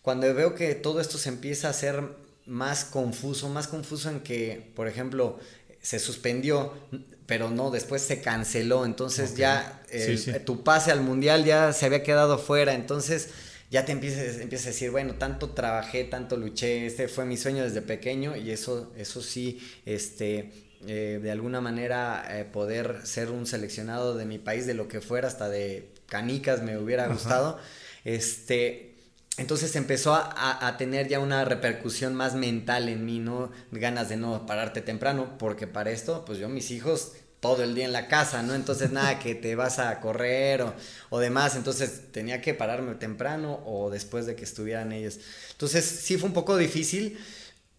Cuando 0.02 0.32
veo 0.34 0.54
que 0.54 0.74
todo 0.74 1.00
esto 1.00 1.18
se 1.18 1.28
empieza 1.28 1.68
a 1.68 1.70
hacer 1.70 2.02
más 2.46 2.84
confuso, 2.84 3.48
más 3.48 3.68
confuso 3.68 4.10
en 4.10 4.20
que, 4.20 4.72
por 4.74 4.88
ejemplo, 4.88 5.38
se 5.80 5.98
suspendió, 5.98 6.72
pero 7.26 7.50
no, 7.50 7.70
después 7.70 8.02
se 8.02 8.20
canceló, 8.20 8.84
entonces 8.84 9.36
ya 9.36 9.82
tu 10.44 10.62
pase 10.62 10.90
al 10.90 11.00
mundial 11.00 11.44
ya 11.44 11.72
se 11.72 11.86
había 11.86 12.02
quedado 12.02 12.38
fuera, 12.38 12.74
entonces 12.74 13.30
ya 13.70 13.84
te 13.84 13.92
empiezas, 13.92 14.38
empiezas 14.40 14.66
a 14.66 14.70
decir, 14.70 14.90
bueno, 14.90 15.14
tanto 15.14 15.50
trabajé, 15.50 16.04
tanto 16.04 16.36
luché, 16.36 16.86
este 16.86 17.08
fue 17.08 17.24
mi 17.24 17.36
sueño 17.36 17.64
desde 17.64 17.80
pequeño 17.80 18.36
y 18.36 18.50
eso, 18.50 18.92
eso 18.96 19.22
sí, 19.22 19.60
este, 19.86 20.52
eh, 20.86 21.20
de 21.22 21.30
alguna 21.30 21.60
manera 21.60 22.24
eh, 22.28 22.44
poder 22.44 23.00
ser 23.04 23.30
un 23.30 23.46
seleccionado 23.46 24.16
de 24.16 24.24
mi 24.24 24.38
país, 24.38 24.66
de 24.66 24.74
lo 24.74 24.88
que 24.88 25.00
fuera, 25.00 25.28
hasta 25.28 25.48
de 25.48 25.92
canicas 26.06 26.62
me 26.62 26.78
hubiera 26.78 27.06
gustado, 27.08 27.58
este, 28.04 28.94
entonces 29.38 29.74
empezó 29.76 30.14
a, 30.14 30.66
a, 30.66 30.76
tener 30.76 31.08
ya 31.08 31.18
una 31.18 31.44
repercusión 31.44 32.14
más 32.14 32.34
mental 32.34 32.88
en 32.88 33.04
mí, 33.06 33.18
¿no? 33.18 33.50
Ganas 33.70 34.08
de 34.08 34.16
no 34.16 34.44
pararte 34.46 34.82
temprano, 34.82 35.38
porque 35.38 35.66
para 35.66 35.90
esto, 35.90 36.24
pues 36.24 36.38
yo 36.38 36.48
mis 36.48 36.70
hijos 36.70 37.12
todo 37.40 37.64
el 37.64 37.74
día 37.74 37.86
en 37.86 37.92
la 37.92 38.06
casa, 38.06 38.44
¿no? 38.44 38.54
Entonces 38.54 38.92
nada, 38.92 39.18
que 39.18 39.34
te 39.34 39.56
vas 39.56 39.80
a 39.80 39.98
correr 39.98 40.62
o, 40.62 40.74
o, 41.10 41.18
demás, 41.18 41.56
entonces 41.56 42.12
tenía 42.12 42.40
que 42.40 42.54
pararme 42.54 42.94
temprano 42.94 43.60
o 43.66 43.90
después 43.90 44.26
de 44.26 44.36
que 44.36 44.44
estuvieran 44.44 44.92
ellos. 44.92 45.18
Entonces 45.50 45.84
sí 45.84 46.18
fue 46.18 46.28
un 46.28 46.34
poco 46.34 46.56
difícil 46.56 47.18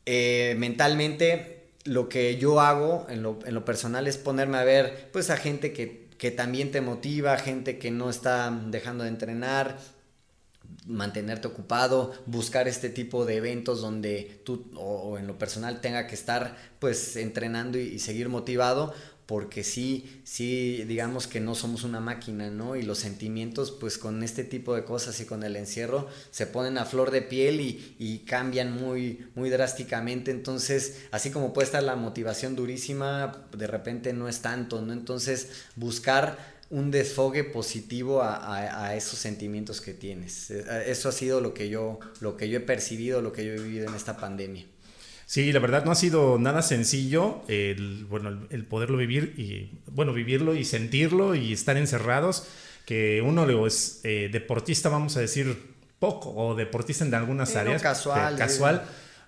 eh, 0.06 0.56
mentalmente. 0.58 1.63
Lo 1.86 2.08
que 2.10 2.38
yo 2.38 2.62
hago 2.62 3.06
en 3.10 3.24
lo, 3.24 3.40
en 3.46 3.54
lo, 3.54 3.66
personal 3.66 4.08
es 4.08 4.18
ponerme 4.18 4.58
a 4.58 4.64
ver 4.64 5.10
pues 5.12 5.30
a 5.30 5.38
gente 5.38 5.74
que, 5.74 6.10
que 6.18 6.32
también 6.32 6.72
te 6.72 6.82
motiva, 6.82 7.38
gente 7.38 7.78
que 7.78 7.92
no 7.92 8.10
está 8.10 8.58
dejando 8.68 9.04
de 9.04 9.10
entrenar, 9.10 9.78
mantenerte 10.86 11.48
ocupado, 11.48 12.14
buscar 12.26 12.68
este 12.68 12.90
tipo 12.90 13.26
de 13.26 13.38
eventos 13.38 13.82
donde 13.82 14.42
tú 14.46 14.72
o, 14.76 15.18
en 15.18 15.28
lo 15.28 15.38
personal 15.38 15.82
tenga 15.82 16.08
que 16.08 16.16
estar 16.16 16.58
pues 16.80 17.16
entrenando 17.16 17.78
y, 17.78 17.84
y, 17.84 18.00
seguir 18.00 18.30
motivado 18.30 18.94
porque 19.26 19.64
sí, 19.64 20.22
sí, 20.24 20.84
digamos 20.88 21.28
que 21.28 21.40
no 21.40 21.56
somos 21.56 21.84
una 21.84 22.00
máquina, 22.00 22.50
¿no? 22.50 22.76
Y 22.76 22.84
los 22.84 22.98
sentimientos, 23.00 23.72
pues 23.72 23.98
con 23.98 24.22
este 24.22 24.44
tipo 24.44 24.76
de 24.76 24.84
cosas 24.84 25.20
y 25.22 25.26
con 25.26 25.44
el 25.44 25.56
encierro, 25.56 26.08
se 26.32 26.46
ponen 26.46 26.78
a 26.78 26.86
flor 26.86 27.12
de 27.12 27.22
piel 27.22 27.62
y, 27.62 27.96
y 28.00 28.20
cambian 28.20 28.74
muy, 28.74 29.26
muy 29.36 29.50
drásticamente. 29.50 30.32
Entonces, 30.32 31.04
así 31.12 31.32
como 31.32 31.54
puede 31.54 31.68
estar 31.68 31.84
la 31.84 31.96
motivación 31.96 32.56
durísima, 32.56 33.48
de 33.58 33.68
repente 33.68 34.12
no 34.12 34.28
es 34.28 34.42
tanto, 34.42 34.82
¿no? 34.82 34.92
Entonces, 34.92 35.50
buscar 35.76 36.54
un 36.70 36.92
desfogue 36.92 37.44
positivo 37.44 38.24
a, 38.24 38.36
a, 38.36 38.88
a, 38.88 38.96
esos 38.96 39.20
sentimientos 39.20 39.80
que 39.80 39.94
tienes. 39.94 40.52
Eh, 40.52 40.66
eso 40.88 41.08
ha 41.08 41.12
sido 41.12 41.40
lo 41.40 41.54
que 41.54 41.70
yo, 41.70 42.00
lo 42.20 42.36
que 42.36 42.50
yo 42.50 42.58
he 42.58 42.62
percibido, 42.62 43.22
lo 43.22 43.32
que 43.32 43.46
yo 43.46 43.54
he 43.54 43.60
vivido 43.60 43.88
en 43.88 43.96
esta 43.96 44.18
pandemia. 44.18 44.66
Sí, 45.26 45.52
la 45.52 45.60
verdad 45.60 45.86
no 45.86 45.92
ha 45.92 45.96
sido 45.96 46.38
nada 46.38 46.62
sencillo 46.62 47.42
el, 47.48 48.06
bueno, 48.10 48.48
el, 48.50 48.66
poderlo 48.66 48.98
vivir 48.98 49.34
y, 49.38 49.72
bueno, 49.92 50.14
vivirlo 50.14 50.56
y 50.56 50.66
sentirlo 50.66 51.36
y 51.36 51.54
estar 51.54 51.78
encerrados, 51.78 52.48
que 52.86 53.22
uno 53.22 53.46
luego 53.46 53.68
es 53.68 54.02
eh, 54.04 54.30
deportista, 54.32 54.90
vamos 54.90 55.18
a 55.18 55.22
decir, 55.22 55.74
poco, 56.00 56.34
o 56.36 56.56
deportista 56.56 57.06
en 57.06 57.14
algunas 57.14 57.56
áreas. 57.56 57.82
casual. 57.82 58.36
casual 58.36 58.84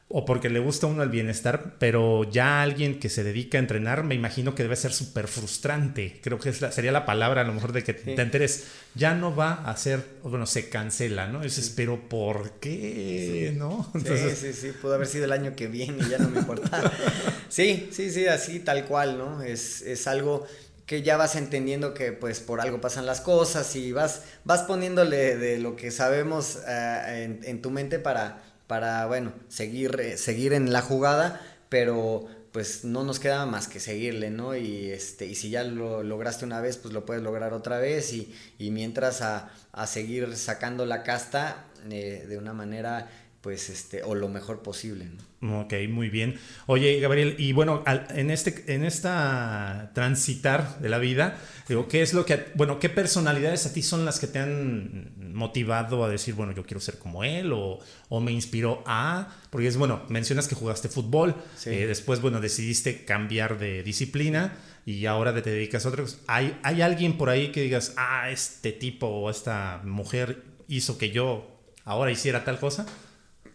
o 0.08 0.24
porque 0.24 0.50
le 0.50 0.60
gusta 0.60 0.86
a 0.86 0.90
uno 0.92 1.02
el 1.02 1.10
bienestar, 1.10 1.78
pero 1.80 2.30
ya 2.30 2.62
alguien 2.62 3.00
que 3.00 3.10
se 3.10 3.24
dedica 3.24 3.58
a 3.58 3.62
entrenar, 3.62 4.04
me 4.04 4.14
imagino 4.14 4.54
que 4.54 4.62
debe 4.62 4.76
ser 4.76 4.94
súper 4.94 5.28
frustrante. 5.28 6.20
Creo 6.22 6.40
que 6.40 6.54
sería 6.54 6.92
la 6.92 7.08
palabra 7.08 7.42
a 7.42 7.44
lo 7.44 7.54
mejor 7.54 7.72
de 7.72 7.84
que 7.84 7.96
te 7.96 8.22
enteres, 8.22 8.66
ya 8.94 9.16
no 9.16 9.36
va 9.36 9.54
a 9.54 9.76
ser, 9.78 10.06
bueno, 10.22 10.46
se 10.46 10.70
cancela, 10.70 11.28
¿no? 11.28 11.42
Es, 11.42 11.74
pero 11.76 12.08
¿por 12.08 12.52
qué? 12.60 13.54
¿No? 13.58 13.92
Entonces... 13.96 14.38
Sí, 14.38 14.54
sí, 14.54 14.68
sí, 14.68 14.74
pudo 14.80 14.94
haber 14.94 15.08
sido 15.08 15.26
el 15.26 15.32
año 15.32 15.56
que 15.56 15.68
viene 15.68 15.98
y 16.06 16.10
ya 16.10 16.20
no 16.20 16.30
me 16.30 16.40
importa. 16.40 16.92
sí, 17.50 17.90
sí, 17.92 18.12
sí, 18.12 18.28
así 18.28 18.60
tal 18.60 18.86
cual, 18.86 19.18
¿no? 19.18 19.42
Es, 19.42 19.82
es 19.82 20.06
algo 20.06 20.46
que 20.86 21.02
ya 21.02 21.18
vas 21.18 21.36
entendiendo 21.36 21.96
que 21.96 22.12
pues 22.12 22.42
por 22.42 22.62
algo 22.62 22.80
pasan 22.80 23.08
las 23.08 23.22
cosas 23.22 23.76
y 23.76 23.92
vas, 23.92 24.22
vas 24.44 24.62
poniéndole 24.62 25.36
de 25.36 25.58
lo 25.58 25.76
que 25.76 25.90
sabemos 25.90 26.60
uh, 26.68 27.10
en, 27.10 27.40
en 27.44 27.62
tu 27.64 27.72
mente 27.72 27.98
para 27.98 28.44
para, 28.68 29.06
bueno, 29.06 29.34
seguir, 29.48 30.00
eh, 30.00 30.18
seguir 30.18 30.54
en 30.54 30.74
la 30.74 30.82
jugada, 30.82 31.42
pero 31.70 32.28
pues 32.52 32.86
no 32.86 33.04
nos 33.04 33.20
queda 33.20 33.46
más 33.46 33.68
que 33.68 33.82
seguirle, 33.82 34.30
¿no? 34.30 34.56
Y, 34.56 34.90
este, 34.90 35.26
y 35.26 35.36
si 35.36 35.50
ya 35.50 35.66
lo 35.66 36.04
lograste 36.04 36.46
una 36.46 36.62
vez, 36.62 36.78
pues 36.78 36.94
lo 36.94 37.06
puedes 37.06 37.22
lograr 37.22 37.54
otra 37.54 37.80
vez 37.80 38.14
y, 38.14 38.34
y 38.58 38.72
mientras 38.72 39.22
a, 39.22 39.52
a, 39.74 39.88
seguir 39.88 40.38
sacando 40.38 40.86
la 40.86 41.04
casta 41.04 41.66
eh, 41.90 42.26
de 42.28 42.38
una 42.38 42.54
manera 42.54 43.10
pues 43.46 43.70
este 43.70 44.02
o 44.02 44.16
lo 44.16 44.28
mejor 44.28 44.64
posible. 44.64 45.06
Ok, 45.40 45.76
muy 45.88 46.10
bien. 46.10 46.40
Oye, 46.66 47.00
Gabriel, 47.00 47.36
y 47.38 47.54
bueno, 47.54 47.84
en 47.86 48.32
este 48.32 48.74
en 48.74 48.84
esta 48.84 49.92
transitar 49.94 50.80
de 50.80 50.90
la 50.90 50.98
vida, 50.98 51.38
digo, 51.70 51.88
¿qué 51.88 52.02
es 52.02 52.16
lo 52.16 52.26
que 52.26 52.48
bueno, 52.56 52.80
qué 52.80 52.90
personalidades 52.90 53.68
a 53.68 53.72
ti 53.72 53.84
son 53.84 54.04
las 54.04 54.20
que 54.20 54.26
te 54.26 54.40
han 54.40 55.14
motivado 55.32 56.04
a 56.04 56.10
decir, 56.10 56.34
bueno, 56.34 56.54
yo 56.54 56.66
quiero 56.66 56.80
ser 56.80 56.98
como 56.98 57.24
él 57.24 57.54
o, 57.54 57.80
me 58.20 58.32
inspiró 58.32 58.82
a, 58.88 59.36
porque 59.52 59.68
es 59.68 59.78
bueno, 59.78 60.02
mencionas 60.10 60.48
que 60.48 60.56
jugaste 60.56 60.90
fútbol, 60.90 61.36
eh, 61.68 61.86
después 61.86 62.22
bueno, 62.22 62.42
decidiste 62.42 63.06
cambiar 63.06 63.60
de 63.60 63.84
disciplina 63.84 64.58
y 64.88 65.06
ahora 65.06 65.40
te 65.40 65.48
dedicas 65.52 65.86
a 65.86 65.90
otra 65.90 66.02
cosa. 66.02 66.18
¿Hay, 66.26 66.58
¿Hay 66.64 66.82
alguien 66.82 67.16
por 67.16 67.30
ahí 67.30 67.52
que 67.52 67.62
digas, 67.62 67.94
ah, 67.96 68.32
este 68.32 68.72
tipo 68.72 69.06
o 69.06 69.30
esta 69.30 69.82
mujer 69.84 70.42
hizo 70.68 70.98
que 70.98 71.12
yo 71.12 71.62
ahora 71.84 72.10
hiciera 72.10 72.44
tal 72.44 72.60
cosa? 72.60 72.88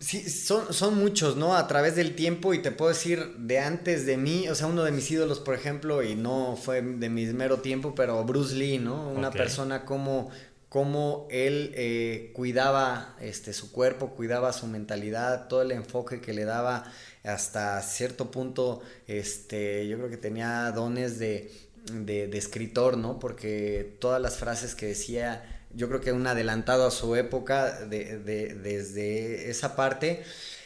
Sí, 0.01 0.31
son, 0.31 0.73
son 0.73 0.97
muchos, 0.97 1.37
¿no? 1.37 1.55
A 1.55 1.69
través 1.69 1.95
del 1.95 2.17
tiempo 2.17 2.55
y 2.55 2.63
te 2.63 2.71
puedo 2.71 2.89
decir 2.89 3.37
de 3.37 3.59
antes 3.59 4.07
de 4.07 4.17
mí, 4.17 4.49
o 4.49 4.55
sea, 4.55 4.67
uno 4.67 4.83
de 4.83 4.93
mis 4.93 5.11
ídolos, 5.11 5.41
por 5.41 5.55
ejemplo, 5.55 6.03
y 6.03 6.15
no 6.15 6.57
fue 6.57 6.81
de 6.81 7.11
mi 7.11 7.27
mero 7.27 7.59
tiempo, 7.61 7.95
pero 7.95 8.25
Bruce 8.25 8.55
Lee, 8.55 8.79
¿no? 8.79 9.11
Una 9.11 9.31
persona 9.31 9.85
como, 9.85 10.31
como 10.71 11.29
él 11.31 11.73
eh, 11.75 12.31
cuidaba 12.35 13.15
este, 13.21 13.53
su 13.53 13.73
cuerpo, 13.73 14.15
cuidaba 14.15 14.55
su 14.55 14.67
mentalidad, 14.67 15.49
todo 15.49 15.61
el 15.61 15.71
enfoque 15.71 16.23
que 16.23 16.33
le 16.33 16.47
daba 16.47 16.91
hasta 17.23 17.83
cierto 17.83 18.31
punto, 18.31 18.81
este, 19.07 19.87
yo 19.87 19.99
creo 19.99 20.09
que 20.09 20.17
tenía 20.17 20.73
dones 20.73 21.19
de, 21.19 21.53
de, 21.93 22.27
de 22.27 22.39
escritor, 22.39 22.97
¿no? 22.97 23.19
Porque 23.19 23.99
todas 24.01 24.23
las 24.23 24.39
frases 24.39 24.75
que 24.75 24.87
decía 24.87 25.60
yo 25.75 25.89
creo 25.89 26.01
que 26.01 26.13
un 26.13 26.27
adelantado 26.27 26.87
a 26.87 26.91
su 26.91 27.17
época 27.17 27.87
de, 27.87 28.19
desde 28.19 29.51
esa 29.51 29.77
parte 29.77 30.23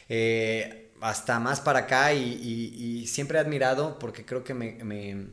eh, 0.08 0.90
hasta 1.00 1.38
más 1.38 1.60
para 1.60 1.80
acá 1.80 2.14
y, 2.14 3.06
siempre 3.06 3.38
he 3.38 3.40
admirado 3.40 3.98
porque 3.98 4.24
creo 4.24 4.44
que 4.44 4.54
me, 4.54 5.26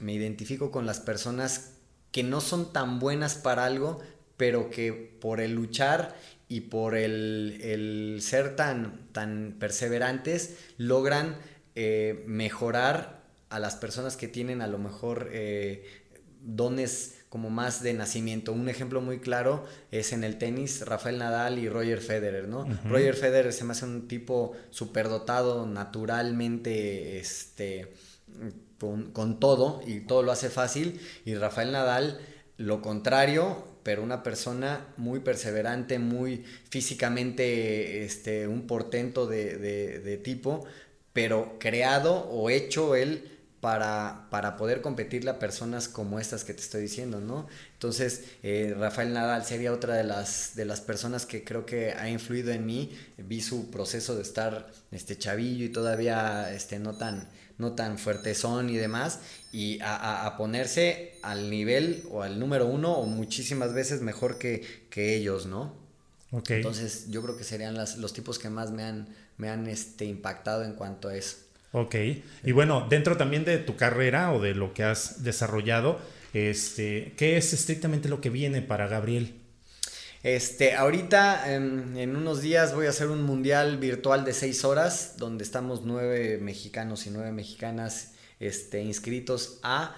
identifico 0.00 0.70
con 0.70 0.86
las 0.86 1.00
personas 1.00 1.74
que 2.10 2.22
no 2.22 2.40
son 2.40 2.72
tan 2.72 2.98
buenas 2.98 3.36
para 3.36 3.64
algo, 3.64 4.00
pero 4.36 4.68
que 4.70 4.92
por 4.92 5.40
el 5.40 5.54
luchar 5.54 6.16
y 6.48 6.62
por 6.62 6.96
el, 6.96 8.18
ser 8.20 8.56
tan, 8.56 9.08
tan 9.12 9.56
perseverantes 9.58 10.56
logran 10.76 11.36
eh, 11.74 12.24
mejorar 12.26 13.22
a 13.48 13.58
las 13.58 13.76
personas 13.76 14.16
que 14.16 14.28
tienen 14.28 14.60
a 14.60 14.66
lo 14.66 14.78
mejor 14.78 15.28
eh, 15.32 15.84
dones 16.40 17.21
como 17.32 17.48
más 17.48 17.82
de 17.82 17.94
nacimiento. 17.94 18.52
Un 18.52 18.68
ejemplo 18.68 19.00
muy 19.00 19.18
claro 19.18 19.64
es 19.90 20.12
en 20.12 20.22
el 20.22 20.36
tenis 20.36 20.84
Rafael 20.84 21.16
Nadal 21.16 21.58
y 21.58 21.66
Roger 21.66 22.02
Federer, 22.02 22.46
¿no? 22.46 22.66
Roger 22.84 23.14
Federer 23.14 23.54
se 23.54 23.64
me 23.64 23.72
hace 23.72 23.86
un 23.86 24.06
tipo 24.06 24.52
superdotado 24.68 25.66
naturalmente, 25.66 27.18
este, 27.18 27.94
con, 28.78 29.40
todo 29.40 29.80
y 29.86 30.00
todo 30.00 30.22
lo 30.22 30.30
hace 30.30 30.50
fácil 30.50 31.00
y 31.24 31.34
Rafael 31.34 31.72
Nadal 31.72 32.20
lo 32.58 32.82
contrario, 32.82 33.66
pero 33.82 34.02
una 34.02 34.22
persona 34.22 34.88
muy 34.98 35.20
perseverante, 35.20 35.98
muy 35.98 36.44
físicamente 36.68 38.04
este, 38.04 38.46
un 38.46 38.66
portento 38.66 39.26
de, 39.26 39.56
de 39.56 40.16
tipo, 40.18 40.66
pero 41.14 41.56
creado 41.58 42.28
o 42.28 42.50
hecho 42.50 42.94
él 42.94 43.31
para, 43.62 44.26
para, 44.28 44.56
poder 44.56 44.82
competirle 44.82 45.30
a 45.30 45.38
personas 45.38 45.86
como 45.86 46.18
estas 46.18 46.42
que 46.42 46.52
te 46.52 46.60
estoy 46.60 46.82
diciendo, 46.82 47.20
¿no? 47.20 47.46
Entonces, 47.74 48.24
eh, 48.42 48.74
Rafael 48.76 49.12
Nadal 49.12 49.44
sería 49.44 49.72
otra 49.72 49.94
de 49.94 50.02
las, 50.02 50.56
de 50.56 50.64
las 50.64 50.80
personas 50.80 51.26
que 51.26 51.44
creo 51.44 51.64
que 51.64 51.92
ha 51.92 52.10
influido 52.10 52.50
en 52.50 52.66
mí. 52.66 52.90
Vi 53.18 53.40
su 53.40 53.70
proceso 53.70 54.16
de 54.16 54.22
estar 54.22 54.68
este, 54.90 55.16
chavillo 55.16 55.64
y 55.64 55.68
todavía 55.68 56.52
este, 56.52 56.80
no, 56.80 56.96
tan, 56.96 57.28
no 57.56 57.76
tan 57.76 57.98
fuertezón 57.98 58.68
y 58.68 58.78
demás, 58.78 59.20
y 59.52 59.78
a, 59.80 60.34
ponerse 60.36 61.14
al 61.22 61.48
nivel 61.48 62.02
o 62.10 62.24
al 62.24 62.40
número 62.40 62.66
uno 62.66 62.94
o 62.94 63.06
muchísimas 63.06 63.72
veces 63.72 64.00
mejor 64.00 64.38
que, 64.38 64.86
que 64.90 65.14
ellos, 65.14 65.46
¿no? 65.46 65.72
Okay. 66.32 66.56
Entonces, 66.56 67.10
yo 67.10 67.22
creo 67.22 67.36
que 67.36 67.44
serían 67.44 67.76
las, 67.76 67.96
los 67.98 68.12
tipos 68.12 68.40
que 68.40 68.50
más 68.50 68.72
me 68.72 68.82
han, 68.82 69.06
me 69.36 69.50
han 69.50 69.68
este, 69.68 70.04
impactado 70.04 70.64
en 70.64 70.74
cuanto 70.74 71.06
a 71.06 71.14
eso. 71.14 71.36
Ok. 71.72 71.96
Y 72.44 72.52
bueno, 72.52 72.86
dentro 72.88 73.16
también 73.16 73.44
de 73.44 73.58
tu 73.58 73.76
carrera 73.76 74.32
o 74.32 74.40
de 74.40 74.54
lo 74.54 74.74
que 74.74 74.84
has 74.84 75.24
desarrollado, 75.24 75.98
este, 76.34 77.14
¿qué 77.16 77.36
es 77.36 77.52
estrictamente 77.52 78.08
lo 78.08 78.20
que 78.20 78.30
viene 78.30 78.62
para 78.62 78.86
Gabriel? 78.86 79.34
Este, 80.22 80.74
ahorita 80.74 81.52
en, 81.52 82.14
unos 82.14 82.42
días 82.42 82.74
voy 82.74 82.86
a 82.86 82.90
hacer 82.90 83.08
un 83.08 83.22
mundial 83.22 83.78
virtual 83.78 84.24
de 84.24 84.32
seis 84.32 84.64
horas, 84.64 85.14
donde 85.16 85.42
estamos 85.42 85.82
nueve 85.82 86.38
mexicanos 86.40 87.06
y 87.06 87.10
nueve 87.10 87.32
mexicanas 87.32 88.12
este, 88.38 88.82
inscritos 88.82 89.58
a. 89.62 89.96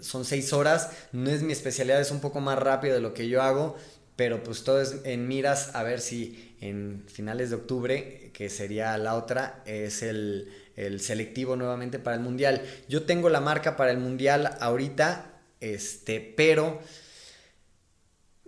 son 0.00 0.24
seis 0.24 0.52
horas, 0.52 0.90
no 1.12 1.30
es 1.30 1.42
mi 1.42 1.52
especialidad, 1.52 2.00
es 2.00 2.12
un 2.12 2.20
poco 2.20 2.40
más 2.40 2.58
rápido 2.58 2.94
de 2.94 3.00
lo 3.00 3.12
que 3.12 3.28
yo 3.28 3.42
hago, 3.42 3.76
pero 4.20 4.42
pues 4.42 4.64
todo 4.64 4.82
es 4.82 4.96
en 5.04 5.26
miras 5.28 5.74
a 5.74 5.82
ver 5.82 5.98
si 5.98 6.54
en 6.60 7.04
finales 7.06 7.48
de 7.48 7.56
octubre, 7.56 8.30
que 8.34 8.50
sería 8.50 8.98
la 8.98 9.14
otra, 9.14 9.62
es 9.64 10.02
el 10.02 10.52
el 10.76 11.00
selectivo 11.00 11.56
nuevamente 11.56 11.98
para 11.98 12.16
el 12.16 12.22
mundial. 12.22 12.62
Yo 12.86 13.04
tengo 13.04 13.30
la 13.30 13.40
marca 13.40 13.76
para 13.76 13.92
el 13.92 13.96
mundial 13.96 14.56
ahorita, 14.60 15.40
este, 15.60 16.20
pero 16.20 16.80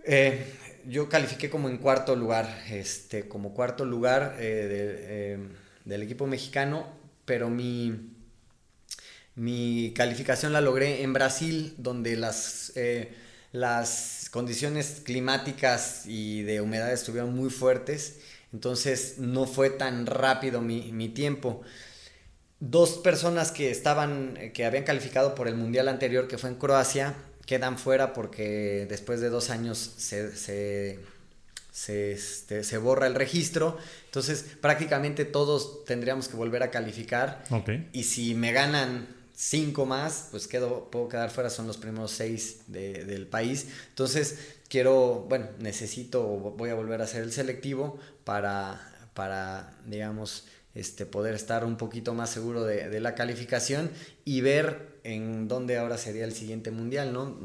eh, 0.03 0.45
yo 0.85 1.09
califiqué 1.09 1.49
como 1.49 1.69
en 1.69 1.77
cuarto 1.77 2.15
lugar, 2.15 2.63
este, 2.69 3.27
como 3.27 3.55
cuarto 3.55 3.83
lugar 3.83 4.35
eh, 4.39 5.37
eh, 5.39 5.47
del 5.85 6.03
equipo 6.03 6.27
mexicano, 6.27 6.87
pero 7.25 7.49
mi, 7.49 8.13
mi 9.33 9.91
calificación 9.95 10.53
la 10.53 10.61
logré 10.61 11.01
en 11.01 11.13
Brasil, 11.13 11.73
donde 11.77 12.15
las, 12.15 12.73
las 13.51 14.22
condiciones 14.33 15.03
climáticas 15.05 16.07
y 16.07 16.41
de 16.41 16.59
humedad 16.59 16.91
estuvieron 16.91 17.35
muy 17.35 17.51
fuertes, 17.51 18.17
entonces 18.51 19.19
no 19.19 19.45
fue 19.45 19.69
tan 19.69 20.07
rápido 20.07 20.59
mi, 20.59 20.91
mi 20.91 21.07
tiempo 21.07 21.61
dos 22.59 22.97
personas 22.97 23.51
que 23.51 23.69
estaban, 23.69 24.51
que 24.53 24.65
habían 24.65 24.85
calificado 24.85 25.35
por 25.35 25.47
el 25.47 25.55
mundial 25.55 25.87
anterior, 25.87 26.27
que 26.27 26.37
fue 26.37 26.49
en 26.49 26.55
Croacia, 26.55 27.13
quedan 27.45 27.77
fuera 27.77 28.13
porque 28.13 28.87
después 28.89 29.19
de 29.19 29.29
dos 29.29 29.49
años 29.49 29.77
se, 29.97 30.35
se, 30.35 30.99
este, 32.13 32.63
se, 32.63 32.77
borra 32.77 33.07
el 33.07 33.15
registro. 33.15 33.77
Entonces, 34.05 34.45
prácticamente 34.61 35.25
todos 35.25 35.83
tendríamos 35.85 36.29
que 36.29 36.37
volver 36.37 36.63
a 36.63 36.71
calificar. 36.71 37.43
Y 37.91 38.03
si 38.03 38.33
me 38.33 38.53
ganan 38.53 39.07
cinco 39.43 39.85
más, 39.85 40.29
pues 40.31 40.47
quedo, 40.47 40.89
puedo 40.89 41.09
quedar 41.09 41.29
fuera, 41.29 41.49
son 41.49 41.67
los 41.67 41.77
primeros 41.77 42.11
seis 42.11 42.61
del 42.67 43.27
país. 43.27 43.67
Entonces, 43.89 44.37
quiero, 44.69 45.25
bueno, 45.27 45.47
necesito, 45.59 46.23
voy 46.23 46.69
a 46.69 46.75
volver 46.75 47.01
a 47.01 47.03
hacer 47.03 47.23
el 47.23 47.33
selectivo 47.33 47.99
para, 48.23 49.09
para 49.13 49.77
digamos, 49.85 50.45
este, 50.75 51.05
poder 51.05 51.35
estar 51.35 51.65
un 51.65 51.75
poquito 51.75 52.13
más 52.13 52.29
seguro 52.29 52.63
de, 52.63 52.99
la 53.01 53.15
calificación 53.15 53.91
y 54.23 54.39
ver 54.39 54.99
en 55.03 55.49
dónde 55.49 55.77
ahora 55.77 55.97
sería 55.97 56.23
el 56.23 56.33
siguiente 56.33 56.71
mundial, 56.71 57.11
¿no? 57.11 57.37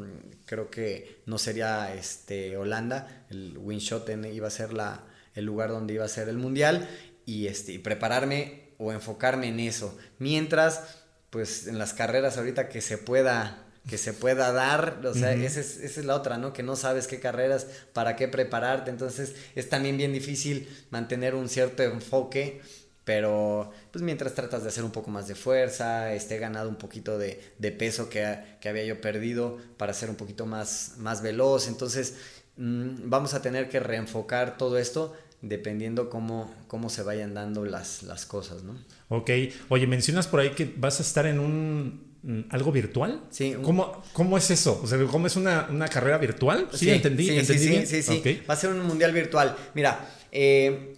Creo 0.46 0.70
que 0.70 1.20
no 1.26 1.36
sería 1.36 1.92
este, 1.94 2.56
Holanda, 2.56 3.26
el 3.28 3.58
Winshoten 3.58 4.24
iba 4.24 4.46
a 4.46 4.52
ser 4.52 4.72
la, 4.72 5.04
el 5.34 5.44
lugar 5.44 5.70
donde 5.70 5.94
iba 5.94 6.04
a 6.04 6.08
ser 6.08 6.28
el 6.28 6.38
mundial 6.38 6.88
y, 7.26 7.48
este, 7.48 7.76
prepararme 7.80 8.68
o 8.78 8.92
enfocarme 8.92 9.48
en 9.48 9.60
eso. 9.60 9.98
Mientras, 10.18 10.97
pues 11.30 11.66
en 11.66 11.78
las 11.78 11.94
carreras 11.94 12.38
ahorita 12.38 12.68
que 12.68 12.80
se 12.80 12.98
pueda 12.98 13.64
que 13.88 13.96
se 13.96 14.12
pueda 14.12 14.52
dar, 14.52 15.00
o 15.06 15.14
sea, 15.14 15.32
esa, 15.32 15.60
es, 15.60 15.78
esa, 15.78 16.00
es, 16.00 16.04
la 16.04 16.14
otra, 16.14 16.36
¿no? 16.36 16.52
Que 16.52 16.62
no 16.62 16.76
sabes 16.76 17.06
qué 17.06 17.20
carreras, 17.20 17.66
para 17.94 18.16
qué 18.16 18.28
prepararte, 18.28 18.90
entonces 18.90 19.34
es 19.54 19.70
también 19.70 19.96
bien 19.96 20.12
difícil 20.12 20.68
mantener 20.90 21.34
un 21.34 21.48
cierto 21.48 21.82
enfoque 21.82 22.60
pero 23.08 23.70
pues 23.90 24.04
mientras 24.04 24.34
tratas 24.34 24.64
de 24.64 24.68
hacer 24.68 24.84
un 24.84 24.90
poco 24.90 25.10
más 25.10 25.26
de 25.26 25.34
fuerza, 25.34 26.12
este, 26.12 26.36
he 26.36 26.38
ganado 26.38 26.68
un 26.68 26.76
poquito 26.76 27.16
de, 27.16 27.40
peso 27.78 28.10
que, 28.10 28.22
había 28.68 28.84
yo 28.84 29.00
perdido 29.00 29.56
para 29.78 29.94
ser 29.94 30.10
un 30.10 30.16
poquito 30.16 30.44
más, 30.44 30.96
más 30.98 31.22
veloz. 31.22 31.68
Entonces 31.68 32.16
mm, 32.58 33.08
vamos 33.08 33.32
a 33.32 33.40
tener 33.40 33.70
que 33.70 33.80
reenfocar 33.80 34.58
todo 34.58 34.76
esto 34.76 35.16
dependiendo 35.40 36.10
cómo, 36.10 36.54
cómo 36.66 36.90
se 36.90 37.02
vayan 37.02 37.32
dando 37.32 37.64
las, 37.64 38.02
las 38.02 38.26
cosas, 38.26 38.62
¿no? 38.62 38.76
Ok. 39.08 39.30
Oye, 39.68 39.86
mencionas 39.86 40.26
por 40.26 40.40
ahí 40.40 40.50
que 40.50 40.72
vas 40.76 41.00
a 41.00 41.02
estar 41.02 41.26
en 41.26 41.40
un 41.40 42.14
mm, 42.22 42.40
algo 42.50 42.72
virtual. 42.72 43.22
Sí. 43.30 43.54
¿Cómo, 43.62 44.02
¿Cómo, 44.12 44.36
es 44.36 44.50
eso? 44.50 44.80
O 44.82 44.86
sea, 44.86 44.98
¿cómo 45.06 45.26
es 45.26 45.36
una, 45.36 45.66
carrera 45.90 46.18
virtual? 46.18 46.68
Sí, 46.72 46.90
entendí. 46.90 47.26
Sí, 47.26 47.44
sí, 47.44 47.86
sí, 47.86 48.02
sí, 48.02 48.42
Va 48.48 48.54
a 48.54 48.56
ser 48.56 48.70
un 48.70 48.86
mundial 48.86 49.12
virtual. 49.12 49.56
Mira, 49.74 50.08
eh, 50.30 50.97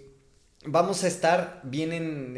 Vamos 0.67 1.05
a 1.05 1.09
estar, 1.09 1.63
vienen 1.65 2.35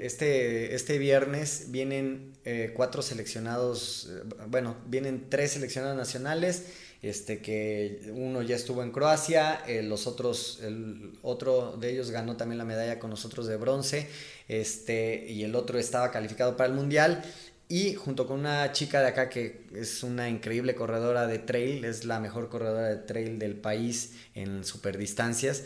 este, 0.00 0.74
este 0.74 0.96
viernes, 0.96 1.66
vienen 1.68 2.32
eh, 2.46 2.72
cuatro 2.74 3.02
seleccionados, 3.02 4.10
eh, 4.10 4.22
bueno, 4.48 4.78
vienen 4.86 5.28
tres 5.28 5.52
seleccionados 5.52 5.94
nacionales, 5.94 6.68
este, 7.02 7.42
que 7.42 8.10
uno 8.14 8.40
ya 8.40 8.56
estuvo 8.56 8.82
en 8.82 8.92
Croacia, 8.92 9.60
eh, 9.66 9.82
los 9.82 10.06
otros, 10.06 10.60
el 10.62 11.18
otro 11.20 11.76
de 11.76 11.90
ellos 11.90 12.10
ganó 12.10 12.38
también 12.38 12.56
la 12.56 12.64
medalla 12.64 12.98
con 12.98 13.10
nosotros 13.10 13.46
de 13.46 13.58
bronce, 13.58 14.08
este, 14.48 15.26
y 15.28 15.44
el 15.44 15.54
otro 15.54 15.78
estaba 15.78 16.10
calificado 16.10 16.56
para 16.56 16.70
el 16.70 16.74
Mundial. 16.74 17.22
Y 17.68 17.92
junto 17.94 18.26
con 18.26 18.40
una 18.40 18.72
chica 18.72 19.00
de 19.00 19.08
acá 19.08 19.28
que 19.28 19.66
es 19.74 20.02
una 20.02 20.30
increíble 20.30 20.74
corredora 20.74 21.26
de 21.26 21.40
trail, 21.40 21.84
es 21.84 22.06
la 22.06 22.20
mejor 22.20 22.48
corredora 22.48 22.88
de 22.88 22.96
trail 22.96 23.38
del 23.38 23.56
país 23.56 24.14
en 24.34 24.64
superdistancias, 24.64 25.64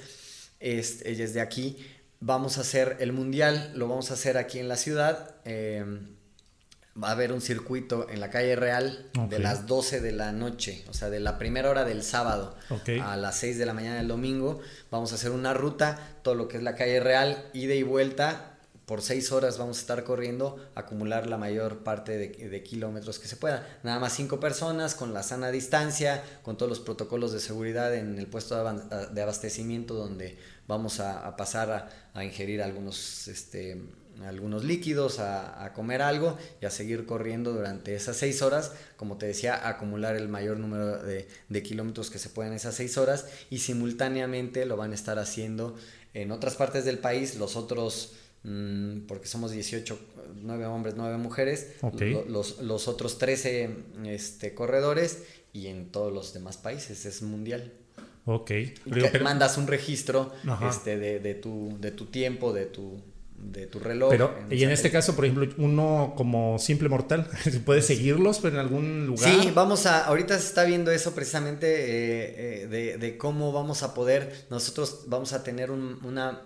es, 0.59 1.03
ella 1.07 1.25
es 1.25 1.35
de 1.35 1.41
aquí, 1.41 1.77
vamos 2.21 2.59
a 2.59 2.61
hacer 2.61 2.97
el 3.01 3.13
mundial, 3.13 3.73
lo 3.75 3.89
vamos 3.89 4.11
a 4.11 4.15
hacer 4.15 4.37
aquí 4.39 4.59
en 4.59 4.69
la 4.69 4.77
ciudad. 4.77 5.35
Eh, 5.45 5.85
va 7.03 7.09
a 7.09 7.13
haber 7.13 7.33
un 7.33 7.41
circuito 7.41 8.09
en 8.11 8.21
la 8.21 8.31
calle 8.31 8.57
Real 8.57 9.11
de 9.29 9.39
las 9.39 9.67
12 9.67 10.01
de 10.01 10.13
la 10.13 10.33
noche, 10.33 10.85
o 10.89 10.95
sea, 10.95 11.09
de 11.09 11.21
la 11.21 11.39
primera 11.39 11.71
hora 11.71 11.85
del 11.85 12.03
sábado 12.03 12.57
a 13.03 13.17
las 13.17 13.37
6 13.39 13.59
de 13.59 13.67
la 13.67 13.73
mañana 13.73 13.97
del 13.97 14.09
domingo. 14.09 14.61
Vamos 14.91 15.13
a 15.13 15.15
hacer 15.15 15.31
una 15.31 15.55
ruta, 15.55 15.99
todo 16.23 16.35
lo 16.35 16.49
que 16.49 16.57
es 16.57 16.63
la 16.63 16.75
calle 16.75 17.01
Real, 17.01 17.49
ida 17.53 17.75
y 17.75 17.83
vuelta. 17.83 18.50
Por 18.91 19.03
6 19.03 19.31
horas 19.31 19.57
vamos 19.57 19.77
a 19.79 19.81
estar 19.83 20.03
corriendo, 20.03 20.57
acumular 20.75 21.29
la 21.29 21.39
mayor 21.39 21.85
parte 21.85 22.19
de, 22.19 22.49
de 22.49 22.63
kilómetros 22.65 23.21
que 23.21 23.29
se 23.29 23.37
pueda. 23.37 23.65
Nada 23.85 24.01
más 24.01 24.15
5 24.15 24.41
personas, 24.41 24.97
con 24.97 25.15
la 25.15 25.23
sana 25.23 25.53
distancia, 25.53 26.25
con 26.43 26.57
todos 26.57 26.69
los 26.69 26.81
protocolos 26.81 27.31
de 27.31 27.39
seguridad 27.39 27.95
en 27.95 28.19
el 28.19 28.27
puesto 28.27 28.57
de 29.13 29.23
abastecimiento 29.23 29.95
donde 29.95 30.37
vamos 30.67 30.99
a, 30.99 31.37
pasar 31.37 31.89
a, 32.15 32.25
ingerir 32.25 32.65
algunos 32.65 33.29
este, 33.29 33.81
algunos 34.27 34.65
líquidos, 34.65 35.21
a, 35.21 35.73
comer 35.73 36.03
algo 36.03 36.37
y 36.61 36.67
a 36.67 36.71
seguir 36.71 37.07
corriendo 37.07 37.53
durante 37.53 37.95
esas 37.95 38.17
seis 38.17 38.43
horas, 38.43 38.73
como 38.97 39.19
te 39.19 39.27
decía, 39.27 39.69
acumular 39.69 40.17
el 40.17 40.29
mayor 40.29 40.59
número 40.59 40.99
de, 40.99 41.63
kilómetros 41.63 42.11
que 42.11 42.19
se 42.19 42.29
puedan 42.29 42.55
esas 42.55 42.75
seis 42.75 42.99
horas 42.99 43.27
y 43.51 43.59
simultáneamente 43.59 44.67
lo 44.67 44.77
van 44.77 44.91
a 44.91 44.97
estar 44.97 45.21
haciendo 45.21 45.77
en 46.13 46.33
otras 46.33 46.57
partes 46.57 46.85
del 46.85 46.99
país, 46.99 47.37
los 47.37 47.55
otros, 47.55 48.15
mm, 48.45 49.01
porque 49.07 49.27
somos 49.27 49.53
18, 49.53 49.99
9 50.43 50.67
hombres, 50.67 50.95
9 50.97 51.19
mujeres, 51.19 51.75
los, 52.29 52.61
los, 52.61 52.89
otros 52.89 53.19
13 53.19 53.71
este, 54.07 54.55
corredores 54.55 55.25
y 55.53 55.67
en 55.67 55.91
todos 55.91 56.13
los 56.13 56.33
demás 56.33 56.57
países, 56.57 57.05
es 57.07 57.23
mundial. 57.23 57.73
Ok. 58.27 58.51
mandas 59.23 59.59
un 59.59 59.67
registro 59.67 60.33
este, 60.69 60.99
de, 60.99 61.21
de, 61.21 61.35
tu, 61.35 61.77
de 61.81 61.91
tu 61.91 62.07
tiempo, 62.07 62.53
de 62.53 62.67
tu 62.67 63.01
de 63.43 63.67
tu 63.67 63.79
reloj. 63.79 64.11
Pero, 64.11 64.35
y 64.51 64.63
en 64.65 64.71
este 64.71 64.91
caso, 64.91 65.17
por 65.17 65.25
ejemplo, 65.25 65.49
uno 65.59 66.15
como 66.17 66.59
simple 66.59 66.89
mortal, 66.89 67.29
¿puede 67.65 67.83
seguirlos 67.83 68.39
pero 68.39 68.55
en 68.55 68.61
algún 68.61 69.07
lugar? 69.07 69.31
Sí, 69.31 69.51
vamos 69.55 69.87
a, 69.87 70.05
ahorita 70.05 70.39
se 70.39 70.47
está 70.47 70.65
viendo 70.65 70.91
eso 70.91 71.15
precisamente 71.15 71.67
eh, 71.67 72.69
eh, 72.71 72.99
de, 72.99 73.19
cómo 73.19 73.53
vamos 73.53 73.83
a 73.83 73.95
poder, 73.95 74.47
nosotros 74.51 75.05
vamos 75.07 75.33
a 75.33 75.43
tener 75.43 75.71
una, 75.71 76.43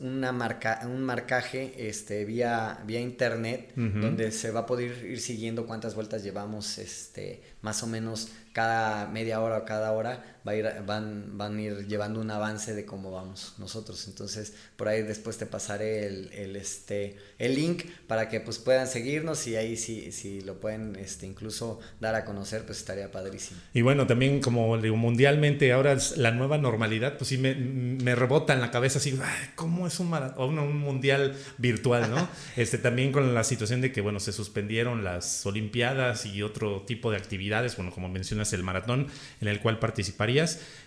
una 0.00 0.32
marca, 0.32 0.80
un 0.84 1.02
marcaje 1.02 1.88
este, 1.88 2.24
vía, 2.24 2.80
vía 2.86 3.00
internet, 3.00 3.72
donde 3.74 4.30
se 4.32 4.50
va 4.50 4.60
a 4.60 4.66
poder 4.66 5.04
ir 5.04 5.20
siguiendo 5.20 5.66
cuántas 5.66 5.94
vueltas 5.94 6.22
llevamos, 6.22 6.78
este, 6.78 7.42
más 7.60 7.82
o 7.82 7.86
menos 7.86 8.28
cada 8.52 9.06
media 9.06 9.40
hora 9.40 9.58
o 9.58 9.64
cada 9.64 9.92
hora 9.92 10.31
va 10.46 10.52
a 10.52 10.56
ir, 10.56 10.68
van, 10.86 11.38
van 11.38 11.56
a 11.56 11.62
ir 11.62 11.86
llevando 11.86 12.20
un 12.20 12.30
avance 12.30 12.74
de 12.74 12.84
cómo 12.84 13.12
vamos 13.12 13.54
nosotros. 13.58 14.06
Entonces, 14.08 14.54
por 14.76 14.88
ahí 14.88 15.02
después 15.02 15.38
te 15.38 15.46
pasaré 15.46 16.06
el, 16.06 16.32
el, 16.32 16.56
este, 16.56 17.16
el 17.38 17.54
link 17.54 17.84
para 18.06 18.28
que 18.28 18.40
pues 18.40 18.58
puedan 18.58 18.86
seguirnos 18.86 19.46
y 19.46 19.56
ahí 19.56 19.76
si, 19.76 20.12
si 20.12 20.40
lo 20.40 20.60
pueden 20.60 20.96
este, 20.96 21.26
incluso 21.26 21.80
dar 22.00 22.14
a 22.14 22.24
conocer, 22.24 22.64
pues 22.66 22.78
estaría 22.78 23.10
padrísimo. 23.10 23.60
Y 23.74 23.82
bueno, 23.82 24.06
también 24.06 24.40
como 24.40 24.76
digo, 24.78 24.96
mundialmente 24.96 25.72
ahora 25.72 25.92
es 25.92 26.16
la 26.16 26.30
nueva 26.30 26.58
normalidad, 26.58 27.16
pues 27.18 27.28
sí 27.28 27.38
me, 27.38 27.54
me 27.54 28.14
rebota 28.14 28.52
en 28.52 28.60
la 28.60 28.70
cabeza 28.70 28.98
así, 28.98 29.18
¿cómo 29.54 29.86
es 29.86 30.00
un, 30.00 30.10
maratón, 30.10 30.58
un 30.58 30.76
mundial 30.78 31.34
virtual, 31.58 32.10
no? 32.10 32.28
este, 32.56 32.78
también 32.78 33.12
con 33.12 33.34
la 33.34 33.44
situación 33.44 33.80
de 33.80 33.92
que, 33.92 34.00
bueno, 34.00 34.20
se 34.20 34.32
suspendieron 34.32 35.04
las 35.04 35.44
Olimpiadas 35.46 36.26
y 36.26 36.42
otro 36.42 36.82
tipo 36.82 37.10
de 37.10 37.16
actividades, 37.16 37.76
bueno, 37.76 37.92
como 37.92 38.08
mencionas, 38.08 38.52
el 38.52 38.62
maratón 38.62 39.08
en 39.40 39.48
el 39.48 39.60
cual 39.60 39.78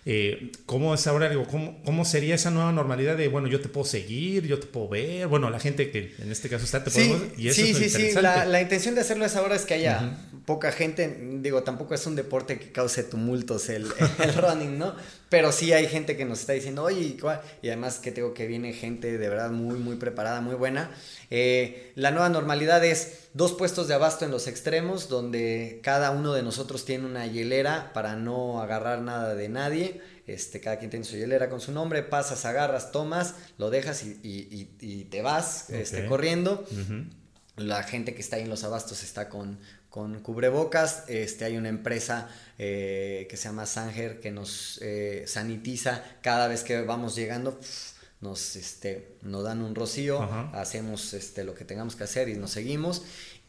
Eh, 0.07 0.51
¿Cómo 0.67 0.93
es 0.93 1.07
ahora? 1.07 1.29
Digo, 1.29 1.47
¿cómo, 1.47 1.81
¿cómo, 1.83 2.05
sería 2.05 2.35
esa 2.35 2.51
nueva 2.51 2.71
normalidad 2.71 3.17
de, 3.17 3.27
bueno, 3.27 3.47
yo 3.47 3.59
te 3.59 3.69
puedo 3.69 3.85
seguir, 3.85 4.45
yo 4.45 4.59
te 4.59 4.67
puedo 4.67 4.89
ver? 4.89 5.27
Bueno, 5.27 5.49
la 5.49 5.59
gente 5.59 5.89
que 5.89 6.13
en 6.19 6.31
este 6.31 6.47
caso 6.47 6.63
está, 6.63 6.83
te 6.83 6.91
sí, 6.91 7.07
puedo 7.09 7.27
Y 7.37 7.47
eso 7.47 7.61
sí, 7.61 7.71
es 7.71 7.77
sí, 7.77 7.89
sí. 7.89 8.21
La, 8.21 8.45
la, 8.45 8.61
intención 8.61 8.93
de 8.93 9.01
hacerlo 9.01 9.25
es 9.25 9.35
ahora 9.35 9.55
es 9.55 9.65
que 9.65 9.73
haya 9.73 10.17
poca 10.45 10.71
gente. 10.71 11.19
Digo, 11.41 11.63
tampoco 11.63 11.95
es 11.95 12.05
un 12.05 12.15
deporte 12.15 12.59
que 12.59 12.71
cause 12.71 13.03
tumultos 13.03 13.69
el, 13.69 13.87
el 14.23 14.33
running, 14.35 14.77
¿no? 14.77 14.95
Pero 15.29 15.51
sí 15.51 15.73
hay 15.73 15.87
gente 15.87 16.15
que 16.15 16.25
nos 16.25 16.41
está 16.41 16.53
diciendo, 16.53 16.83
oye, 16.83 17.17
y 17.61 17.67
además 17.67 17.99
que 17.99 18.11
tengo 18.11 18.33
que 18.33 18.45
viene 18.45 18.73
gente 18.73 19.17
de 19.17 19.29
verdad 19.29 19.49
muy, 19.49 19.79
muy 19.79 19.95
preparada, 19.95 20.39
muy 20.41 20.55
buena. 20.55 20.91
Eh, 21.31 21.91
la 21.95 22.11
nueva 22.11 22.29
normalidad 22.29 22.83
es 22.85 23.29
dos 23.33 23.53
puestos 23.53 23.87
de 23.87 23.95
abasto 23.95 24.25
en 24.25 24.31
los 24.31 24.47
extremos, 24.47 25.09
donde 25.09 25.79
cada 25.83 26.11
uno 26.11 26.33
de 26.33 26.43
nosotros 26.43 26.85
tiene 26.85 27.05
una 27.05 27.25
hielera 27.25 27.91
para 27.93 28.15
no 28.15 28.61
agarrar 28.61 29.01
nada 29.01 29.33
de 29.33 29.49
nadie. 29.49 30.01
Este, 30.27 30.59
cada 30.59 30.77
quien 30.77 30.89
tiene 30.89 31.05
su 31.05 31.15
hielera 31.17 31.49
con 31.49 31.61
su 31.61 31.71
nombre, 31.71 32.01
pasas, 32.01 32.45
agarras, 32.45 32.91
tomas, 32.91 33.35
lo 33.57 33.69
dejas 33.69 34.03
y, 34.03 35.07
te 35.09 35.21
vas 35.21 35.69
este, 35.69 36.05
corriendo. 36.05 36.65
La 37.57 37.83
gente 37.83 38.13
que 38.13 38.21
está 38.21 38.35
ahí 38.35 38.43
en 38.43 38.49
los 38.49 38.63
abastos 38.63 39.03
está 39.03 39.29
con, 39.29 39.59
con 39.95 40.19
cubrebocas. 40.19 41.05
Este, 41.07 41.45
hay 41.45 41.55
una 41.55 41.69
empresa 41.69 42.27
eh, 42.59 43.27
que 43.29 43.37
se 43.37 43.45
llama 43.45 43.65
Sanger 43.65 44.19
que 44.19 44.29
nos 44.29 44.77
eh, 44.81 45.23
sanitiza 45.25 46.03
cada 46.21 46.49
vez 46.49 46.65
que 46.65 46.81
vamos 46.81 47.15
llegando. 47.15 47.57
nos, 48.19 48.57
este, 48.57 49.15
nos 49.21 49.45
dan 49.45 49.61
un 49.61 49.73
rocío, 49.73 50.21
hacemos 50.51 51.13
este, 51.13 51.45
lo 51.45 51.55
que 51.55 51.63
tengamos 51.63 51.95
que 51.95 52.03
hacer 52.03 52.27
y 52.27 52.35
nos 52.35 52.51
seguimos. 52.51 53.03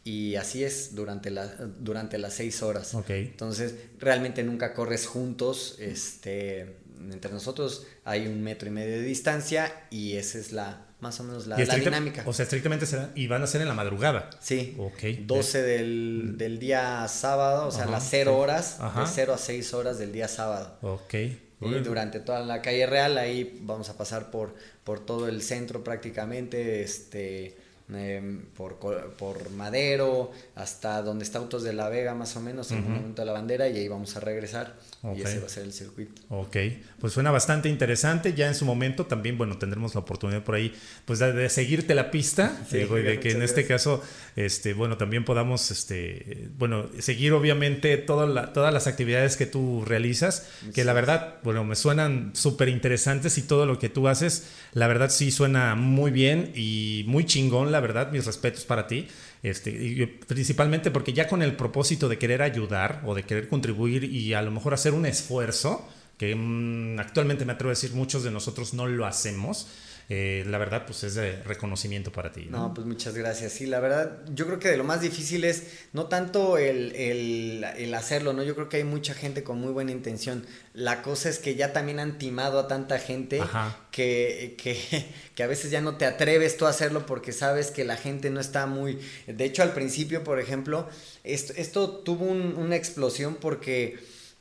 Y 0.04 0.36
así 0.36 0.62
es 0.62 0.94
durante, 0.94 1.30
la, 1.30 1.46
durante 1.46 2.16
las 2.16 2.34
seis 2.34 2.62
horas. 2.62 2.94
Entonces, 3.08 3.74
realmente 3.98 4.44
nunca 4.44 4.72
corres 4.72 5.08
juntos. 5.08 5.74
Este, 5.80 6.76
entre 7.10 7.32
nosotros 7.32 7.88
hay 8.04 8.28
un 8.28 8.40
metro 8.40 8.68
y 8.68 8.70
medio 8.70 8.94
de 8.94 9.02
distancia 9.02 9.88
y 9.90 10.12
esa 10.14 10.38
es 10.38 10.52
la, 10.52 10.85
más 11.00 11.20
o 11.20 11.24
menos 11.24 11.46
la, 11.46 11.56
dinámica. 11.56 12.22
O 12.26 12.32
sea, 12.32 12.44
estrictamente 12.44 12.86
será, 12.86 13.10
y 13.14 13.26
van 13.26 13.42
a 13.42 13.46
ser 13.46 13.60
en 13.60 13.68
la 13.68 13.74
madrudada. 13.74 14.30
Sí. 14.40 14.74
Ok. 14.78 15.02
12 15.26 15.62
del, 15.62 16.34
del 16.38 16.58
día 16.58 17.06
sábado, 17.08 17.68
o 17.68 17.70
sea, 17.70 17.86
las 17.86 18.08
0 18.08 18.36
horas, 18.36 18.78
de 18.78 19.06
0 19.06 19.34
a 19.34 19.38
6 19.38 19.74
horas 19.74 19.98
del 19.98 20.12
día 20.12 20.28
sábado. 20.28 20.78
Ok. 20.82 21.14
Y 21.14 21.72
durante 21.82 22.20
toda 22.20 22.40
la 22.40 22.60
calle 22.60 22.86
real, 22.86 23.16
ahí 23.16 23.58
vamos 23.62 23.88
a 23.88 23.96
pasar 23.96 24.30
por, 24.30 24.54
por 24.84 25.00
todo 25.00 25.28
el 25.28 25.42
centro 25.42 25.82
prácticamente, 25.82 26.82
este 26.82 27.56
Em, 27.88 28.46
por, 28.56 28.78
por 28.78 29.50
Madero, 29.50 30.32
hasta 30.56 31.02
donde 31.02 31.24
está 31.24 31.38
Autos 31.38 31.62
de 31.62 31.72
la 31.72 31.88
Vega, 31.88 32.14
más 32.14 32.36
o 32.36 32.40
menos, 32.40 32.72
en 32.72 32.78
el 32.78 32.84
momento 32.84 33.22
de 33.22 33.26
la 33.26 33.32
bandera, 33.32 33.68
y 33.68 33.78
ahí 33.78 33.86
vamos 33.86 34.16
a 34.16 34.20
regresar. 34.20 34.74
Y 35.14 35.22
ese 35.22 35.40
va 35.40 35.46
a 35.46 35.48
ser 35.48 35.64
el 35.64 35.72
circuito. 35.72 36.22
Ok, 36.30 36.56
pues 36.98 37.12
suena 37.12 37.30
bastante 37.30 37.68
interesante. 37.68 38.34
Ya 38.34 38.48
en 38.48 38.54
su 38.54 38.64
momento 38.64 39.06
también, 39.06 39.38
bueno, 39.38 39.58
tendremos 39.58 39.94
la 39.94 40.00
oportunidad 40.00 40.42
por 40.42 40.54
ahí, 40.54 40.74
pues 41.04 41.18
de, 41.18 41.48
seguirte 41.48 41.94
la 41.94 42.10
pista, 42.10 42.58
de 42.70 43.20
que 43.20 43.30
en 43.30 43.42
este 43.42 43.66
caso, 43.66 44.02
este, 44.34 44.74
bueno, 44.74 44.96
también 44.96 45.24
podamos, 45.24 45.70
este, 45.70 46.48
bueno, 46.58 46.88
seguir 46.98 47.32
obviamente 47.32 47.96
toda 47.98 48.52
todas 48.52 48.72
las 48.72 48.86
actividades 48.86 49.36
que 49.36 49.46
tú 49.46 49.84
realizas, 49.84 50.48
que 50.74 50.84
la 50.84 50.92
verdad, 50.92 51.36
bueno, 51.42 51.64
me 51.64 51.76
suenan 51.76 52.30
súper 52.34 52.68
interesantes 52.68 53.38
y 53.38 53.42
todo 53.42 53.66
lo 53.66 53.78
que 53.78 53.88
tú 53.88 54.08
haces, 54.08 54.48
la 54.72 54.86
verdad 54.86 55.10
sí 55.10 55.30
suena 55.30 55.74
muy 55.74 56.10
bien 56.10 56.52
y 56.54 57.04
muy 57.06 57.24
chingón 57.24 57.72
la 57.72 57.80
verdad, 57.80 58.10
mis 58.10 58.26
respetos 58.26 58.64
para 58.64 58.86
ti. 58.86 59.08
Este, 59.42 59.70
y 59.70 60.06
principalmente 60.06 60.90
porque 60.90 61.12
ya 61.12 61.28
con 61.28 61.42
el 61.42 61.56
propósito 61.56 62.08
de 62.08 62.18
querer 62.18 62.42
ayudar 62.42 63.02
o 63.04 63.14
de 63.14 63.24
querer 63.24 63.48
contribuir 63.48 64.04
y 64.04 64.34
a 64.34 64.42
lo 64.42 64.50
mejor 64.50 64.74
hacer 64.74 64.94
un 64.94 65.06
esfuerzo, 65.06 65.86
que 66.18 66.34
mm, 66.34 66.98
actualmente 66.98 67.44
me 67.44 67.52
atrevo 67.52 67.70
a 67.70 67.74
decir 67.74 67.92
muchos 67.92 68.22
de 68.22 68.30
nosotros 68.30 68.74
no 68.74 68.86
lo 68.86 69.06
hacemos, 69.06 69.68
eh, 70.08 70.44
la 70.46 70.58
verdad, 70.58 70.86
pues 70.86 71.02
es 71.02 71.16
de 71.16 71.42
reconocimiento 71.42 72.12
para 72.12 72.30
ti. 72.30 72.46
¿no? 72.48 72.72
pues 72.72 72.86
muchas 72.86 73.16
gracias. 73.16 73.52
Sí, 73.52 73.66
la 73.66 73.80
verdad, 73.80 74.20
yo 74.32 74.46
creo 74.46 74.60
que 74.60 74.68
de 74.68 74.76
lo 74.76 74.84
más 74.84 75.00
difícil 75.00 75.44
es 75.44 75.64
no 75.92 76.06
tanto 76.06 76.58
el, 76.58 76.94
el, 76.94 77.94
hacerlo, 77.94 78.32
¿no? 78.32 78.44
Yo 78.44 78.54
creo 78.54 78.68
que 78.68 78.76
hay 78.76 78.84
mucha 78.84 79.14
gente 79.14 79.42
con 79.42 79.60
muy 79.60 79.72
buena 79.72 79.90
intención. 79.90 80.46
La 80.74 81.02
cosa 81.02 81.28
es 81.28 81.40
que 81.40 81.56
ya 81.56 81.72
también 81.72 81.98
han 81.98 82.18
timado 82.18 82.60
a 82.60 82.68
tanta 82.68 83.00
gente 83.00 83.42
que, 83.90 84.54
que, 84.62 85.06
que, 85.34 85.42
a 85.42 85.48
veces 85.48 85.72
ya 85.72 85.80
no 85.80 85.96
te 85.96 86.04
atreves 86.04 86.56
tú 86.56 86.66
a 86.66 86.70
hacerlo 86.70 87.04
porque 87.04 87.32
sabes 87.32 87.72
que 87.72 87.84
la 87.84 87.96
gente 87.96 88.30
no 88.30 88.38
está 88.38 88.66
muy... 88.66 89.00
De 89.26 89.44
hecho, 89.44 89.64
al 89.64 89.72
principio, 89.72 90.22
por 90.22 90.38
ejemplo, 90.38 90.88
esto, 91.24 91.52
esto 91.56 91.90
tuvo 91.90 92.26
una 92.26 92.76
explosión 92.76 93.36
porque 93.40 93.98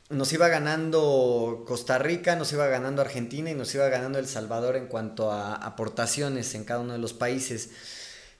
nos 0.08 0.32
iba 0.32 0.48
ganando 0.48 1.64
Costa 1.66 1.98
Rica, 1.98 2.36
nos 2.36 2.52
iba 2.52 2.66
ganando 2.66 3.02
Argentina 3.02 3.50
y 3.50 3.54
nos 3.54 3.74
iba 3.74 3.88
ganando 3.88 4.18
El 4.18 4.26
Salvador 4.26 4.76
en 4.76 4.86
cuanto 4.86 5.32
a 5.32 5.54
aportaciones 5.54 6.54
en 6.54 6.64
cada 6.64 6.80
uno 6.80 6.92
de 6.92 6.98
los 6.98 7.12
países. 7.12 7.70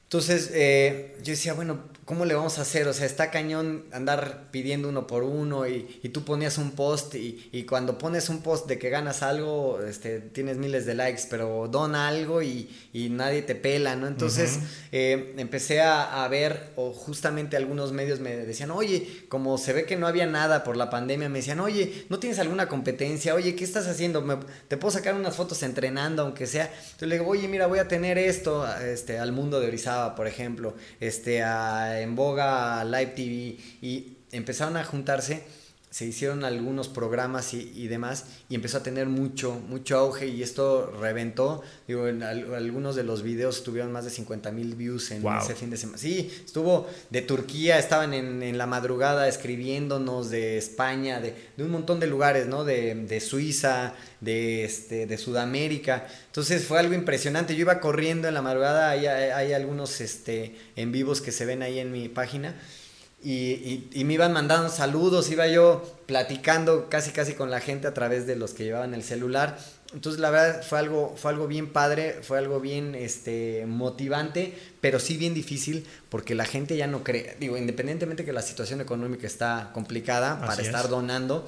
Entonces 0.04 0.50
eh, 0.52 1.16
yo 1.22 1.32
decía, 1.32 1.54
bueno, 1.54 1.88
¿cómo 2.06 2.24
le 2.24 2.34
vamos 2.34 2.58
a 2.58 2.62
hacer? 2.62 2.86
O 2.86 2.92
sea, 2.92 3.04
está 3.04 3.32
cañón 3.32 3.84
andar 3.92 4.48
pidiendo 4.52 4.88
uno 4.88 5.08
por 5.08 5.24
uno 5.24 5.66
y, 5.66 5.98
y 6.04 6.08
tú 6.10 6.24
ponías 6.24 6.56
un 6.56 6.70
post 6.70 7.16
y, 7.16 7.50
y, 7.52 7.64
cuando 7.64 7.98
pones 7.98 8.28
un 8.28 8.42
post 8.42 8.68
de 8.68 8.78
que 8.78 8.90
ganas 8.90 9.24
algo, 9.24 9.82
este, 9.82 10.20
tienes 10.20 10.56
miles 10.56 10.86
de 10.86 10.94
likes, 10.94 11.22
pero 11.28 11.68
dona 11.68 12.06
algo 12.06 12.42
y, 12.42 12.70
y 12.92 13.10
nadie 13.10 13.42
te 13.42 13.56
pela, 13.56 13.96
¿no? 13.96 14.06
Entonces 14.06 14.60
eh, 14.92 15.34
empecé 15.36 15.80
a, 15.80 16.24
a, 16.24 16.28
ver, 16.28 16.70
o 16.76 16.92
justamente 16.92 17.56
algunos 17.56 17.90
medios 17.90 18.20
me 18.20 18.36
decían, 18.36 18.70
oye, 18.70 19.24
como 19.28 19.58
se 19.58 19.72
ve 19.72 19.84
que 19.84 19.96
no 19.96 20.06
había 20.06 20.26
nada 20.26 20.62
por 20.62 20.76
la 20.76 20.88
pandemia, 20.90 21.28
me 21.28 21.40
decían, 21.40 21.58
oye, 21.58 22.06
¿no 22.08 22.20
tienes 22.20 22.38
alguna 22.38 22.68
competencia? 22.68 23.34
Oye, 23.34 23.56
¿qué 23.56 23.64
estás 23.64 23.88
haciendo? 23.88 24.22
¿Me, 24.22 24.36
¿Te 24.68 24.76
puedo 24.76 24.92
sacar 24.92 25.16
unas 25.16 25.34
fotos 25.34 25.64
entrenando, 25.64 26.22
aunque 26.22 26.46
sea? 26.46 26.66
Entonces 26.66 27.08
le 27.08 27.18
digo, 27.18 27.28
oye, 27.28 27.48
mira, 27.48 27.66
voy 27.66 27.80
a 27.80 27.88
tener 27.88 28.16
esto 28.16 28.64
este, 28.78 29.18
al 29.18 29.32
mundo 29.32 29.58
de 29.58 29.66
Orizaba, 29.66 30.14
por 30.14 30.28
ejemplo, 30.28 30.76
este, 31.00 31.42
a 31.42 31.95
en 32.00 32.16
boga 32.16 32.84
Live 32.84 33.12
TV 33.14 33.56
y 33.82 34.16
empezaron 34.32 34.76
a 34.76 34.84
juntarse, 34.84 35.44
se 35.96 36.04
hicieron 36.04 36.44
algunos 36.44 36.88
programas 36.88 37.54
y, 37.54 37.88
demás 37.88 38.26
y 38.50 38.54
empezó 38.54 38.76
a 38.76 38.82
tener 38.82 39.06
mucho, 39.06 39.58
mucho 39.66 39.96
auge 39.96 40.26
y 40.26 40.42
esto 40.42 40.94
reventó. 41.00 41.62
Digo, 41.88 42.06
en 42.06 42.22
algunos 42.22 42.96
de 42.96 43.02
los 43.02 43.22
videos 43.22 43.64
tuvieron 43.64 43.92
más 43.92 44.04
de 44.04 44.10
50 44.10 44.52
mil 44.52 44.74
views 44.74 45.10
en 45.12 45.26
ese 45.26 45.54
fin 45.54 45.70
de 45.70 45.78
semana. 45.78 45.96
Sí, 45.96 46.30
estuvo 46.44 46.86
de 47.08 47.22
Turquía, 47.22 47.78
estaban 47.78 48.12
en, 48.12 48.58
la 48.58 48.66
madrugada 48.66 49.26
escribiéndonos 49.26 50.28
de 50.28 50.58
España, 50.58 51.18
de, 51.18 51.34
un 51.56 51.70
montón 51.70 51.98
de 51.98 52.08
lugares, 52.08 52.46
¿no? 52.46 52.62
De, 52.62 53.18
Suiza, 53.18 53.94
de, 54.20 54.66
este, 54.66 55.06
de 55.06 55.16
Sudamérica. 55.16 56.06
Entonces 56.26 56.66
fue 56.66 56.78
algo 56.78 56.92
impresionante. 56.92 57.54
Yo 57.54 57.62
iba 57.62 57.80
corriendo 57.80 58.28
en 58.28 58.34
la 58.34 58.42
madrugada, 58.42 58.90
hay, 58.90 59.06
hay, 59.06 59.54
algunos 59.54 60.02
este, 60.02 60.56
en 60.76 60.92
vivos 60.92 61.22
que 61.22 61.32
se 61.32 61.46
ven 61.46 61.62
ahí 61.62 61.78
en 61.78 61.90
mi 61.90 62.10
página. 62.10 62.54
Y, 63.28 63.88
y, 63.92 64.04
me 64.04 64.14
iban 64.14 64.32
mandando 64.32 64.68
saludos, 64.68 65.28
iba 65.32 65.48
yo 65.48 65.82
platicando 66.06 66.88
casi 66.88 67.10
casi 67.10 67.32
con 67.32 67.50
la 67.50 67.58
gente 67.58 67.88
a 67.88 67.92
través 67.92 68.24
de 68.24 68.36
los 68.36 68.52
que 68.52 68.62
llevaban 68.62 68.94
el 68.94 69.02
celular. 69.02 69.58
Entonces 69.92 70.20
la 70.20 70.30
verdad 70.30 70.62
fue 70.62 70.78
algo, 70.78 71.12
fue 71.16 71.32
algo 71.32 71.48
bien 71.48 71.72
padre, 71.72 72.20
fue 72.22 72.38
algo 72.38 72.60
bien 72.60 72.94
este, 72.94 73.64
motivante, 73.66 74.56
pero 74.80 75.00
sí 75.00 75.16
bien 75.16 75.34
difícil 75.34 75.88
porque 76.08 76.36
la 76.36 76.44
gente 76.44 76.76
ya 76.76 76.86
no 76.86 77.02
cree, 77.02 77.36
digo, 77.40 77.56
independientemente 77.56 78.24
que 78.24 78.32
la 78.32 78.42
situación 78.42 78.80
económica 78.80 79.26
está 79.26 79.70
complicada 79.74 80.38
para 80.46 80.62
estar 80.62 80.88
donando, 80.88 81.44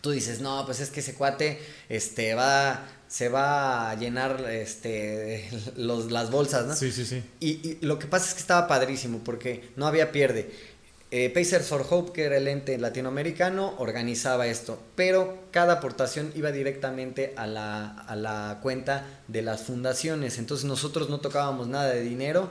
tú 0.00 0.12
dices, 0.12 0.40
no, 0.40 0.64
pues 0.64 0.80
es 0.80 0.88
que 0.88 1.00
ese 1.00 1.12
cuate 1.12 1.60
este, 1.90 2.34
va, 2.34 2.88
se 3.06 3.28
va 3.28 3.90
a 3.90 3.94
llenar 3.96 4.46
este, 4.48 5.50
los, 5.76 6.10
las 6.10 6.30
bolsas, 6.30 6.64
¿no? 6.66 6.74
Sí, 6.74 6.90
sí, 6.90 7.04
sí. 7.04 7.22
Y, 7.38 7.48
y 7.48 7.78
lo 7.82 7.98
que 7.98 8.06
pasa 8.06 8.28
es 8.28 8.32
que 8.32 8.40
estaba 8.40 8.66
padrísimo 8.66 9.18
porque 9.22 9.68
no 9.76 9.86
había 9.86 10.10
pierde 10.10 10.74
eh, 11.12 11.30
Pacers 11.30 11.66
for 11.68 11.86
Hope, 11.88 12.12
que 12.12 12.24
era 12.24 12.36
el 12.36 12.48
ente 12.48 12.76
latinoamericano, 12.78 13.74
organizaba 13.78 14.48
esto, 14.48 14.82
pero 14.96 15.38
cada 15.52 15.74
aportación 15.74 16.32
iba 16.34 16.50
directamente 16.50 17.32
a 17.36 17.46
la, 17.46 17.90
a 17.90 18.16
la 18.16 18.58
cuenta 18.60 19.04
de 19.28 19.42
las 19.42 19.62
fundaciones. 19.62 20.38
Entonces 20.38 20.66
nosotros 20.66 21.08
no 21.08 21.20
tocábamos 21.20 21.68
nada 21.68 21.90
de 21.90 22.00
dinero, 22.00 22.50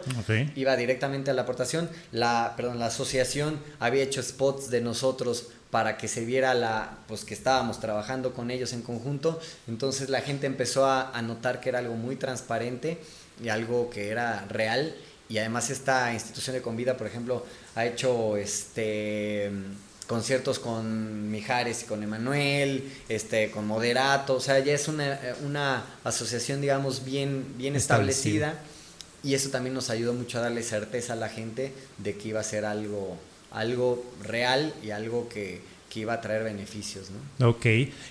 iba 0.56 0.78
directamente 0.78 1.32
a 1.32 1.34
la 1.34 1.42
aportación. 1.42 1.90
La, 2.14 2.54
perdón, 2.56 2.80
la 2.80 2.86
asociación 2.86 3.60
había 3.80 4.04
hecho 4.04 4.24
spots 4.24 4.70
de 4.70 4.80
nosotros 4.80 5.50
para 5.70 5.98
que 5.98 6.08
se 6.08 6.24
viera 6.24 6.54
la, 6.54 7.00
pues 7.10 7.26
que 7.26 7.34
estábamos 7.34 7.82
trabajando 7.82 8.34
con 8.34 8.52
ellos 8.52 8.72
en 8.72 8.84
conjunto. 8.84 9.38
Entonces 9.68 10.10
la 10.10 10.22
gente 10.22 10.48
empezó 10.48 10.86
a, 10.86 11.12
a 11.12 11.22
notar 11.22 11.60
que 11.60 11.68
era 11.68 11.80
algo 11.80 11.96
muy 11.96 12.16
transparente 12.16 13.00
y 13.44 13.50
algo 13.50 13.90
que 13.90 14.12
era 14.12 14.46
real 14.48 14.96
y 15.28 15.38
además 15.38 15.70
esta 15.70 16.14
institución 16.14 16.56
de 16.56 16.62
Convida, 16.62 16.98
por 16.98 17.08
ejemplo, 17.08 17.46
ha 17.76 17.86
hecho 17.86 18.38
este 18.38 19.52
conciertos 20.08 20.60
con 20.60 21.32
Mijares 21.32 21.84
y 21.84 21.86
con 21.86 22.04
Emanuel, 22.04 22.92
este, 23.10 23.50
con 23.50 23.66
Moderato, 23.66 24.36
o 24.36 24.40
sea, 24.40 24.60
ya 24.60 24.74
es 24.74 24.88
una, 24.88 25.20
una 25.44 25.84
asociación, 26.04 26.62
digamos, 26.62 27.04
bien, 27.04 27.56
bien 27.58 27.76
establecida. 27.76 28.60
y 29.24 29.34
eso 29.34 29.50
también 29.50 29.74
nos 29.74 29.90
ayudó 29.90 30.14
mucho 30.14 30.38
a 30.38 30.42
darle 30.42 30.62
certeza 30.62 31.14
a 31.14 31.16
la 31.16 31.30
gente 31.30 31.74
de 31.98 32.16
que 32.16 32.30
iba 32.30 32.40
a 32.40 32.44
ser 32.44 32.66
algo, 32.66 33.18
algo 33.50 34.06
real 34.22 34.74
y 34.84 34.92
algo 34.92 35.28
que, 35.28 35.62
que 35.96 36.02
iba 36.02 36.12
a 36.12 36.20
traer 36.20 36.44
beneficios. 36.44 37.08
¿no? 37.40 37.48
Ok. 37.52 37.66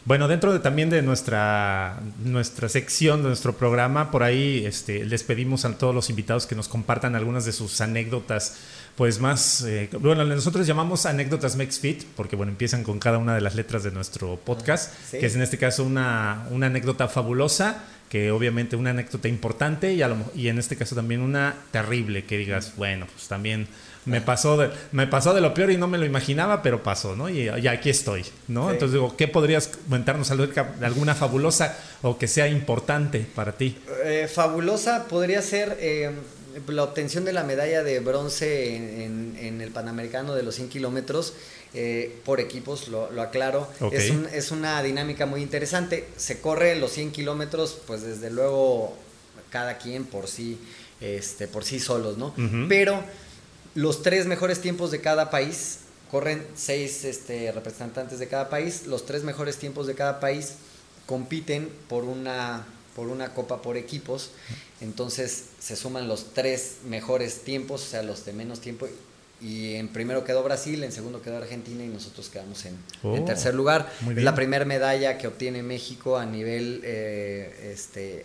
Bueno, 0.06 0.26
dentro 0.26 0.54
de, 0.54 0.58
también 0.58 0.88
de 0.88 1.02
nuestra, 1.02 2.00
nuestra 2.24 2.70
sección, 2.70 3.20
de 3.20 3.28
nuestro 3.28 3.58
programa, 3.58 4.10
por 4.10 4.22
ahí 4.22 4.64
este, 4.64 5.04
les 5.04 5.22
pedimos 5.22 5.66
a 5.66 5.76
todos 5.76 5.94
los 5.94 6.08
invitados 6.08 6.46
que 6.46 6.54
nos 6.54 6.66
compartan 6.66 7.14
algunas 7.14 7.44
de 7.44 7.52
sus 7.52 7.82
anécdotas, 7.82 8.56
pues 8.96 9.20
más, 9.20 9.64
eh, 9.64 9.90
bueno, 10.00 10.24
nosotros 10.24 10.66
llamamos 10.66 11.04
anécdotas 11.04 11.56
Makes 11.56 11.78
Fit, 11.78 12.04
porque 12.16 12.36
bueno, 12.36 12.52
empiezan 12.52 12.84
con 12.84 12.98
cada 12.98 13.18
una 13.18 13.34
de 13.34 13.42
las 13.42 13.54
letras 13.54 13.82
de 13.82 13.90
nuestro 13.90 14.36
podcast, 14.36 14.94
ah, 14.94 15.18
que 15.20 15.26
es 15.26 15.34
en 15.34 15.42
este 15.42 15.58
caso 15.58 15.84
una, 15.84 16.46
una 16.50 16.68
anécdota 16.68 17.06
fabulosa 17.06 17.84
que 18.08 18.30
obviamente 18.30 18.76
una 18.76 18.90
anécdota 18.90 19.28
importante 19.28 19.92
y, 19.92 20.00
y 20.36 20.48
en 20.48 20.58
este 20.58 20.76
caso 20.76 20.94
también 20.94 21.20
una 21.20 21.54
terrible, 21.70 22.24
que 22.24 22.38
digas, 22.38 22.72
bueno, 22.76 23.06
pues 23.12 23.28
también 23.28 23.66
me 24.06 24.20
pasó, 24.20 24.56
de, 24.56 24.70
me 24.92 25.06
pasó 25.06 25.34
de 25.34 25.40
lo 25.40 25.54
peor 25.54 25.70
y 25.70 25.76
no 25.76 25.86
me 25.86 25.98
lo 25.98 26.04
imaginaba, 26.04 26.62
pero 26.62 26.82
pasó, 26.82 27.16
¿no? 27.16 27.28
Y, 27.28 27.44
ya 27.60 27.72
aquí 27.72 27.90
estoy, 27.90 28.24
¿no? 28.48 28.70
Entonces 28.70 28.92
digo, 28.92 29.16
¿qué 29.16 29.28
podrías 29.28 29.68
comentarnos 29.68 30.28
de 30.28 30.86
alguna 30.86 31.14
fabulosa 31.14 31.76
o 32.02 32.18
que 32.18 32.28
sea 32.28 32.48
importante 32.48 33.26
para 33.34 33.52
ti? 33.52 33.78
Eh, 34.04 34.28
fabulosa 34.32 35.06
podría 35.08 35.42
ser 35.42 35.76
eh, 35.80 36.10
la 36.68 36.84
obtención 36.84 37.24
de 37.24 37.32
la 37.32 37.44
medalla 37.44 37.82
de 37.82 38.00
bronce 38.00 38.76
en, 38.76 39.60
el 39.60 39.70
Panamericano 39.70 40.34
de 40.34 40.42
los 40.42 40.54
100 40.56 40.68
kilómetros. 40.68 41.34
Eh, 41.76 42.20
por 42.24 42.38
equipos, 42.38 42.86
lo, 42.86 43.08
aclaro. 43.20 43.68
Es, 43.90 44.12
es, 44.32 44.52
una 44.52 44.80
dinámica 44.80 45.26
muy 45.26 45.42
interesante. 45.42 46.06
Se 46.16 46.40
corre 46.40 46.76
los 46.76 46.92
100 46.92 47.10
kilómetros, 47.10 47.80
pues 47.84 48.02
desde 48.02 48.30
luego 48.30 48.96
cada 49.50 49.78
quien 49.78 50.04
por 50.04 50.28
sí, 50.28 50.58
este, 51.00 51.48
por 51.48 51.64
sí 51.64 51.80
solos, 51.80 52.16
¿no? 52.16 52.32
Pero 52.68 53.02
los 53.74 54.02
tres 54.02 54.26
mejores 54.26 54.60
tiempos 54.60 54.90
de 54.90 55.00
cada 55.00 55.30
país, 55.30 55.78
corren 56.10 56.46
seis 56.54 57.04
este, 57.04 57.50
representantes 57.52 58.18
de 58.18 58.28
cada 58.28 58.48
país, 58.48 58.86
los 58.86 59.04
tres 59.04 59.24
mejores 59.24 59.56
tiempos 59.56 59.86
de 59.86 59.94
cada 59.94 60.20
país 60.20 60.54
compiten 61.06 61.68
por 61.88 62.04
una, 62.04 62.64
por 62.94 63.08
una 63.08 63.34
copa 63.34 63.62
por 63.62 63.76
equipos, 63.76 64.30
entonces 64.80 65.46
se 65.58 65.76
suman 65.76 66.08
los 66.08 66.32
tres 66.32 66.78
mejores 66.84 67.40
tiempos, 67.42 67.82
o 67.82 67.86
sea, 67.86 68.02
los 68.02 68.24
de 68.24 68.32
menos 68.32 68.60
tiempo, 68.60 68.86
y 69.40 69.74
en 69.74 69.88
primero 69.88 70.24
quedó 70.24 70.42
Brasil, 70.42 70.84
en 70.84 70.92
segundo 70.92 71.20
quedó 71.20 71.36
Argentina 71.36 71.84
y 71.84 71.88
nosotros 71.88 72.28
quedamos 72.28 72.64
en, 72.64 72.78
oh, 73.02 73.22
tercer 73.24 73.54
lugar. 73.54 73.92
Es 74.16 74.22
la 74.22 74.34
primera 74.34 74.64
medalla 74.64 75.18
que 75.18 75.26
obtiene 75.26 75.62
México 75.62 76.16
a 76.16 76.24
nivel 76.24 76.80
eh, 76.84 77.72
este, 77.72 78.24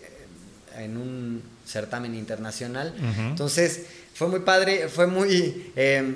en 0.76 0.96
un 0.96 1.42
certamen 1.66 2.14
internacional. 2.14 2.94
Entonces, 3.18 3.86
fue 4.14 4.28
muy 4.28 4.40
padre, 4.40 4.88
fue 4.88 5.06
muy... 5.06 5.72
Eh, 5.76 6.14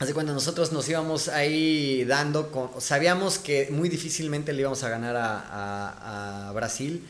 Hace 0.00 0.14
cuando 0.14 0.32
nosotros 0.32 0.70
nos 0.70 0.88
íbamos 0.88 1.26
ahí 1.26 2.04
dando, 2.04 2.52
con, 2.52 2.70
sabíamos 2.80 3.38
que 3.38 3.66
muy 3.72 3.88
difícilmente 3.88 4.52
le 4.52 4.60
íbamos 4.60 4.84
a 4.84 4.90
ganar 4.90 5.16
a, 5.18 6.52
Brasil 6.54 7.04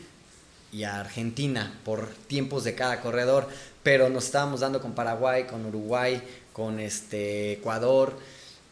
y 0.71 0.83
a 0.83 0.99
Argentina 0.99 1.79
por 1.85 2.07
tiempos 2.07 2.63
de 2.63 2.73
cada 2.73 2.99
corredor, 3.01 3.47
pero 3.83 4.09
nos 4.09 4.25
estábamos 4.25 4.61
dando 4.61 4.81
con 4.81 4.93
Paraguay, 4.93 5.45
con 5.45 5.67
Uruguay, 5.67 6.19
con 6.51 6.79
este 6.79 7.53
Ecuador, 7.53 8.17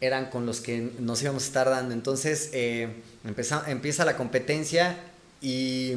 eran 0.00 0.30
con 0.30 0.46
los 0.46 0.60
que 0.60 0.90
nos 0.98 1.22
íbamos 1.22 1.44
a 1.44 1.46
estar 1.46 1.70
dando. 1.70 1.94
Entonces 1.94 2.50
eh, 2.54 2.88
empieza 3.24 4.04
la 4.04 4.16
competencia 4.16 4.96
y 5.40 5.92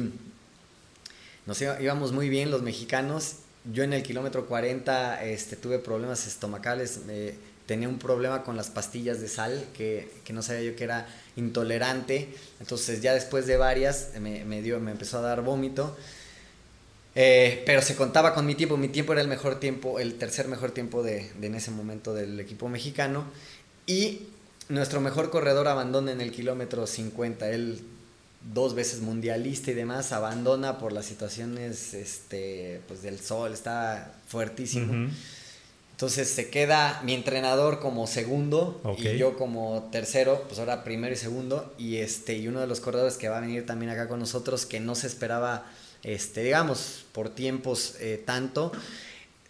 nos 1.46 1.60
íbamos 1.60 2.12
muy 2.12 2.28
bien 2.28 2.50
los 2.50 2.62
mexicanos. 2.62 3.36
Yo 3.72 3.84
en 3.84 3.92
el 3.92 4.02
kilómetro 4.02 4.46
40 4.46 5.24
este, 5.24 5.56
tuve 5.56 5.78
problemas 5.78 6.26
estomacales, 6.26 7.00
tenía 7.66 7.88
un 7.88 7.98
problema 7.98 8.42
con 8.42 8.56
las 8.56 8.70
pastillas 8.70 9.20
de 9.20 9.28
sal 9.28 9.64
que, 9.76 10.10
que, 10.24 10.32
no 10.32 10.42
sabía 10.42 10.62
yo 10.62 10.76
que 10.76 10.84
era 10.84 11.06
intolerante. 11.36 12.28
Entonces 12.60 13.02
ya 13.02 13.14
después 13.14 13.46
de 13.46 13.56
varias 13.56 14.10
me, 14.20 14.44
me 14.44 14.62
dio, 14.62 14.78
me 14.80 14.90
empezó 14.90 15.18
a 15.18 15.22
dar 15.22 15.42
vómito. 15.42 15.96
Eh, 17.14 17.62
pero 17.66 17.82
se 17.82 17.94
contaba 17.94 18.34
con 18.34 18.46
mi 18.46 18.54
tiempo, 18.54 18.76
mi 18.76 18.88
tiempo 18.88 19.12
era 19.12 19.20
el 19.20 19.28
mejor 19.28 19.60
tiempo, 19.60 19.98
el 19.98 20.14
tercer 20.14 20.48
mejor 20.48 20.70
tiempo 20.70 21.02
de, 21.02 21.30
de, 21.38 21.46
en 21.46 21.54
ese 21.54 21.70
momento 21.70 22.14
del 22.14 22.40
equipo 22.40 22.68
mexicano. 22.68 23.24
Y 23.86 24.28
nuestro 24.68 25.00
mejor 25.00 25.30
corredor 25.30 25.68
abandona 25.68 26.12
en 26.12 26.20
el 26.20 26.32
kilómetro 26.32 26.86
50. 26.86 27.50
Él 27.50 27.82
dos 28.52 28.74
veces 28.74 29.00
mundialista 29.00 29.70
y 29.70 29.74
demás, 29.74 30.12
abandona 30.12 30.78
por 30.78 30.92
las 30.92 31.06
situaciones 31.06 31.94
este, 31.94 32.80
pues 32.88 33.02
del 33.02 33.20
sol, 33.20 33.52
está 33.52 34.14
fuertísimo. 34.26 35.10
Entonces 35.92 36.28
se 36.28 36.50
queda 36.50 37.00
mi 37.04 37.14
entrenador 37.14 37.78
como 37.78 38.08
segundo 38.08 38.80
y 38.98 39.16
yo 39.18 39.36
como 39.38 39.88
tercero, 39.92 40.42
pues 40.48 40.58
ahora 40.58 40.82
primero 40.82 41.14
y 41.14 41.16
segundo. 41.16 41.72
Y 41.78 41.98
este, 41.98 42.36
y 42.36 42.48
uno 42.48 42.60
de 42.60 42.66
los 42.66 42.80
corredores 42.80 43.16
que 43.16 43.28
va 43.28 43.38
a 43.38 43.40
venir 43.40 43.66
también 43.66 43.92
acá 43.92 44.08
con 44.08 44.18
nosotros, 44.18 44.66
que 44.66 44.80
no 44.80 44.96
se 44.96 45.06
esperaba, 45.06 45.64
este, 46.02 46.42
digamos, 46.42 47.04
por 47.12 47.28
tiempos 47.28 47.94
eh, 48.00 48.20
tanto. 48.24 48.72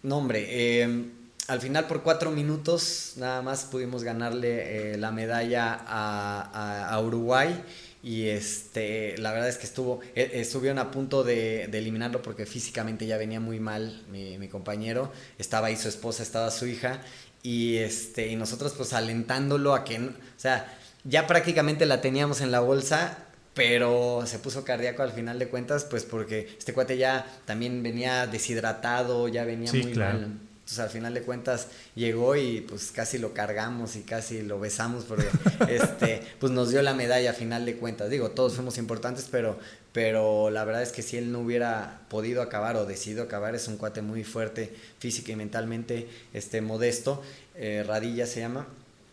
No, 0.03 0.17
hombre, 0.17 0.45
eh, 0.49 1.05
al 1.47 1.59
final 1.59 1.87
por 1.87 2.03
cuatro 2.03 2.31
minutos 2.31 3.13
nada 3.17 3.41
más 3.41 3.65
pudimos 3.65 4.03
ganarle 4.03 4.93
eh, 4.93 4.97
la 4.97 5.11
medalla 5.11 5.81
a, 5.85 6.99
Uruguay 7.03 7.63
y 8.03 8.27
este 8.27 9.17
la 9.17 9.31
verdad 9.31 9.49
es 9.49 9.57
que 9.57 9.65
estuvo 9.65 10.01
eh, 10.13 10.31
estuvieron 10.33 10.77
a 10.77 10.91
punto 10.91 11.23
de, 11.23 11.63
eliminarlo 11.63 12.21
porque 12.21 12.45
físicamente 12.45 13.07
ya 13.07 13.17
venía 13.17 13.39
muy 13.39 13.59
mal 13.59 14.03
mi, 14.11 14.37
mi, 14.37 14.49
compañero 14.49 15.11
estaba 15.39 15.67
ahí 15.67 15.77
su 15.77 15.87
esposa 15.87 16.21
estaba 16.21 16.51
su 16.51 16.67
hija 16.67 17.01
y 17.41 17.77
este 17.77 18.27
y 18.27 18.35
nosotros 18.35 18.73
pues 18.75 18.93
alentándolo 18.93 19.73
a 19.73 19.85
que 19.85 19.99
o 19.99 20.11
sea 20.35 20.77
ya 21.05 21.27
prácticamente 21.27 21.85
la 21.85 22.01
teníamos 22.01 22.41
en 22.41 22.51
la 22.51 22.59
bolsa 22.59 23.29
pero 23.53 24.23
se 24.25 24.39
puso 24.39 24.63
cardíaco 24.63 25.03
al 25.03 25.11
final 25.11 25.37
de 25.39 25.47
cuentas, 25.47 25.85
pues 25.85 26.03
porque 26.03 26.55
este 26.57 26.73
cuate 26.73 26.97
ya 26.97 27.25
también 27.45 27.83
venía 27.83 28.25
deshidratado, 28.25 29.27
ya 29.27 29.45
venía 29.45 29.71
muy 29.71 29.93
mal. 29.93 30.39
Entonces 30.63 30.79
al 30.79 30.89
final 30.89 31.13
de 31.13 31.23
cuentas 31.23 31.67
llegó 31.93 32.37
y 32.37 32.61
pues 32.61 32.91
casi 32.91 33.17
lo 33.17 33.33
cargamos 33.33 33.97
y 33.97 34.03
casi 34.03 34.43
lo 34.43 34.61
besamos 34.61 35.03
porque 35.03 35.27
este 35.69 36.21
pues 36.39 36.53
nos 36.53 36.69
dio 36.69 36.81
la 36.81 36.93
medalla 36.93 37.31
a 37.31 37.33
final 37.33 37.65
de 37.65 37.75
cuentas. 37.75 38.09
Digo, 38.09 38.31
todos 38.31 38.53
fuimos 38.53 38.77
importantes, 38.77 39.27
pero 39.29 39.59
pero 39.91 40.49
la 40.49 40.63
verdad 40.63 40.81
es 40.81 40.93
que 40.93 41.01
si 41.01 41.17
él 41.17 41.33
no 41.33 41.41
hubiera 41.41 41.99
podido 42.07 42.41
acabar 42.41 42.77
o 42.77 42.85
decidido 42.85 43.23
acabar, 43.23 43.55
es 43.55 43.67
un 43.67 43.75
cuate 43.75 44.01
muy 44.01 44.23
fuerte 44.23 44.73
física 44.99 45.33
y 45.33 45.35
mentalmente 45.35 46.07
este 46.33 46.61
modesto, 46.61 47.21
eh, 47.55 47.83
Radilla 47.85 48.25
se 48.25 48.39
llama 48.39 48.65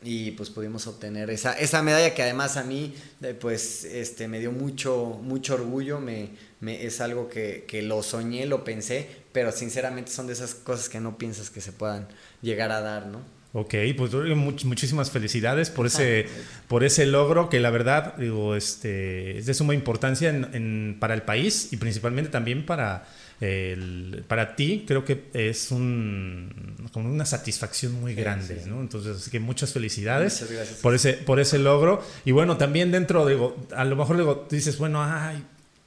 y 0.03 0.33
pues 0.33 0.51
pudimos 0.51 0.87
obtener 0.87 1.31
esa, 1.31 1.53
esa 1.53 1.83
medalla 1.83 2.15
que 2.15 2.23
además 2.23 2.57
a 2.57 2.65
mí 2.65 2.95
eh, 3.23 3.35
pues 3.39 3.85
este 3.85 4.29
me 4.29 4.39
dio 4.39 4.53
mucho 4.53 5.21
mucho 5.23 5.55
orgullo 5.55 6.01
me, 6.01 6.31
me 6.61 6.87
es 6.87 7.01
algo 7.01 7.29
que, 7.29 7.65
que, 7.69 7.83
lo 7.83 8.03
soñé 8.03 8.47
lo 8.47 8.65
pensé 8.65 9.09
pero 9.33 9.53
sinceramente 9.53 10.11
son 10.11 10.27
de 10.27 10.33
esas 10.33 10.55
cosas 10.55 10.89
que 10.89 11.01
no 11.01 11.19
piensas 11.19 11.51
que 11.51 11.61
se 11.61 11.73
puedan 11.73 12.09
llegar 12.43 12.73
a 12.73 12.81
dar 12.81 13.07
no 13.07 13.41
Ok, 13.53 13.75
pues 13.97 14.13
muchísimas 14.37 15.11
felicidades 15.11 15.71
por 15.71 15.87
ese, 15.87 16.27
por 16.69 16.85
ese 16.85 17.05
logro 17.05 17.49
que 17.49 17.59
la 17.59 17.71
verdad 17.71 18.15
digo, 18.17 18.55
este, 18.55 19.39
es 19.39 19.47
de 19.47 19.55
suma 19.55 19.75
importancia 19.75 20.29
en, 20.29 20.97
para 21.01 21.15
el 21.15 21.23
país 21.23 21.73
y 21.73 21.77
principalmente 21.77 22.31
también 22.31 22.65
para, 22.65 23.09
el, 23.41 24.24
para 24.28 24.55
ti. 24.57 24.84
Creo 24.86 25.05
que 25.05 25.30
es 25.32 25.70
un, 25.70 26.76
como 26.93 27.11
una 27.11 27.24
satisfacción 27.24 28.01
muy 28.01 28.14
grande, 28.14 28.62
¿no? 28.66 28.80
Entonces, 28.80 29.16
así 29.16 29.30
que 29.30 29.41
muchas 29.41 29.72
felicidades 29.72 30.45
por 30.82 30.95
ese, 30.95 31.14
por 31.14 31.41
ese 31.41 31.59
logro. 31.59 32.03
Y 32.24 32.32
bueno, 32.32 32.57
también 32.57 32.93
dentro, 32.93 33.26
digo, 33.26 33.57
a 33.74 33.84
lo 33.84 33.97
mejor 33.97 34.16
digo, 34.16 34.47
dices, 34.51 34.78
bueno, 34.78 35.03
ay, 35.03 35.43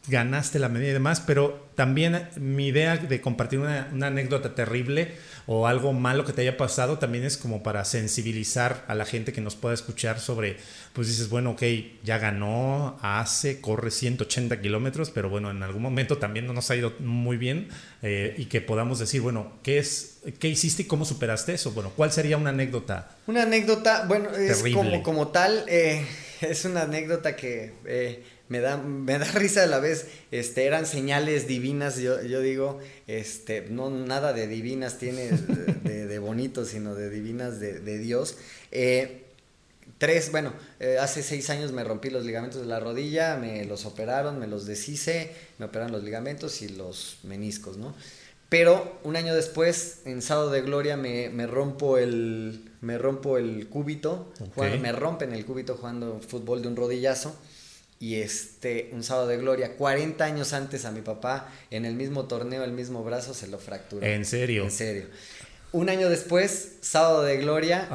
ganaste 0.07 0.59
la 0.59 0.67
medida 0.67 0.89
y 0.89 0.93
demás, 0.93 1.21
pero 1.21 1.69
también 1.75 2.27
mi 2.35 2.67
idea 2.67 2.97
de 2.97 3.21
compartir 3.21 3.59
una, 3.59 3.89
una, 3.93 4.07
anécdota 4.07 4.53
terrible 4.53 5.13
o 5.47 5.65
algo 5.65 5.93
malo 5.93 6.25
que 6.25 6.33
te 6.33 6.41
haya 6.41 6.57
pasado 6.57 6.99
también 6.99 7.23
es 7.23 7.37
como 7.37 7.63
para 7.63 7.85
sensibilizar 7.85 8.83
a 8.87 8.95
la 8.95 9.05
gente 9.05 9.31
que 9.31 9.39
nos 9.39 9.55
pueda 9.55 9.73
escuchar 9.73 10.19
sobre, 10.19 10.57
pues 10.91 11.07
dices, 11.07 11.29
bueno, 11.29 11.51
ok, 11.51 11.63
ya 12.03 12.17
ganó, 12.17 12.97
hace, 13.01 13.61
corre 13.61 13.91
180 13.91 14.59
kilómetros, 14.61 15.09
pero 15.09 15.29
bueno, 15.29 15.49
en 15.51 15.63
algún 15.63 15.81
momento 15.81 16.17
también 16.17 16.47
no 16.47 16.53
nos 16.53 16.69
ha 16.69 16.75
ido 16.75 16.93
muy 16.99 17.37
bien 17.37 17.69
eh, 18.01 18.35
y 18.37 18.45
que 18.45 18.59
podamos 18.59 18.99
decir, 18.99 19.21
bueno, 19.21 19.53
¿qué 19.63 19.77
es, 19.77 20.19
qué 20.37 20.49
hiciste 20.49 20.83
y 20.83 20.85
cómo 20.85 21.05
superaste 21.05 21.53
eso? 21.53 21.71
Bueno, 21.71 21.93
¿cuál 21.95 22.11
sería 22.11 22.35
una 22.35 22.49
anécdota? 22.49 23.15
Una 23.25 23.43
anécdota, 23.43 24.03
bueno, 24.05 24.29
es 24.31 24.63
como, 24.73 25.01
como 25.01 25.29
tal, 25.29 25.63
eh, 25.69 26.05
es 26.41 26.65
una 26.65 26.81
anécdota 26.81 27.37
que... 27.37 27.73
Eh, 27.85 28.23
me 28.53 28.59
da, 28.59 28.77
me 28.77 29.17
da 29.17 29.25
risa 29.33 29.63
a 29.63 29.65
la 29.65 29.79
vez, 29.79 30.05
este, 30.29 30.65
eran 30.65 30.85
señales 30.85 31.47
divinas, 31.47 31.97
yo, 31.97 32.21
yo 32.21 32.39
digo, 32.39 32.79
este, 33.07 33.61
no 33.61 33.89
nada 33.89 34.31
de 34.31 34.47
divinas 34.47 34.99
tiene 34.99 35.31
de, 35.31 36.05
de 36.05 36.19
bonito, 36.19 36.63
sino 36.63 36.93
de 36.93 37.09
divinas 37.09 37.59
de, 37.59 37.79
de 37.79 37.97
Dios. 37.97 38.37
Eh, 38.71 39.23
tres, 39.97 40.31
bueno, 40.31 40.53
eh, 40.79 40.97
hace 40.99 41.23
seis 41.23 41.49
años 41.49 41.71
me 41.71 41.83
rompí 41.83 42.11
los 42.11 42.25
ligamentos 42.25 42.61
de 42.61 42.67
la 42.67 42.79
rodilla, 42.79 43.37
me 43.37 43.65
los 43.65 43.87
operaron, 43.87 44.37
me 44.37 44.45
los 44.45 44.67
deshice, 44.67 45.31
me 45.57 45.65
operaron 45.65 45.91
los 45.91 46.03
ligamentos 46.03 46.61
y 46.61 46.69
los 46.69 47.17
meniscos, 47.23 47.77
¿no? 47.77 47.95
Pero 48.49 48.99
un 49.03 49.15
año 49.15 49.33
después, 49.33 50.01
en 50.05 50.21
Sábado 50.21 50.51
de 50.51 50.61
Gloria, 50.61 50.95
me, 50.95 51.29
me 51.29 51.47
rompo 51.47 51.97
el 51.97 52.69
me 52.81 52.99
rompo 52.99 53.39
el 53.39 53.67
cúbito, 53.67 54.31
me 54.57 54.91
rompen 54.91 55.33
el 55.33 55.43
cúbito 55.43 55.75
jugando 55.75 56.19
fútbol 56.19 56.61
de 56.61 56.67
un 56.67 56.75
rodillazo 56.75 57.35
y 58.03 58.15
este, 58.15 58.89
un 58.91 59.01
sábado 59.01 59.27
de 59.27 59.37
gloria, 59.37 59.77
40 59.77 60.25
años 60.25 60.51
antes 60.51 60.83
a 60.83 60.91
mi 60.91 60.99
papá, 60.99 61.49
en 61.71 61.85
el 61.85 61.95
mismo 61.95 62.25
torneo, 62.25 62.65
el 62.65 62.73
mismo 62.73 63.01
brazo, 63.01 63.33
se 63.33 63.47
lo 63.47 63.59
fracturó. 63.59 64.05
¿En 64.05 64.25
serio? 64.25 64.65
En 64.65 64.71
serio. 64.71 65.05
Un 65.71 65.87
año 65.87 66.09
después, 66.09 66.73
sábado 66.81 67.23
de 67.23 67.37
gloria, 67.37 67.87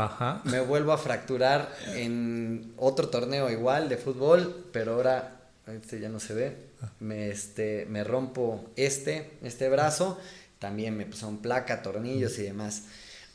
me 0.44 0.60
vuelvo 0.60 0.92
a 0.92 0.98
fracturar 0.98 1.70
en 1.88 2.72
otro 2.78 3.10
torneo 3.10 3.50
igual 3.50 3.90
de 3.90 3.98
fútbol, 3.98 4.70
pero 4.72 4.94
ahora, 4.94 5.42
este 5.66 6.00
ya 6.00 6.08
no 6.08 6.20
se 6.20 6.32
ve, 6.32 6.56
me, 7.00 7.28
este, 7.28 7.84
me 7.90 8.02
rompo 8.02 8.64
este, 8.76 9.32
este 9.42 9.68
brazo, 9.68 10.18
también 10.58 10.96
me 10.96 11.04
pusieron 11.04 11.36
placa, 11.36 11.82
tornillos 11.82 12.38
y 12.38 12.44
demás 12.44 12.84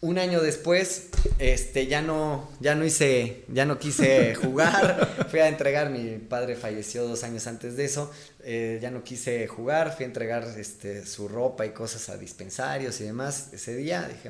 un 0.03 0.19
año 0.19 0.41
después, 0.41 1.07
este, 1.39 1.87
ya 1.87 2.01
no, 2.01 2.51
ya 2.59 2.75
no 2.75 2.83
hice, 2.83 3.45
ya 3.47 3.65
no 3.65 3.79
quise 3.79 4.35
jugar, 4.43 5.27
fui 5.29 5.39
a 5.39 5.47
entregar, 5.47 5.91
mi 5.91 6.17
padre 6.17 6.57
falleció 6.57 7.07
dos 7.07 7.23
años 7.23 7.47
antes 7.47 7.77
de 7.77 7.85
eso, 7.85 8.11
eh, 8.43 8.79
ya 8.81 8.91
no 8.91 9.01
quise 9.01 9.47
jugar, 9.47 9.95
fui 9.95 10.03
a 10.03 10.07
entregar 10.07 10.43
este, 10.57 11.05
su 11.05 11.29
ropa 11.29 11.65
y 11.65 11.69
cosas 11.69 12.09
a 12.09 12.17
dispensarios 12.17 12.99
y 12.99 13.05
demás 13.05 13.53
ese 13.53 13.77
día, 13.77 14.05
dije, 14.09 14.29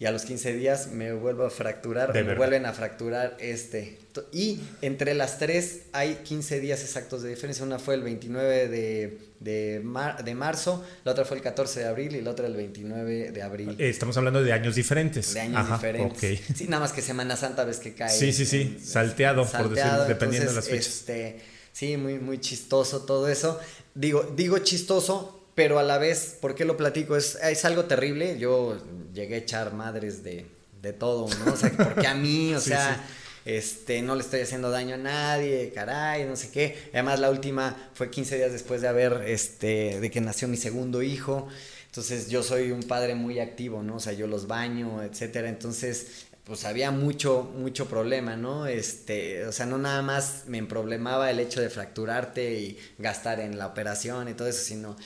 y 0.00 0.06
a 0.06 0.12
los 0.12 0.22
15 0.22 0.52
días 0.54 0.88
me 0.92 1.12
vuelvo 1.12 1.44
a 1.44 1.50
fracturar, 1.50 2.14
me 2.14 2.34
vuelven 2.36 2.66
a 2.66 2.72
fracturar 2.72 3.36
este. 3.40 3.98
Y 4.32 4.60
entre 4.80 5.12
las 5.14 5.38
tres 5.38 5.82
hay 5.92 6.20
15 6.22 6.60
días 6.60 6.82
exactos 6.82 7.22
de 7.22 7.30
diferencia. 7.30 7.64
Una 7.64 7.80
fue 7.80 7.96
el 7.96 8.02
29 8.02 8.68
de, 8.68 9.18
de, 9.40 9.82
de 10.24 10.34
marzo, 10.36 10.84
la 11.04 11.12
otra 11.12 11.24
fue 11.24 11.38
el 11.38 11.42
14 11.42 11.80
de 11.80 11.86
abril 11.86 12.14
y 12.14 12.20
la 12.20 12.30
otra 12.30 12.46
el 12.46 12.54
29 12.54 13.32
de 13.32 13.42
abril. 13.42 13.74
Estamos 13.78 14.16
hablando 14.16 14.40
de 14.40 14.52
años 14.52 14.76
diferentes. 14.76 15.34
De 15.34 15.40
años 15.40 15.68
diferentes. 15.68 16.40
Sí, 16.54 16.66
nada 16.68 16.80
más 16.80 16.92
que 16.92 17.02
Semana 17.02 17.36
Santa 17.36 17.64
ves 17.64 17.78
que 17.78 17.94
cae. 17.94 18.16
Sí, 18.16 18.32
sí, 18.32 18.46
sí, 18.46 18.78
salteado, 18.80 19.44
por 19.46 19.68
decirlo, 19.68 20.04
dependiendo 20.04 20.48
de 20.48 20.54
las 20.54 20.68
fechas. 20.68 20.86
Este, 20.86 21.40
sí, 21.72 21.96
muy, 21.96 22.20
muy 22.20 22.38
chistoso 22.38 23.02
todo 23.02 23.28
eso. 23.28 23.58
Digo, 23.96 24.32
digo 24.36 24.58
chistoso 24.58 25.37
pero 25.58 25.80
a 25.80 25.82
la 25.82 25.98
vez, 25.98 26.36
¿por 26.40 26.54
qué 26.54 26.64
lo 26.64 26.76
platico? 26.76 27.16
Es, 27.16 27.34
es 27.34 27.64
algo 27.64 27.86
terrible. 27.86 28.38
Yo 28.38 28.78
llegué 29.12 29.34
a 29.34 29.38
echar 29.38 29.74
madres 29.74 30.22
de, 30.22 30.46
de 30.80 30.92
todo, 30.92 31.26
¿no? 31.44 31.52
O 31.52 31.56
sea, 31.56 31.72
porque 31.72 32.06
a 32.06 32.14
mí, 32.14 32.54
o 32.54 32.60
sea, 32.60 33.04
este, 33.44 34.00
no 34.00 34.14
le 34.14 34.20
estoy 34.20 34.40
haciendo 34.40 34.70
daño 34.70 34.94
a 34.94 34.98
nadie, 34.98 35.72
caray, 35.74 36.26
no 36.26 36.36
sé 36.36 36.52
qué. 36.52 36.90
Además, 36.92 37.18
la 37.18 37.28
última 37.28 37.90
fue 37.94 38.08
15 38.08 38.36
días 38.36 38.52
después 38.52 38.82
de 38.82 38.86
haber, 38.86 39.24
este, 39.26 39.98
de 39.98 40.10
que 40.12 40.20
nació 40.20 40.46
mi 40.46 40.56
segundo 40.56 41.02
hijo. 41.02 41.48
Entonces, 41.86 42.30
yo 42.30 42.44
soy 42.44 42.70
un 42.70 42.84
padre 42.84 43.16
muy 43.16 43.40
activo, 43.40 43.82
¿no? 43.82 43.96
O 43.96 44.00
sea, 44.00 44.12
yo 44.12 44.28
los 44.28 44.46
baño, 44.46 45.02
etcétera. 45.02 45.48
Entonces, 45.48 46.27
pues 46.48 46.64
había 46.64 46.90
mucho, 46.90 47.42
mucho 47.42 47.86
problema, 47.88 48.34
¿no? 48.34 48.66
Este, 48.66 49.44
o 49.46 49.52
sea, 49.52 49.66
no 49.66 49.76
nada 49.76 50.00
más 50.00 50.44
me 50.46 50.62
problemaba 50.64 51.30
el 51.30 51.40
hecho 51.40 51.60
de 51.60 51.68
fracturarte 51.68 52.58
y 52.58 52.78
gastar 52.96 53.38
en 53.40 53.58
la 53.58 53.66
operación 53.66 54.28
y 54.28 54.34
todo 54.34 54.48
eso, 54.48 54.62
sino 54.64 54.96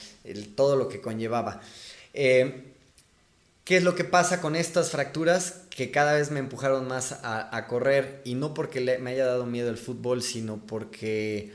todo 0.55 0.77
lo 0.77 0.87
que 0.87 1.01
conllevaba. 1.01 1.59
Eh, 2.13 2.71
¿Qué 3.65 3.77
es 3.77 3.83
lo 3.83 3.93
que 3.93 4.05
pasa 4.05 4.39
con 4.39 4.55
estas 4.55 4.89
fracturas? 4.91 5.63
Que 5.69 5.91
cada 5.91 6.13
vez 6.13 6.31
me 6.31 6.39
empujaron 6.39 6.87
más 6.87 7.11
a, 7.11 7.55
a 7.55 7.67
correr 7.67 8.21
y 8.23 8.35
no 8.35 8.53
porque 8.53 8.97
me 8.99 9.11
haya 9.11 9.25
dado 9.25 9.45
miedo 9.45 9.69
el 9.69 9.77
fútbol, 9.77 10.23
sino 10.23 10.65
porque 10.65 11.51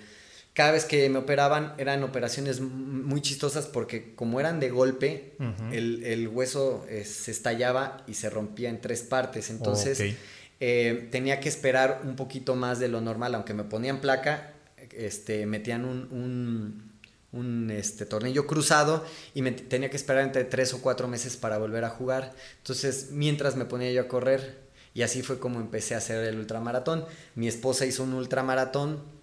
cada 0.58 0.72
vez 0.72 0.84
que 0.84 1.08
me 1.08 1.20
operaban 1.20 1.72
eran 1.78 2.02
operaciones 2.02 2.60
muy 2.60 3.20
chistosas 3.20 3.66
porque 3.66 4.16
como 4.16 4.40
eran 4.40 4.58
de 4.58 4.70
golpe, 4.70 5.36
el, 5.70 6.26
hueso 6.26 6.84
eh, 6.88 7.04
se 7.04 7.30
estallaba 7.30 7.98
y 8.08 8.14
se 8.14 8.28
rompía 8.28 8.68
en 8.68 8.80
tres 8.80 9.02
partes. 9.02 9.50
Entonces 9.50 10.16
eh, 10.58 11.08
tenía 11.12 11.38
que 11.38 11.48
esperar 11.48 12.02
un 12.04 12.16
poquito 12.16 12.56
más 12.56 12.80
de 12.80 12.88
lo 12.88 13.00
normal, 13.00 13.36
aunque 13.36 13.54
me 13.54 13.62
ponían 13.62 14.00
placa, 14.00 14.52
este, 14.90 15.46
metían 15.46 15.84
un, 15.84 16.90
un, 17.30 17.70
este, 17.70 18.04
tornillo 18.04 18.48
cruzado 18.48 19.06
y 19.34 19.42
me 19.42 19.52
tenía 19.52 19.90
que 19.90 19.96
esperar 19.96 20.24
entre 20.24 20.42
tres 20.42 20.74
o 20.74 20.82
cuatro 20.82 21.06
meses 21.06 21.36
para 21.36 21.58
volver 21.58 21.84
a 21.84 21.90
jugar. 21.90 22.34
Entonces 22.56 23.10
mientras 23.12 23.54
me 23.54 23.64
ponía 23.64 23.92
yo 23.92 24.00
a 24.00 24.08
correr 24.08 24.58
y 24.92 25.02
así 25.02 25.22
fue 25.22 25.38
como 25.38 25.60
empecé 25.60 25.94
a 25.94 25.98
hacer 25.98 26.24
el 26.24 26.36
ultramaratón. 26.36 27.04
Mi 27.36 27.46
esposa 27.46 27.86
hizo 27.86 28.02
un 28.02 28.14
ultramaratón 28.14 29.17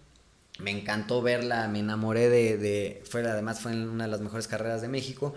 me 0.59 0.71
encantó 0.71 1.21
verla, 1.21 1.67
me 1.67 1.79
enamoré 1.79 2.29
de, 2.29 2.57
de, 2.57 3.03
fue 3.09 3.21
además 3.27 3.59
fue 3.59 3.73
una 3.73 4.05
de 4.05 4.11
las 4.11 4.21
mejores 4.21 4.47
carreras 4.47 4.81
de 4.81 4.87
México, 4.87 5.33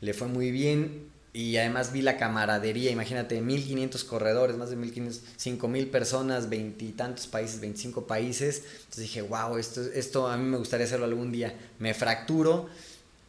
le 0.00 0.12
fue 0.12 0.28
muy 0.28 0.50
bien 0.50 1.08
y 1.32 1.56
además 1.58 1.92
vi 1.92 2.00
la 2.00 2.16
camaradería, 2.16 2.90
imagínate, 2.90 3.40
1500 3.40 4.04
corredores, 4.04 4.56
más 4.56 4.70
de 4.70 4.76
1500, 4.76 5.22
5000 5.36 5.88
personas, 5.88 6.48
veintitantos 6.48 7.26
países, 7.26 7.60
25 7.60 8.06
países, 8.06 8.62
entonces 8.78 9.02
dije, 9.02 9.22
wow, 9.22 9.58
esto, 9.58 9.82
esto 9.82 10.28
a 10.28 10.36
mí 10.38 10.44
me 10.44 10.56
gustaría 10.56 10.86
hacerlo 10.86 11.04
algún 11.04 11.30
día, 11.32 11.54
me 11.78 11.92
fracturo, 11.94 12.68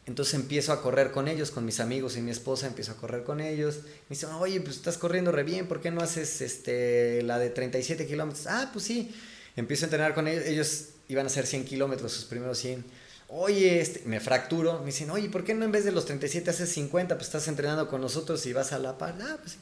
Entonces 0.06 0.34
empiezo 0.34 0.72
a 0.72 0.80
correr 0.80 1.10
con 1.12 1.28
ellos, 1.28 1.50
con 1.50 1.66
mis 1.66 1.80
amigos 1.80 2.16
y 2.16 2.22
mi 2.22 2.30
esposa, 2.30 2.66
empiezo 2.66 2.92
a 2.92 2.96
correr 2.96 3.24
con 3.24 3.40
ellos. 3.42 3.80
Me 4.08 4.16
dicen, 4.16 4.30
oye, 4.30 4.58
pues 4.62 4.76
estás 4.76 4.96
corriendo 4.96 5.32
re 5.32 5.44
bien, 5.44 5.68
¿por 5.68 5.82
qué 5.82 5.90
no 5.90 6.00
haces 6.00 6.40
este, 6.40 7.22
la 7.22 7.38
de 7.38 7.50
37 7.50 8.06
kilómetros? 8.06 8.46
Ah, 8.46 8.70
pues 8.72 8.86
sí. 8.86 9.14
Empiezo 9.54 9.84
a 9.84 9.86
entrenar 9.86 10.14
con 10.14 10.26
ellos, 10.26 10.46
ellos 10.46 10.88
iban 11.08 11.26
a 11.26 11.28
hacer 11.28 11.46
100 11.46 11.64
kilómetros, 11.64 12.12
sus 12.12 12.24
primeros 12.24 12.58
100. 12.58 12.84
Oye, 13.28 13.80
este, 13.80 14.02
me 14.06 14.20
fracturo, 14.20 14.78
me 14.80 14.86
dicen, 14.86 15.10
oye, 15.10 15.28
¿por 15.28 15.44
qué 15.44 15.54
no 15.54 15.64
en 15.64 15.72
vez 15.72 15.84
de 15.84 15.92
los 15.92 16.06
37 16.06 16.48
haces 16.50 16.70
50? 16.70 17.16
Pues 17.16 17.26
estás 17.26 17.46
entrenando 17.48 17.88
con 17.88 18.00
nosotros 18.00 18.44
y 18.46 18.52
vas 18.52 18.72
a 18.72 18.78
la 18.78 18.96
par. 18.96 19.16
Ah, 19.20 19.36
pues. 19.42 19.56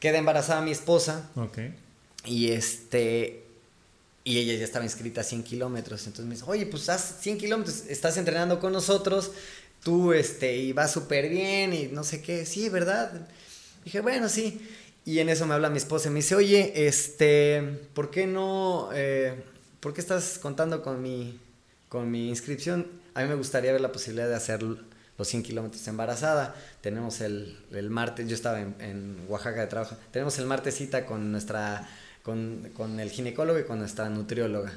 Queda 0.00 0.18
embarazada 0.18 0.60
mi 0.60 0.70
esposa. 0.70 1.30
Ok. 1.34 1.58
Y 2.24 2.50
este, 2.50 3.44
y 4.28 4.38
ella 4.38 4.54
ya 4.54 4.64
estaba 4.64 4.84
inscrita 4.84 5.22
a 5.22 5.24
100 5.24 5.42
kilómetros. 5.42 6.06
Entonces 6.06 6.26
me 6.26 6.34
dice, 6.34 6.44
oye, 6.46 6.66
pues 6.66 6.88
haz 6.90 7.16
100 7.20 7.38
kilómetros, 7.38 7.84
estás 7.88 8.18
entrenando 8.18 8.60
con 8.60 8.74
nosotros, 8.74 9.32
tú, 9.82 10.12
este, 10.12 10.54
y 10.54 10.74
vas 10.74 10.92
súper 10.92 11.30
bien 11.30 11.72
y 11.72 11.86
no 11.86 12.04
sé 12.04 12.20
qué, 12.20 12.44
sí, 12.44 12.68
¿verdad? 12.68 13.26
Dije, 13.84 14.00
bueno, 14.00 14.28
sí. 14.28 14.60
Y 15.06 15.20
en 15.20 15.30
eso 15.30 15.46
me 15.46 15.54
habla 15.54 15.70
mi 15.70 15.78
esposa 15.78 16.08
y 16.08 16.10
me 16.10 16.18
dice, 16.18 16.34
oye, 16.34 16.86
este, 16.86 17.80
¿por 17.94 18.10
qué 18.10 18.26
no, 18.26 18.90
eh, 18.92 19.42
por 19.80 19.94
qué 19.94 20.00
estás 20.00 20.38
contando 20.38 20.82
con 20.82 21.02
mi, 21.02 21.38
con 21.88 22.10
mi 22.10 22.28
inscripción? 22.28 22.86
A 23.14 23.22
mí 23.22 23.28
me 23.28 23.34
gustaría 23.34 23.72
ver 23.72 23.80
la 23.80 23.92
posibilidad 23.92 24.28
de 24.28 24.34
hacer 24.34 24.62
los 24.62 25.28
100 25.28 25.42
kilómetros 25.42 25.86
embarazada. 25.88 26.54
Tenemos 26.80 27.20
el, 27.20 27.58
el, 27.72 27.90
martes, 27.90 28.28
yo 28.28 28.34
estaba 28.34 28.60
en, 28.60 28.74
en, 28.80 29.16
Oaxaca 29.28 29.60
de 29.60 29.66
trabajo, 29.66 29.96
tenemos 30.10 30.38
el 30.38 30.46
martes 30.46 30.76
cita 30.76 31.06
con 31.06 31.32
nuestra, 31.32 31.88
con, 32.22 32.70
con 32.74 33.00
el 33.00 33.10
ginecólogo 33.10 33.58
y 33.58 33.64
con 33.64 33.78
nuestra 33.78 34.08
nutrióloga. 34.08 34.72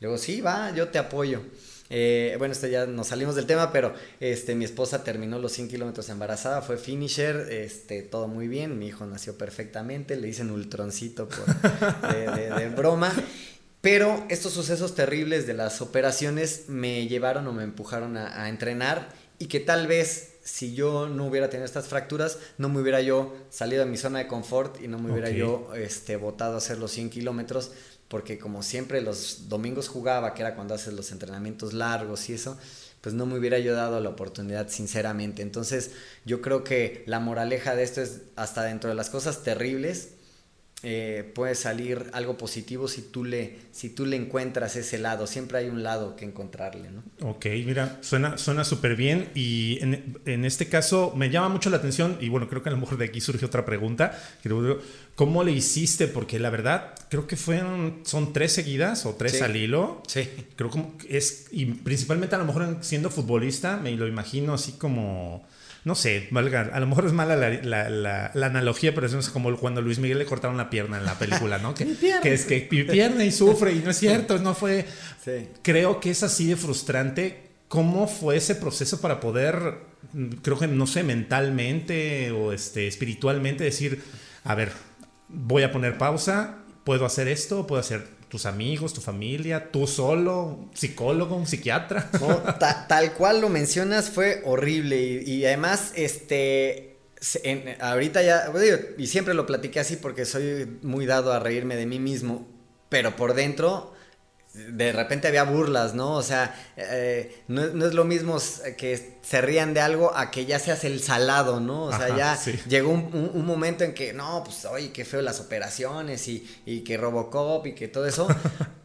Luego, 0.00 0.18
sí, 0.18 0.40
va, 0.40 0.70
yo 0.72 0.88
te 0.88 0.98
apoyo. 0.98 1.42
Eh, 1.90 2.34
bueno, 2.38 2.52
esto 2.52 2.66
ya 2.66 2.84
nos 2.84 3.08
salimos 3.08 3.34
del 3.34 3.46
tema, 3.46 3.72
pero 3.72 3.94
este, 4.20 4.54
mi 4.54 4.66
esposa 4.66 5.02
terminó 5.04 5.38
los 5.38 5.52
100 5.52 5.68
kilómetros 5.68 6.08
embarazada, 6.10 6.60
fue 6.60 6.76
finisher, 6.76 7.48
este, 7.50 8.02
todo 8.02 8.28
muy 8.28 8.46
bien, 8.46 8.78
mi 8.78 8.88
hijo 8.88 9.06
nació 9.06 9.38
perfectamente, 9.38 10.16
le 10.16 10.26
dicen 10.26 10.50
ultroncito 10.50 11.28
por, 11.28 12.12
de, 12.12 12.50
de 12.50 12.68
broma. 12.68 13.10
Pero 13.90 14.22
estos 14.28 14.52
sucesos 14.52 14.94
terribles 14.94 15.46
de 15.46 15.54
las 15.54 15.80
operaciones 15.80 16.64
me 16.68 17.08
llevaron 17.08 17.46
o 17.46 17.54
me 17.54 17.64
empujaron 17.64 18.18
a, 18.18 18.42
a, 18.42 18.50
entrenar 18.50 19.08
y 19.38 19.46
que 19.46 19.60
tal 19.60 19.86
vez 19.86 20.34
si 20.44 20.74
yo 20.74 21.08
no 21.08 21.24
hubiera 21.24 21.48
tenido 21.48 21.64
estas 21.64 21.88
fracturas, 21.88 22.38
no 22.58 22.68
me 22.68 22.82
hubiera 22.82 23.00
yo 23.00 23.34
salido 23.48 23.82
de 23.82 23.90
mi 23.90 23.96
zona 23.96 24.18
de 24.18 24.26
confort 24.26 24.78
y 24.82 24.88
no 24.88 24.98
me 24.98 25.10
hubiera 25.10 25.28
okay. 25.28 25.38
yo 25.38 25.70
este, 25.74 26.16
botado 26.16 26.56
a 26.56 26.58
hacer 26.58 26.76
los 26.76 26.90
100 26.90 27.08
kilómetros 27.08 27.70
porque 28.08 28.38
como 28.38 28.62
siempre 28.62 29.00
los 29.00 29.48
domingos 29.48 29.88
jugaba, 29.88 30.34
que 30.34 30.42
era 30.42 30.54
cuando 30.54 30.74
haces 30.74 30.92
los 30.92 31.10
entrenamientos 31.10 31.72
largos 31.72 32.28
y 32.28 32.34
eso, 32.34 32.58
pues 33.00 33.14
no 33.14 33.24
me 33.24 33.38
hubiera 33.38 33.58
yo 33.58 33.74
dado 33.74 34.00
la 34.00 34.10
oportunidad 34.10 34.68
sinceramente. 34.68 35.40
Entonces 35.40 35.92
yo 36.26 36.42
creo 36.42 36.62
que 36.62 37.04
la 37.06 37.20
moraleja 37.20 37.74
de 37.74 37.84
esto 37.84 38.02
es 38.02 38.20
hasta 38.36 38.64
dentro 38.64 38.90
de 38.90 38.96
las 38.96 39.08
cosas 39.08 39.42
terribles, 39.42 40.10
eh, 40.84 41.28
puede 41.34 41.56
salir 41.56 42.06
algo 42.12 42.38
positivo 42.38 42.86
si 42.86 43.02
tú, 43.02 43.24
le, 43.24 43.58
si 43.72 43.90
tú 43.90 44.06
le 44.06 44.14
encuentras 44.14 44.76
ese 44.76 44.98
lado. 44.98 45.26
Siempre 45.26 45.58
hay 45.58 45.68
un 45.68 45.82
lado 45.82 46.14
que 46.14 46.24
encontrarle, 46.24 46.88
¿no? 46.90 47.02
Ok, 47.28 47.46
mira, 47.66 47.98
suena 48.00 48.64
súper 48.64 48.94
bien 48.94 49.28
y 49.34 49.78
en, 49.82 50.20
en, 50.24 50.44
este 50.44 50.68
caso 50.68 51.12
me 51.16 51.30
llama 51.30 51.48
mucho 51.48 51.68
la 51.68 51.78
atención 51.78 52.16
y 52.20 52.28
bueno, 52.28 52.48
creo 52.48 52.62
que 52.62 52.68
a 52.68 52.72
lo 52.72 52.78
mejor 52.78 52.96
de 52.96 53.06
aquí 53.06 53.20
surge 53.20 53.44
otra 53.44 53.64
pregunta. 53.64 54.22
¿Cómo 55.16 55.42
le 55.42 55.50
hiciste? 55.50 56.06
Porque 56.06 56.38
la 56.38 56.48
verdad, 56.48 56.94
creo 57.10 57.26
que 57.26 57.36
fueron, 57.36 58.02
son 58.04 58.32
tres 58.32 58.52
seguidas 58.52 59.04
o 59.04 59.16
tres 59.16 59.32
Sí. 59.32 59.40
al 59.40 59.56
hilo. 59.56 60.00
Sí. 60.06 60.28
Creo 60.54 60.70
que 60.70 60.80
es, 61.08 61.46
y 61.50 61.66
principalmente 61.66 62.36
a 62.36 62.38
lo 62.38 62.44
mejor 62.44 62.78
siendo 62.82 63.10
futbolista, 63.10 63.78
me 63.78 63.90
lo 63.96 64.06
imagino 64.06 64.54
así 64.54 64.72
como 64.72 65.44
no 65.88 65.94
sé, 65.94 66.28
valga, 66.30 66.70
a 66.70 66.80
lo 66.80 66.86
mejor 66.86 67.06
es 67.06 67.14
mala 67.14 67.34
la, 67.34 67.48
la, 67.48 67.88
la, 67.88 68.30
la, 68.34 68.46
analogía, 68.46 68.94
pero 68.94 69.06
eso 69.06 69.18
es 69.18 69.30
como 69.30 69.56
cuando 69.56 69.80
Luis 69.80 69.98
Miguel 69.98 70.18
le 70.18 70.26
cortaron 70.26 70.58
la 70.58 70.68
pierna 70.68 70.98
en 70.98 71.06
la 71.06 71.18
película, 71.18 71.56
¿no? 71.56 71.72
Que, 71.78 71.86
que 72.22 72.34
es 72.34 72.44
que 72.44 72.68
mi 72.70 72.84
pierna 72.84 73.24
y 73.24 73.32
sufre 73.32 73.72
y 73.72 73.78
no 73.78 73.90
es 73.90 73.98
cierto, 73.98 74.38
no 74.38 74.54
fue... 74.54 74.84
Sí. 75.24 75.48
Creo 75.62 75.98
que 75.98 76.10
es 76.10 76.22
así 76.22 76.46
de 76.46 76.56
frustrante. 76.56 77.40
¿Cómo 77.68 78.06
fue 78.06 78.36
ese 78.36 78.54
proceso 78.54 79.00
para 79.00 79.18
poder, 79.18 79.78
creo 80.42 80.58
que, 80.58 80.66
no 80.66 80.86
sé, 80.86 81.04
mentalmente 81.04 82.32
o 82.32 82.52
este, 82.52 82.86
espiritualmente 82.86 83.64
decir, 83.64 84.02
a 84.44 84.54
ver, 84.54 84.72
voy 85.28 85.62
a 85.62 85.72
poner 85.72 85.96
pausa, 85.96 86.58
puedo 86.84 87.06
hacer 87.06 87.28
esto, 87.28 87.66
puedo 87.66 87.80
hacer 87.80 88.17
tus 88.28 88.46
amigos, 88.46 88.92
tu 88.94 89.00
familia, 89.00 89.70
tú 89.70 89.86
solo, 89.86 90.68
psicólogo, 90.74 91.36
un 91.36 91.46
psiquiatra. 91.46 92.10
No, 92.20 92.36
ta, 92.58 92.86
tal 92.86 93.12
cual 93.14 93.40
lo 93.40 93.48
mencionas 93.48 94.10
fue 94.10 94.42
horrible 94.44 95.00
y, 95.00 95.30
y 95.30 95.46
además, 95.46 95.92
este, 95.94 96.98
en, 97.42 97.76
ahorita 97.80 98.22
ya, 98.22 98.52
y 98.96 99.06
siempre 99.06 99.34
lo 99.34 99.46
platiqué 99.46 99.80
así 99.80 99.96
porque 99.96 100.24
soy 100.24 100.78
muy 100.82 101.06
dado 101.06 101.32
a 101.32 101.40
reírme 101.40 101.76
de 101.76 101.86
mí 101.86 101.98
mismo, 101.98 102.46
pero 102.88 103.16
por 103.16 103.34
dentro 103.34 103.94
de 104.54 104.92
repente 104.92 105.28
había 105.28 105.44
burlas, 105.44 105.94
¿no? 105.94 106.14
O 106.14 106.22
sea, 106.22 106.54
eh, 106.76 107.42
no, 107.48 107.66
no, 107.66 107.86
es 107.86 107.94
lo 107.94 108.04
mismo 108.04 108.38
que 108.76 109.18
se 109.22 109.40
rían 109.40 109.74
de 109.74 109.80
algo 109.80 110.16
a 110.16 110.30
que 110.30 110.46
ya 110.46 110.58
seas 110.58 110.84
el 110.84 111.00
salado, 111.02 111.60
¿no? 111.60 111.84
O 111.84 111.90
sea, 111.90 112.06
Ajá, 112.06 112.16
ya 112.16 112.36
sí. 112.36 112.58
llegó 112.68 112.90
un, 112.90 113.10
un, 113.12 113.30
un, 113.34 113.46
momento 113.46 113.84
en 113.84 113.94
que, 113.94 114.12
no, 114.12 114.42
pues, 114.44 114.64
oye, 114.64 114.90
qué 114.90 115.04
feo 115.04 115.20
las 115.22 115.40
operaciones 115.40 116.26
y, 116.28 116.48
y 116.64 116.80
que 116.80 116.96
Robocop 116.96 117.66
y 117.66 117.74
que 117.74 117.88
todo 117.88 118.06
eso. 118.06 118.26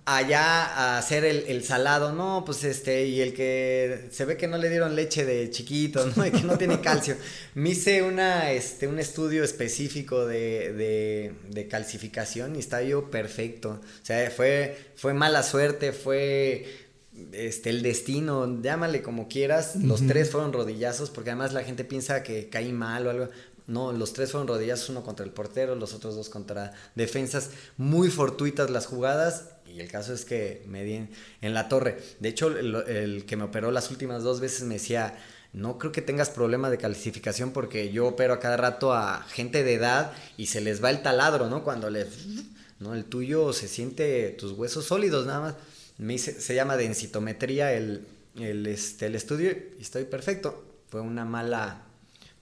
Allá 0.06 0.66
a 0.66 0.98
hacer 0.98 1.24
el, 1.24 1.46
el, 1.48 1.64
salado, 1.64 2.12
no, 2.12 2.44
pues 2.46 2.64
este, 2.64 3.06
y 3.06 3.22
el 3.22 3.34
que 3.34 4.10
se 4.12 4.26
ve 4.26 4.36
que 4.36 4.48
no 4.48 4.58
le 4.58 4.70
dieron 4.70 4.96
leche 4.96 5.26
de 5.26 5.50
chiquito, 5.50 6.06
¿no? 6.16 6.26
Y 6.26 6.32
que 6.32 6.42
no 6.42 6.58
tiene 6.58 6.82
calcio. 6.82 7.16
Me 7.54 7.70
hice 7.70 8.04
una, 8.04 8.52
este, 8.52 8.88
un 8.88 9.00
estudio 9.00 9.44
específico 9.44 10.26
de, 10.26 10.74
de, 10.74 11.34
de 11.50 11.68
calcificación 11.68 12.56
y 12.56 12.60
está 12.60 12.82
yo 12.82 13.10
perfecto. 13.10 13.80
O 13.82 14.06
sea, 14.06 14.30
fue, 14.30 14.78
fue 14.96 15.14
mala 15.14 15.42
suerte, 15.42 15.94
fue 15.94 16.66
este, 17.32 17.70
el 17.70 17.82
destino, 17.82 18.62
llámale 18.62 19.02
como 19.02 19.28
quieras. 19.28 19.76
Los 19.78 20.02
uh 20.02 20.06
-huh. 20.06 20.08
tres 20.10 20.30
fueron 20.32 20.52
rodillazos, 20.52 21.10
porque 21.12 21.30
además 21.30 21.54
la 21.54 21.64
gente 21.64 21.84
piensa 21.86 22.24
que 22.24 22.50
caí 22.50 22.72
mal 22.74 23.08
o 23.08 23.10
algo. 23.10 23.30
No, 23.68 23.94
los 23.94 24.12
tres 24.12 24.32
fueron 24.32 24.48
rodillazos, 24.50 24.90
uno 24.90 25.04
contra 25.04 25.26
el 25.26 25.32
portero, 25.32 25.76
los 25.76 25.94
otros 25.94 26.16
dos 26.16 26.28
contra 26.28 26.74
defensas. 26.96 27.52
Muy 27.78 28.10
fortuitas 28.10 28.70
las 28.70 28.86
jugadas. 28.88 29.46
Y 29.74 29.80
el 29.80 29.90
caso 29.90 30.14
es 30.14 30.24
que 30.24 30.64
me 30.68 30.84
di 30.84 31.08
en, 31.42 31.54
la 31.54 31.68
torre. 31.68 31.98
De 32.20 32.30
hecho, 32.30 32.48
el, 32.56 33.26
que 33.26 33.36
me 33.36 33.44
operó 33.44 33.72
las 33.72 33.90
últimas 33.90 34.22
dos 34.22 34.40
veces 34.40 34.64
me 34.64 34.76
decía, 34.76 35.18
no 35.52 35.80
creo 35.80 35.92
que 35.92 36.02
tengas 36.02 36.30
problema 36.30 36.70
de 36.70 36.78
calcificación 36.78 37.52
porque 37.52 37.92
yo 37.92 38.08
opero 38.08 38.34
a 38.34 38.40
cada 38.40 38.58
rato 38.58 38.94
a 38.94 39.24
gente 39.24 39.64
de 39.64 39.74
edad 39.74 40.14
y 40.38 40.46
se 40.48 40.62
les 40.62 40.84
va 40.84 40.92
el 40.92 41.02
taladro, 41.02 41.50
¿no? 41.50 41.64
Cuando 41.64 41.90
le... 41.90 42.06
¿no? 42.80 42.94
El 42.94 43.06
tuyo 43.06 43.52
se 43.54 43.68
siente 43.68 44.30
tus 44.32 44.52
huesos 44.52 44.86
sólidos 44.86 45.26
nada 45.26 45.40
más. 45.40 45.56
Me 45.98 46.14
dice, 46.14 46.40
se 46.40 46.54
llama 46.54 46.78
densitometría 46.78 47.74
el, 47.74 48.06
el, 48.40 48.68
este, 48.68 49.08
el 49.08 49.16
estudio 49.16 49.52
y 49.52 49.82
estoy 49.82 50.04
perfecto. 50.04 50.64
Fue 50.90 51.02
una 51.02 51.26
mala 51.26 51.84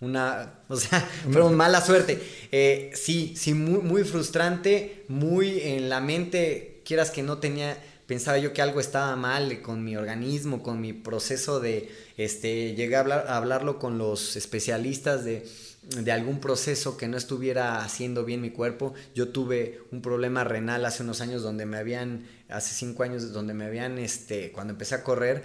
una, 0.01 0.55
o 0.67 0.75
sea, 0.75 0.99
fue 1.31 1.41
una 1.41 1.55
mala 1.55 1.79
suerte. 1.79 2.21
Eh, 2.51 2.91
sí, 2.93 3.33
sí, 3.37 3.53
muy, 3.53 3.79
muy 3.79 4.03
frustrante, 4.03 5.05
muy 5.07 5.61
en 5.61 5.89
la 5.89 6.01
mente, 6.01 6.70
quieras 6.83 7.11
que 7.11 7.23
no 7.23 7.39
tenía, 7.39 7.77
pensaba 8.07 8.37
yo 8.37 8.53
que 8.53 8.61
algo 8.61 8.79
estaba 8.79 9.15
mal 9.15 9.61
con 9.61 9.83
mi 9.83 9.95
organismo, 9.95 10.63
con 10.63 10.81
mi 10.81 10.93
proceso 10.93 11.59
de, 11.59 11.89
este, 12.17 12.75
llegué 12.75 12.95
a, 12.95 13.01
hablar, 13.01 13.25
a 13.27 13.37
hablarlo 13.37 13.79
con 13.79 13.97
los 13.97 14.35
especialistas 14.35 15.23
de, 15.23 15.45
de 15.81 16.11
algún 16.11 16.39
proceso 16.39 16.95
que 16.95 17.07
no 17.07 17.17
estuviera 17.17 17.83
haciendo 17.83 18.23
bien 18.23 18.41
mi 18.41 18.51
cuerpo. 18.51 18.93
Yo 19.15 19.29
tuve 19.29 19.81
un 19.91 20.01
problema 20.01 20.43
renal 20.43 20.85
hace 20.85 21.03
unos 21.03 21.21
años 21.21 21.41
donde 21.41 21.65
me 21.65 21.77
habían, 21.77 22.27
hace 22.49 22.75
cinco 22.75 23.03
años, 23.03 23.33
donde 23.33 23.53
me 23.53 23.65
habían, 23.65 23.97
este, 23.97 24.51
cuando 24.51 24.73
empecé 24.73 24.95
a 24.95 25.03
correr, 25.03 25.43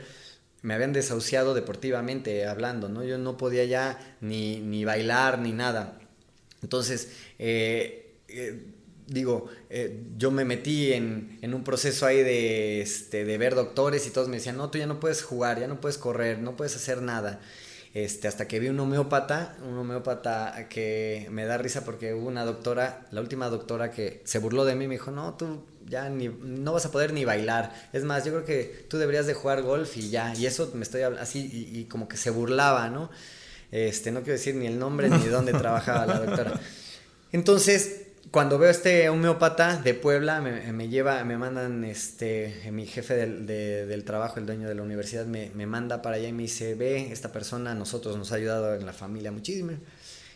me 0.62 0.74
habían 0.74 0.92
desahuciado 0.92 1.54
deportivamente 1.54 2.46
hablando, 2.46 2.88
¿no? 2.88 3.04
Yo 3.04 3.18
no 3.18 3.36
podía 3.36 3.64
ya 3.64 4.16
ni, 4.20 4.60
ni 4.60 4.84
bailar 4.84 5.38
ni 5.38 5.52
nada. 5.52 5.98
Entonces, 6.62 7.12
eh, 7.38 8.18
eh, 8.28 8.74
digo, 9.06 9.46
eh, 9.70 10.02
yo 10.16 10.30
me 10.30 10.44
metí 10.44 10.92
en, 10.92 11.38
en, 11.42 11.54
un 11.54 11.64
proceso 11.64 12.06
ahí 12.06 12.22
de, 12.22 12.80
este, 12.80 13.24
de 13.24 13.38
ver 13.38 13.54
doctores 13.54 14.06
y 14.06 14.10
todos 14.10 14.28
me 14.28 14.36
decían, 14.36 14.56
no, 14.56 14.70
tú 14.70 14.78
ya 14.78 14.86
no 14.86 15.00
puedes 15.00 15.22
jugar, 15.22 15.60
ya 15.60 15.68
no 15.68 15.80
puedes 15.80 15.98
correr, 15.98 16.38
no 16.38 16.56
puedes 16.56 16.74
hacer 16.76 17.02
nada. 17.02 17.40
Este, 17.94 18.28
hasta 18.28 18.46
que 18.46 18.60
vi 18.60 18.68
un 18.68 18.78
homeópata, 18.78 19.56
un 19.66 19.78
homeópata 19.78 20.68
que 20.68 21.28
me 21.30 21.46
da 21.46 21.56
risa 21.56 21.82
porque 21.82 22.12
hubo 22.12 22.28
una 22.28 22.44
doctora, 22.44 23.06
la 23.10 23.22
última 23.22 23.48
doctora 23.48 23.90
que 23.90 24.20
se 24.24 24.38
burló 24.38 24.66
de 24.66 24.74
mí, 24.74 24.86
me 24.86 24.96
dijo, 24.96 25.10
no, 25.10 25.34
tú 25.34 25.64
ya 25.86 26.10
ni, 26.10 26.28
no 26.28 26.72
vas 26.74 26.84
a 26.84 26.90
poder 26.92 27.14
ni 27.14 27.24
bailar. 27.24 27.72
Es 27.94 28.04
más, 28.04 28.24
yo 28.24 28.32
creo 28.32 28.44
que 28.44 28.86
tú 28.88 28.98
deberías 28.98 29.26
de 29.26 29.32
jugar 29.32 29.62
golf 29.62 29.96
y 29.96 30.10
ya. 30.10 30.34
Y 30.34 30.44
eso 30.44 30.72
me 30.74 30.82
estoy 30.82 31.02
hablando 31.02 31.22
así 31.22 31.48
y, 31.50 31.78
y, 31.78 31.84
como 31.84 32.06
que 32.06 32.18
se 32.18 32.28
burlaba, 32.28 32.90
¿no? 32.90 33.10
Este, 33.70 34.10
no 34.10 34.20
quiero 34.20 34.34
decir 34.34 34.56
ni 34.56 34.66
el 34.66 34.78
nombre 34.78 35.08
ni 35.08 35.24
dónde 35.28 35.52
trabajaba 35.52 36.06
la 36.06 36.18
doctora. 36.18 36.60
Entonces, 37.32 38.05
cuando 38.30 38.58
veo 38.58 38.70
este 38.70 39.08
homeópata 39.08 39.76
de 39.76 39.94
Puebla, 39.94 40.40
me, 40.40 40.88
lleva, 40.88 41.22
me 41.24 41.36
mandan, 41.36 41.84
este, 41.84 42.70
mi 42.72 42.86
jefe 42.86 43.14
del, 43.14 43.46
del, 43.46 44.04
trabajo, 44.04 44.38
el 44.40 44.46
dueño 44.46 44.68
de 44.68 44.74
la 44.74 44.82
universidad, 44.82 45.26
me, 45.26 45.50
me, 45.54 45.66
manda 45.66 46.02
para 46.02 46.16
allá 46.16 46.28
y 46.28 46.32
me 46.32 46.42
dice, 46.42 46.74
ve, 46.74 47.12
esta 47.12 47.32
persona 47.32 47.72
a 47.72 47.74
nosotros 47.74 48.16
nos 48.16 48.32
ha 48.32 48.36
ayudado 48.36 48.74
en 48.74 48.84
la 48.84 48.92
familia 48.92 49.30
muchísimo. 49.32 49.72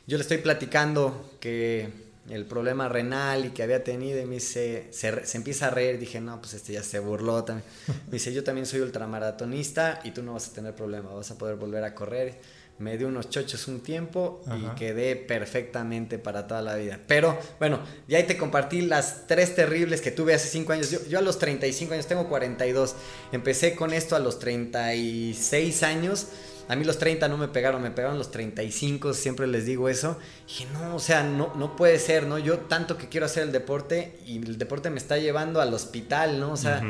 Yo 0.06 0.16
le 0.16 0.22
estoy 0.22 0.38
platicando 0.38 1.30
que 1.40 2.10
el 2.28 2.44
problema 2.44 2.88
renal 2.88 3.46
y 3.46 3.50
que 3.50 3.62
había 3.62 3.82
tenido 3.82 4.20
y 4.20 4.24
me 4.24 4.36
dice, 4.36 4.88
se, 4.90 5.24
se, 5.26 5.36
empieza 5.36 5.66
a 5.66 5.70
reír, 5.70 5.98
dije, 5.98 6.20
no, 6.20 6.40
pues 6.40 6.54
este 6.54 6.72
ya 6.74 6.82
se 6.82 6.98
burló 7.00 7.44
también. 7.44 7.66
Me 8.06 8.12
dice, 8.12 8.32
yo 8.32 8.44
también 8.44 8.66
soy 8.66 8.80
ultramaratonista 8.80 10.00
y 10.04 10.12
tú 10.12 10.22
no 10.22 10.34
vas 10.34 10.48
a 10.48 10.52
tener 10.52 10.74
problema, 10.74 11.10
vas 11.10 11.30
a 11.30 11.38
poder 11.38 11.56
volver 11.56 11.84
a 11.84 11.94
correr. 11.94 12.38
Me 12.80 12.98
dio 12.98 13.08
unos 13.08 13.30
chochos 13.30 13.68
un 13.68 13.80
tiempo 13.80 14.42
y 14.58 14.74
quedé 14.76 15.14
perfectamente 15.14 16.18
para 16.18 16.46
toda 16.46 16.62
la 16.62 16.76
vida. 16.76 16.98
Pero 17.06 17.38
bueno, 17.58 17.80
ya 18.08 18.18
ahí 18.18 18.24
te 18.24 18.36
compartí 18.36 18.80
las 18.80 19.26
tres 19.26 19.54
terribles 19.54 20.00
que 20.00 20.10
tuve 20.10 20.34
hace 20.34 20.48
cinco 20.48 20.72
años. 20.72 20.90
Yo, 20.90 20.98
yo 21.08 21.18
a 21.18 21.22
los 21.22 21.38
35 21.38 21.94
años, 21.94 22.06
tengo 22.06 22.28
42. 22.28 22.96
Empecé 23.32 23.76
con 23.76 23.92
esto 23.92 24.16
a 24.16 24.18
los 24.18 24.38
36 24.38 25.82
años 25.82 26.28
a 26.70 26.76
mí 26.76 26.84
los 26.84 26.98
30 26.98 27.26
no 27.26 27.36
me 27.36 27.48
pegaron, 27.48 27.82
me 27.82 27.90
pegaron 27.90 28.16
los 28.16 28.30
35, 28.30 29.12
siempre 29.12 29.48
les 29.48 29.66
digo 29.66 29.88
eso. 29.88 30.16
Y 30.46 30.52
dije, 30.52 30.66
no, 30.72 30.94
o 30.94 31.00
sea, 31.00 31.24
no, 31.24 31.52
no 31.56 31.74
puede 31.74 31.98
ser, 31.98 32.28
¿no? 32.28 32.38
Yo 32.38 32.60
tanto 32.60 32.96
que 32.96 33.08
quiero 33.08 33.26
hacer 33.26 33.42
el 33.42 33.50
deporte 33.50 34.16
y 34.24 34.36
el 34.36 34.56
deporte 34.56 34.88
me 34.88 34.98
está 34.98 35.18
llevando 35.18 35.60
al 35.60 35.74
hospital, 35.74 36.38
¿no? 36.38 36.52
O 36.52 36.56
sea, 36.56 36.80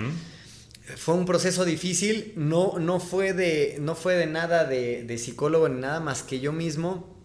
fue 0.97 1.14
un 1.14 1.26
proceso 1.26 1.64
difícil, 1.64 2.32
no, 2.36 2.78
no, 2.78 3.01
fue, 3.01 3.32
de, 3.32 3.76
no 3.80 3.95
fue 3.95 4.14
de 4.14 4.26
nada 4.26 4.64
de, 4.64 5.05
de 5.05 5.18
psicólogo 5.18 5.68
ni 5.68 5.80
nada 5.80 6.01
más 6.01 6.22
que 6.22 6.41
yo 6.41 6.53
mismo 6.53 7.20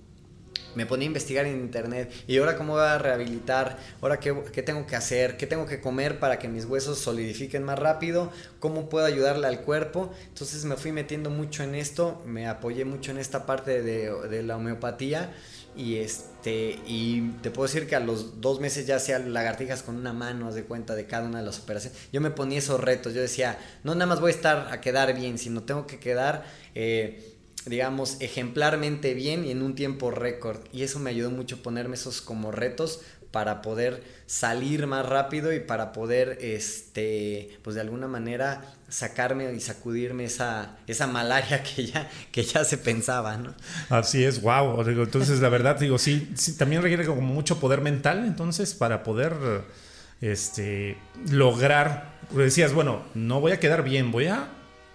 me 0.76 0.86
ponía 0.86 1.06
a 1.06 1.08
investigar 1.08 1.46
en 1.46 1.60
internet. 1.60 2.12
Y 2.28 2.38
ahora 2.38 2.58
cómo 2.58 2.74
voy 2.74 2.84
a 2.84 2.98
rehabilitar, 2.98 3.78
ahora 4.02 4.20
qué, 4.20 4.36
qué, 4.52 4.62
tengo 4.62 4.86
que 4.86 4.96
hacer, 4.96 5.38
qué 5.38 5.48
tengo 5.48 5.66
que 5.66 5.80
comer 5.80 6.20
para 6.20 6.38
que 6.38 6.48
mis 6.48 6.66
huesos 6.66 7.00
solidifiquen 7.00 7.64
más 7.64 7.80
rápido, 7.80 8.32
cómo 8.60 8.90
puedo 8.90 9.06
ayudarle 9.06 9.48
al 9.48 9.62
cuerpo. 9.62 10.12
Entonces 10.28 10.66
me 10.66 10.76
fui 10.76 10.92
metiendo 10.92 11.30
mucho 11.30 11.64
en 11.64 11.76
esto, 11.76 12.22
me 12.26 12.48
apoyé 12.48 12.86
mucho 12.86 13.12
en 13.12 13.18
esta 13.18 13.46
parte 13.46 13.82
de, 13.82 14.12
de 14.28 14.44
la 14.44 14.58
homeopatía 14.58 15.34
y 15.76 15.98
este 15.98 16.80
y 16.88 17.32
te 17.42 17.52
puedo 17.52 17.68
decir 17.68 17.88
que 17.88 17.96
a 17.96 18.00
los 18.00 18.42
dos 18.42 18.60
meses 18.60 18.86
ya 18.86 18.98
hacía 18.98 19.20
lagartijas 19.20 19.84
con 19.84 19.96
una 19.96 20.14
mano, 20.14 20.48
haz 20.48 20.56
de 20.56 20.64
cuenta 20.64 20.96
de 20.96 21.06
cada 21.06 21.28
una 21.28 21.40
de 21.40 21.46
las 21.46 21.60
operaciones. 21.60 21.98
Yo 22.12 22.22
me 22.22 22.32
ponía 22.32 22.60
esos 22.60 22.80
retos, 22.80 23.14
yo 23.14 23.22
decía, 23.22 23.58
no 23.84 23.94
nada 23.96 24.06
más 24.06 24.20
voy 24.20 24.32
a 24.32 24.36
estar 24.36 24.68
a 24.72 24.82
quedar 24.82 25.16
bien, 25.16 25.38
sino 25.38 25.64
tengo 25.64 25.88
que 25.88 26.00
quedar... 26.00 26.46
Eh, 26.74 27.32
digamos, 27.66 28.18
ejemplarmente 28.20 29.14
bien 29.14 29.44
y 29.44 29.52
en 29.52 29.64
un 29.64 29.76
tiempo 29.76 30.12
récord. 30.12 30.60
Y 30.72 30.84
eso 30.84 31.00
me 31.00 31.10
ayudó 31.10 31.32
mucho 31.32 31.64
ponerme 31.64 31.96
esos 31.96 32.22
como 32.22 32.52
retos 32.52 33.02
para 33.36 33.62
poder 33.62 34.02
salir 34.28 34.88
más 34.88 35.06
rápido 35.06 35.52
y 35.52 35.60
para 35.60 35.92
poder, 35.92 36.38
este, 36.40 37.50
pues 37.64 37.76
de 37.76 37.82
alguna 37.82 38.08
manera 38.08 38.62
sacarme 38.88 39.52
y 39.52 39.60
sacudirme 39.60 40.24
esa, 40.24 40.78
esa 40.88 41.06
malaria 41.06 41.62
que 41.76 41.86
ya, 41.86 42.10
que 42.32 42.44
ya 42.46 42.64
se 42.64 42.78
pensaba, 42.78 43.36
¿no? 43.36 43.54
Así 43.90 44.24
es, 44.24 44.42
wow. 44.42 44.80
Entonces, 44.88 45.42
la 45.42 45.50
verdad, 45.50 45.78
digo, 45.78 45.98
sí, 45.98 46.32
sí, 46.36 46.56
también 46.56 46.82
requiere 46.82 47.06
como 47.06 47.20
mucho 47.20 47.60
poder 47.60 47.82
mental, 47.82 48.24
entonces, 48.26 48.74
para 48.74 49.04
poder, 49.04 49.34
este, 50.22 50.98
lograr, 51.30 52.14
decías, 52.32 52.72
bueno, 52.72 53.04
no 53.16 53.42
voy 53.42 53.52
a 53.52 53.60
quedar 53.60 53.84
bien, 53.84 54.14
voy 54.14 54.28
a 54.28 54.48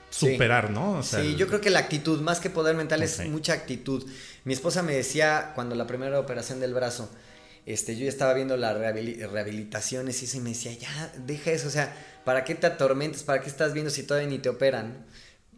superar, 0.08 0.70
¿no? 0.70 1.02
sí, 1.02 1.36
yo 1.36 1.46
creo 1.46 1.60
que 1.60 1.68
la 1.68 1.80
actitud, 1.80 2.22
más 2.22 2.40
que 2.40 2.48
poder 2.48 2.74
mental, 2.74 3.02
es 3.02 3.28
mucha 3.28 3.52
actitud. 3.52 4.02
Mi 4.44 4.54
esposa 4.54 4.82
me 4.82 4.94
decía 4.94 5.52
cuando 5.54 5.74
la 5.74 5.86
primera 5.86 6.18
operación 6.18 6.58
del 6.58 6.72
brazo, 6.72 7.10
este, 7.72 7.96
yo 7.96 8.04
ya 8.04 8.08
estaba 8.08 8.34
viendo 8.34 8.56
las 8.56 8.76
rehabilitaciones 8.76 10.22
y 10.22 10.24
eso 10.24 10.36
y 10.36 10.40
me 10.40 10.50
decía, 10.50 10.72
ya, 10.72 11.12
deja 11.26 11.52
eso, 11.52 11.68
o 11.68 11.70
sea, 11.70 11.94
¿para 12.24 12.44
qué 12.44 12.54
te 12.54 12.66
atormentas? 12.66 13.22
¿Para 13.22 13.40
qué 13.40 13.48
estás 13.48 13.72
viendo 13.72 13.90
si 13.90 14.02
todavía 14.02 14.28
ni 14.28 14.38
te 14.38 14.48
operan? 14.48 15.06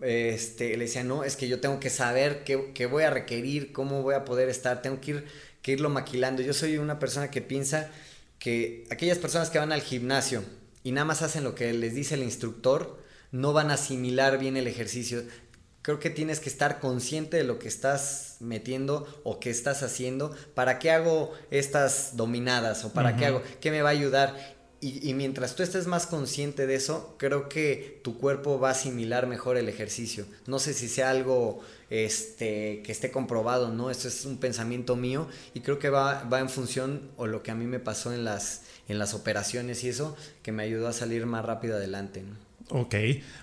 Este, 0.01 0.77
le 0.77 0.85
decía, 0.85 1.05
no, 1.05 1.25
es 1.25 1.37
que 1.37 1.49
yo 1.49 1.61
tengo 1.61 1.79
que 1.79 1.91
saber 1.91 2.45
qué, 2.45 2.73
qué 2.75 2.87
voy 2.87 3.05
a 3.05 3.11
requerir, 3.11 3.73
cómo 3.73 4.03
voy 4.03 4.15
a 4.15 4.25
poder 4.25 4.49
estar, 4.49 4.83
tengo 4.83 5.01
que, 5.01 5.13
ir, 5.13 5.25
que 5.63 5.73
irlo 5.73 5.91
maquilando. 5.91 6.43
Yo 6.43 6.53
soy 6.53 6.79
una 6.79 6.99
persona 6.99 7.31
que 7.31 7.41
piensa 7.41 7.91
que 8.39 8.85
aquellas 8.91 9.19
personas 9.19 9.51
que 9.51 9.59
van 9.59 9.71
al 9.71 9.83
gimnasio 9.83 10.43
y 10.83 10.93
nada 10.93 11.05
más 11.05 11.23
hacen 11.23 11.45
lo 11.45 11.55
que 11.55 11.73
les 11.73 11.95
dice 11.95 12.17
el 12.17 12.23
instructor, 12.23 13.01
no 13.31 13.53
van 13.53 13.71
a 13.71 13.75
asimilar 13.75 14.39
bien 14.39 14.57
el 14.57 14.67
ejercicio. 14.67 15.23
Creo 15.83 15.99
que 15.99 16.11
tienes 16.11 16.39
que 16.39 16.49
estar 16.49 16.79
consciente 16.79 17.37
de 17.37 17.45
lo 17.45 17.59
que 17.59 17.67
estás 17.67 18.37
metiendo 18.39 19.07
o 19.25 19.41
que 19.41 19.51
estás 19.51 19.83
haciendo. 19.83 20.35
¿Para 20.55 20.79
qué 20.79 20.93
hago 20.93 21.33
estas 21.51 22.17
dominadas? 22.17 22.85
¿O 22.85 22.93
para 22.93 23.17
qué 23.17 23.27
hago? 23.27 23.43
¿Qué 23.61 23.73
me 23.73 23.83
va 23.83 23.89
a 23.89 23.93
ayudar? 23.93 24.37
Y, 24.85 25.15
mientras 25.15 25.55
tú 25.55 25.63
estés 25.63 25.87
más 25.87 26.09
consciente 26.09 26.67
de 26.67 26.75
eso, 26.75 27.15
creo 27.17 27.49
que 27.49 28.01
tu 28.03 28.19
cuerpo 28.19 28.59
va 28.59 28.71
a 28.71 28.73
asimilar 28.73 29.29
mejor 29.29 29.57
el 29.57 29.69
ejercicio. 29.69 30.27
No 30.49 30.59
sé 30.59 30.75
si 30.75 30.89
sea 30.89 31.11
algo 31.11 31.61
este, 31.89 32.83
que 32.83 32.91
esté 32.91 33.13
comprobado, 33.13 33.69
¿no? 33.69 33.91
Esto 33.91 34.09
es 34.09 34.25
un 34.25 34.39
pensamiento 34.39 34.97
mío 34.97 35.29
y 35.55 35.61
creo 35.61 35.79
que 35.79 35.89
va, 35.89 36.25
va 36.25 36.41
en 36.41 36.49
función 36.49 37.13
o 37.17 37.29
lo 37.29 37.45
que 37.45 37.53
a 37.53 37.55
mí 37.55 37.67
me 37.67 37.79
pasó 37.79 38.13
en 38.13 38.25
las, 38.25 38.63
en 38.89 38.99
las 38.99 39.15
operaciones 39.15 39.85
y 39.85 39.89
eso, 39.89 40.17
que 40.43 40.51
me 40.51 40.65
ayudó 40.65 40.89
a 40.89 40.93
salir 40.93 41.27
más 41.27 41.45
rápido 41.45 41.77
adelante. 41.77 42.23
¿no? 42.23 42.35
Ok, 42.69 42.95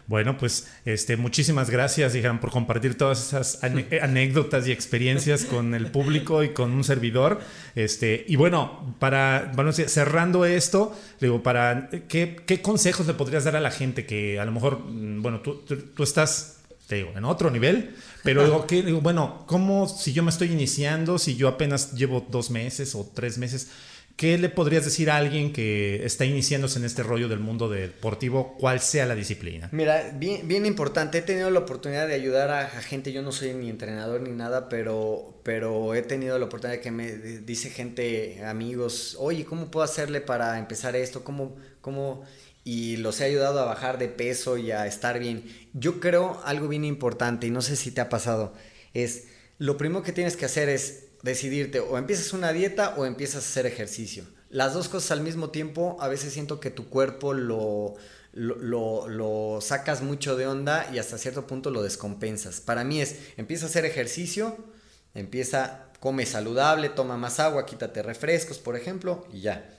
bueno, 0.08 0.38
pues 0.38 0.68
este, 0.86 1.18
muchísimas 1.18 1.70
gracias, 1.70 2.14
Dijan, 2.14 2.40
por 2.40 2.52
compartir 2.52 2.98
todas 2.98 3.28
esas 3.28 3.60
anécdotas 3.64 4.68
y 4.68 4.72
experiencias 4.72 5.46
con 5.46 5.76
el 5.76 5.92
público 5.92 6.44
y 6.44 6.50
con 6.50 6.72
un 6.72 6.84
servidor. 6.84 7.40
Este, 7.76 8.26
y 8.28 8.36
bueno, 8.36 8.96
para 9.00 9.52
bueno, 9.56 9.72
cerrando 9.72 10.46
esto, 10.46 10.96
digo, 11.20 11.44
para 11.44 11.90
¿qué, 12.08 12.38
¿qué, 12.46 12.62
consejos 12.62 13.08
le 13.08 13.14
podrías 13.14 13.44
dar 13.44 13.56
a 13.56 13.62
la 13.62 13.72
gente 13.72 14.06
que 14.06 14.40
a 14.40 14.46
lo 14.46 14.52
mejor, 14.52 14.80
mm, 14.80 15.22
bueno, 15.22 15.42
tú, 15.42 15.64
tú, 15.66 16.04
estás, 16.04 16.62
te 16.88 16.96
digo, 16.96 17.12
en 17.16 17.26
otro 17.26 17.52
nivel, 17.52 17.96
pero 18.24 18.44
digo, 18.44 18.66
¿qué, 18.66 18.82
digo, 18.82 19.02
bueno, 19.02 19.44
¿cómo 19.48 19.88
si 19.88 20.14
yo 20.14 20.24
me 20.24 20.30
estoy 20.30 20.52
iniciando, 20.52 21.20
si 21.20 21.36
yo 21.36 21.48
apenas 21.48 21.94
llevo 21.94 22.26
dos 22.30 22.50
meses 22.50 22.96
o 22.96 23.10
tres 23.14 23.38
meses? 23.38 23.70
¿Qué 24.20 24.38
le 24.38 24.50
podrías 24.50 24.84
decir 24.84 25.10
a 25.10 25.16
alguien 25.16 25.54
que 25.54 26.06
está 26.06 26.26
iniciándose 26.26 26.78
en 26.78 26.84
este 26.84 27.04
rollo 27.04 27.30
del 27.30 27.40
mundo 27.40 27.70
deportivo, 27.70 28.58
cuál 28.60 28.82
sea 28.82 29.06
la 29.06 29.16
disciplina? 29.16 29.70
Mira, 29.72 30.12
bien, 30.14 30.66
importante, 30.66 31.20
he 31.20 31.22
tenido 31.22 31.50
la 31.50 31.60
oportunidad 31.60 32.06
de 32.06 32.16
ayudar 32.16 32.52
a, 32.52 32.68
gente, 32.82 33.14
yo 33.14 33.22
no 33.22 33.32
soy 33.32 33.54
ni 33.54 33.70
entrenador 33.70 34.20
ni 34.20 34.32
nada, 34.32 34.68
pero, 34.68 35.40
pero 35.44 35.96
he 35.96 36.02
tenido 36.02 36.38
la 36.38 36.48
oportunidad 36.48 36.80
de 36.80 36.82
que 36.82 36.92
me 36.92 37.14
dice 37.14 37.70
gente, 37.70 38.44
amigos, 38.44 39.16
oye, 39.18 39.46
¿cómo 39.46 39.72
puedo 39.72 39.86
hacerle 39.86 40.20
para 40.20 40.60
empezar 40.60 40.98
esto? 40.98 41.24
¿Cómo, 41.24 41.56
cómo? 41.80 42.26
Y 42.66 42.98
los 42.98 43.22
he 43.22 43.24
ayudado 43.24 43.62
a 43.62 43.66
bajar 43.66 44.00
de 44.00 44.10
peso 44.10 44.58
y 44.58 44.72
a 44.72 44.86
estar 44.86 45.18
bien. 45.20 45.46
Yo 45.72 46.02
creo 46.02 46.42
algo 46.44 46.68
bien 46.68 46.84
importante, 46.84 47.48
y 47.48 47.52
no 47.52 47.62
sé 47.62 47.78
si 47.78 47.92
te 47.92 48.02
ha 48.02 48.10
pasado, 48.10 48.54
es, 48.94 49.28
lo 49.60 49.78
primero 49.78 50.04
que 50.04 50.12
tienes 50.12 50.36
que 50.36 50.44
hacer 50.44 50.68
es 50.68 51.09
decidirte 51.24 51.80
o 51.80 51.98
empiezas 51.98 52.34
una 52.34 52.54
dieta 52.54 52.96
o 52.98 53.06
empiezas 53.06 53.46
a 53.46 53.50
hacer 53.50 53.66
ejercicio. 53.66 54.26
Las 54.50 54.74
dos 54.74 54.90
cosas 54.90 55.12
al 55.12 55.22
mismo 55.22 55.50
tiempo, 55.50 55.98
a 56.00 56.08
veces 56.08 56.34
siento 56.34 56.60
que 56.60 56.72
tu 56.72 56.90
cuerpo 56.90 57.34
lo, 57.34 57.96
lo, 58.34 59.60
sacas 59.62 60.02
mucho 60.02 60.36
de 60.36 60.48
onda 60.48 60.90
y 60.92 60.98
hasta 60.98 61.18
cierto 61.18 61.46
punto 61.46 61.70
lo 61.70 61.84
descompensas. 61.84 62.60
Para 62.62 62.84
mí 62.84 63.02
es, 63.02 63.18
empieza 63.38 63.66
a 63.66 63.70
hacer 63.70 63.86
ejercicio, 63.86 64.58
empieza, 65.14 65.90
come 66.00 66.26
saludable, 66.26 66.90
toma 66.90 67.18
más 67.18 67.40
agua, 67.40 67.66
quítate 67.66 68.02
refrescos, 68.02 68.58
por 68.58 68.76
ejemplo, 68.76 69.28
y 69.32 69.42
ya. 69.42 69.70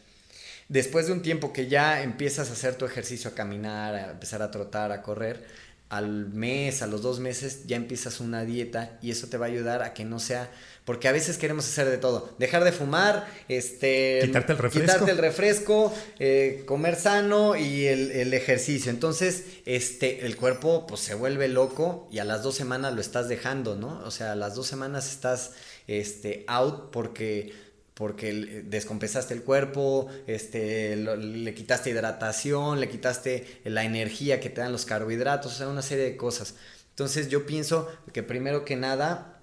Después 0.68 1.08
de 1.08 1.14
un 1.14 1.22
tiempo 1.22 1.52
que 1.52 1.66
ya 1.66 2.00
empiezas 2.02 2.48
a 2.48 2.52
hacer 2.52 2.76
tu 2.76 2.84
ejercicio, 2.84 3.30
a 3.30 3.34
caminar, 3.34 3.94
a 3.96 4.10
empezar 4.12 4.40
a 4.40 4.52
trotar, 4.52 4.92
a 4.92 5.02
correr, 5.02 5.44
al 5.90 6.28
mes, 6.28 6.82
a 6.82 6.86
los 6.86 7.02
dos 7.02 7.20
meses, 7.20 7.66
ya 7.66 7.76
empiezas 7.76 8.20
una 8.20 8.44
dieta 8.44 8.98
y 9.02 9.10
eso 9.10 9.26
te 9.26 9.36
va 9.36 9.46
a 9.46 9.48
ayudar 9.48 9.82
a 9.82 9.92
que 9.92 10.04
no 10.04 10.18
sea 10.18 10.50
porque 10.90 11.06
a 11.06 11.12
veces 11.12 11.38
queremos 11.38 11.66
hacer 11.66 11.88
de 11.88 11.98
todo. 11.98 12.34
Dejar 12.38 12.64
de 12.64 12.72
fumar, 12.72 13.28
este, 13.48 14.20
quitarte 14.24 14.52
el 14.52 14.58
refresco, 14.58 14.80
quitarte 14.80 15.10
el 15.12 15.18
refresco 15.18 15.94
eh, 16.18 16.64
comer 16.66 16.96
sano 16.96 17.54
y 17.54 17.86
el, 17.86 18.34
ejercicio. 18.34 18.90
Entonces, 18.90 19.44
este, 19.66 20.26
el 20.26 20.36
cuerpo 20.36 20.86
pues 20.88 21.00
se 21.00 21.14
vuelve 21.14 21.46
loco 21.46 22.08
y 22.10 22.18
a 22.18 22.24
las 22.24 22.42
dos 22.42 22.56
semanas 22.56 22.94
lo 22.94 23.00
estás 23.00 23.28
dejando, 23.28 23.76
¿no? 23.76 24.02
O 24.04 24.10
sea, 24.10 24.32
a 24.32 24.34
las 24.34 24.56
dos 24.56 24.66
semanas 24.66 25.12
estás 25.12 25.52
este, 25.86 26.44
out 26.48 26.90
porque 26.90 27.52
porque 28.00 28.64
descompensaste 28.64 29.34
el 29.34 29.42
cuerpo, 29.42 30.08
este, 30.26 30.96
le 30.96 31.52
quitaste 31.52 31.90
hidratación, 31.90 32.80
le 32.80 32.88
quitaste 32.88 33.60
la 33.64 33.84
energía 33.84 34.40
que 34.40 34.48
te 34.48 34.62
dan 34.62 34.72
los 34.72 34.86
carbohidratos, 34.86 35.52
o 35.52 35.54
sea, 35.54 35.68
una 35.68 35.82
serie 35.82 36.04
de 36.04 36.16
cosas. 36.16 36.54
Entonces 36.88 37.28
yo 37.28 37.44
pienso 37.44 37.94
que 38.14 38.22
primero 38.22 38.64
que 38.64 38.74
nada 38.74 39.38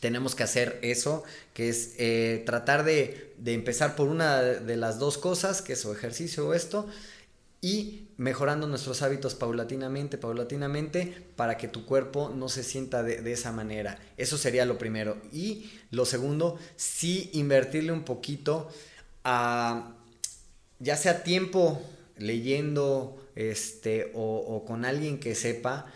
tenemos 0.00 0.34
que 0.34 0.44
hacer 0.44 0.78
eso, 0.80 1.24
que 1.52 1.68
es 1.68 1.92
eh, 1.98 2.42
tratar 2.46 2.84
de, 2.84 3.34
empezar 3.44 3.96
por 3.96 4.08
una 4.08 4.40
de 4.40 4.76
las 4.78 4.98
dos 4.98 5.18
cosas, 5.18 5.60
que 5.60 5.74
es 5.74 5.84
o 5.84 5.92
ejercicio 5.92 6.48
o 6.48 6.54
esto, 6.54 6.88
y 7.60 8.08
mejorando 8.16 8.66
nuestros 8.66 9.02
hábitos 9.02 9.34
paulatinamente, 9.34 10.18
paulatinamente, 10.18 11.26
para 11.36 11.56
que 11.56 11.68
tu 11.68 11.84
cuerpo 11.84 12.32
no 12.34 12.48
se 12.48 12.62
sienta 12.62 13.02
de, 13.02 13.32
esa 13.32 13.52
manera. 13.52 13.98
Eso 14.16 14.38
sería 14.38 14.64
lo 14.64 14.78
primero. 14.78 15.16
Y 15.32 15.70
lo 15.90 16.04
segundo, 16.04 16.58
sí 16.76 17.30
invertirle 17.34 17.92
un 17.92 18.04
poquito 18.04 18.68
a, 19.24 19.94
ya 20.78 20.96
sea 20.96 21.22
tiempo 21.22 21.82
leyendo 22.16 23.22
este, 23.36 24.10
o, 24.14 24.64
con 24.66 24.84
alguien 24.84 25.18
que 25.18 25.34
sepa 25.34 25.86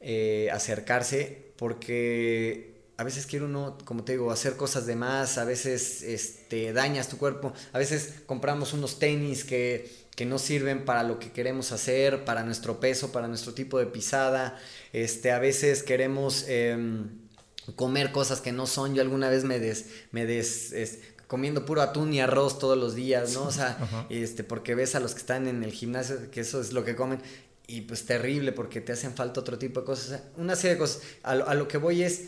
eh, 0.00 0.48
acercarse, 0.52 1.52
porque 1.56 2.78
a 2.96 3.04
veces 3.04 3.26
quiere 3.26 3.44
uno, 3.44 3.78
como 3.84 4.04
te 4.04 4.12
digo, 4.12 4.30
hacer 4.32 4.56
cosas 4.56 4.86
de 4.86 4.96
más, 4.96 5.38
a 5.38 5.44
veces 5.44 6.02
este, 6.02 6.72
dañas 6.72 7.08
tu 7.08 7.18
cuerpo, 7.18 7.52
a 7.72 7.78
veces 7.78 8.14
compramos 8.26 8.72
unos 8.72 8.98
tenis 8.98 9.44
que, 9.44 10.07
que 10.18 10.26
no 10.26 10.40
sirven 10.40 10.84
para 10.84 11.04
lo 11.04 11.20
que 11.20 11.30
queremos 11.30 11.70
hacer, 11.70 12.24
para 12.24 12.42
nuestro 12.42 12.80
peso, 12.80 13.12
para 13.12 13.28
nuestro 13.28 13.54
tipo 13.54 13.78
de 13.78 13.86
pisada, 13.86 14.58
este, 14.92 15.30
a 15.30 15.38
veces 15.38 15.84
queremos 15.84 16.44
em, 16.48 17.08
comer 17.76 18.10
cosas 18.10 18.40
que 18.40 18.50
no 18.50 18.66
son, 18.66 18.96
yo 18.96 19.02
alguna 19.02 19.30
vez 19.30 19.44
me 19.44 19.60
des, 19.60 19.90
me 20.10 20.26
des, 20.26 20.98
comiendo 21.28 21.64
puro 21.64 21.82
atún 21.82 22.12
y 22.12 22.20
arroz 22.20 22.58
todos 22.58 22.76
los 22.76 22.96
días, 22.96 23.34
¿no? 23.34 23.44
O 23.44 23.52
sea, 23.52 23.78
este, 24.10 24.42
porque 24.42 24.74
ves 24.74 24.96
a 24.96 25.00
los 25.00 25.12
que 25.12 25.20
están 25.20 25.46
en 25.46 25.62
el 25.62 25.70
gimnasio 25.70 26.32
que 26.32 26.40
eso 26.40 26.60
es 26.60 26.72
lo 26.72 26.84
que 26.84 26.96
comen 26.96 27.22
y 27.68 27.82
pues 27.82 28.04
terrible 28.04 28.50
porque 28.50 28.80
te 28.80 28.90
hacen 28.90 29.14
falta 29.14 29.38
otro 29.38 29.56
tipo 29.56 29.82
de 29.82 29.86
cosas, 29.86 30.22
una 30.36 30.56
serie 30.56 30.72
de 30.72 30.78
cosas. 30.80 31.02
A 31.22 31.36
lo, 31.36 31.48
a 31.48 31.54
lo 31.54 31.68
que 31.68 31.78
voy 31.78 32.02
es 32.02 32.24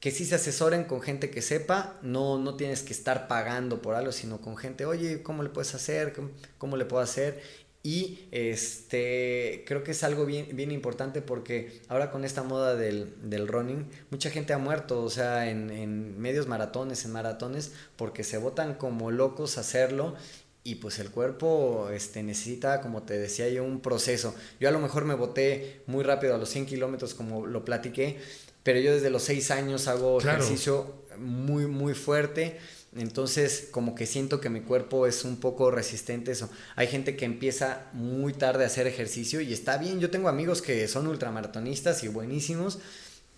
que 0.00 0.10
sí 0.10 0.24
se 0.24 0.34
asesoren 0.34 0.84
con 0.84 1.02
gente 1.02 1.30
que 1.30 1.42
sepa, 1.42 1.98
no, 2.02 2.38
no 2.38 2.56
tienes 2.56 2.82
que 2.82 2.94
estar 2.94 3.28
pagando 3.28 3.82
por 3.82 3.94
algo, 3.94 4.12
sino 4.12 4.40
con 4.40 4.56
gente, 4.56 4.86
oye, 4.86 5.22
¿cómo 5.22 5.42
le 5.42 5.50
puedes 5.50 5.74
hacer? 5.74 6.14
¿Cómo, 6.56 6.76
le 6.78 6.86
puedo 6.86 7.02
hacer? 7.02 7.42
Y 7.82 8.26
este, 8.30 9.64
creo 9.66 9.84
que 9.84 9.90
es 9.90 10.02
algo 10.02 10.24
bien, 10.24 10.48
bien 10.54 10.70
importante 10.70 11.20
porque 11.20 11.80
ahora 11.88 12.10
con 12.10 12.24
esta 12.24 12.42
moda 12.42 12.76
del, 12.76 13.14
del 13.28 13.46
running, 13.46 13.86
mucha 14.10 14.30
gente 14.30 14.54
ha 14.54 14.58
muerto, 14.58 15.02
o 15.02 15.10
sea, 15.10 15.50
en, 15.50 15.70
en 15.70 16.18
medios 16.18 16.46
maratones, 16.46 17.04
en 17.04 17.12
maratones, 17.12 17.72
porque 17.96 18.24
se 18.24 18.38
votan 18.38 18.74
como 18.74 19.10
locos 19.10 19.58
a 19.58 19.60
hacerlo 19.60 20.16
y 20.62 20.76
pues 20.76 20.98
el 20.98 21.10
cuerpo 21.10 21.88
este, 21.90 22.22
necesita, 22.22 22.80
como 22.80 23.02
te 23.02 23.18
decía 23.18 23.48
yo, 23.48 23.64
un 23.64 23.80
proceso. 23.80 24.34
Yo 24.60 24.68
a 24.68 24.72
lo 24.72 24.78
mejor 24.78 25.04
me 25.04 25.14
boté 25.14 25.82
muy 25.86 26.04
rápido 26.04 26.34
a 26.34 26.38
los 26.38 26.50
100 26.50 26.66
kilómetros, 26.66 27.14
como 27.14 27.46
lo 27.46 27.64
platiqué, 27.64 28.18
pero 28.62 28.78
yo 28.80 28.94
desde 28.94 29.10
los 29.10 29.22
seis 29.22 29.50
años 29.50 29.88
hago 29.88 30.20
ejercicio 30.20 31.04
muy, 31.18 31.66
muy 31.66 31.94
fuerte. 31.94 32.58
Entonces, 32.96 33.68
como 33.70 33.94
que 33.94 34.04
siento 34.04 34.40
que 34.40 34.50
mi 34.50 34.62
cuerpo 34.62 35.06
es 35.06 35.24
un 35.24 35.38
poco 35.38 35.70
resistente 35.70 36.32
eso. 36.32 36.50
Hay 36.74 36.88
gente 36.88 37.16
que 37.16 37.24
empieza 37.24 37.86
muy 37.92 38.32
tarde 38.32 38.64
a 38.64 38.66
hacer 38.66 38.86
ejercicio 38.86 39.40
y 39.40 39.52
está 39.52 39.78
bien. 39.78 40.00
Yo 40.00 40.10
tengo 40.10 40.28
amigos 40.28 40.60
que 40.60 40.88
son 40.88 41.06
ultramaratonistas 41.06 42.02
y 42.02 42.08
buenísimos 42.08 42.80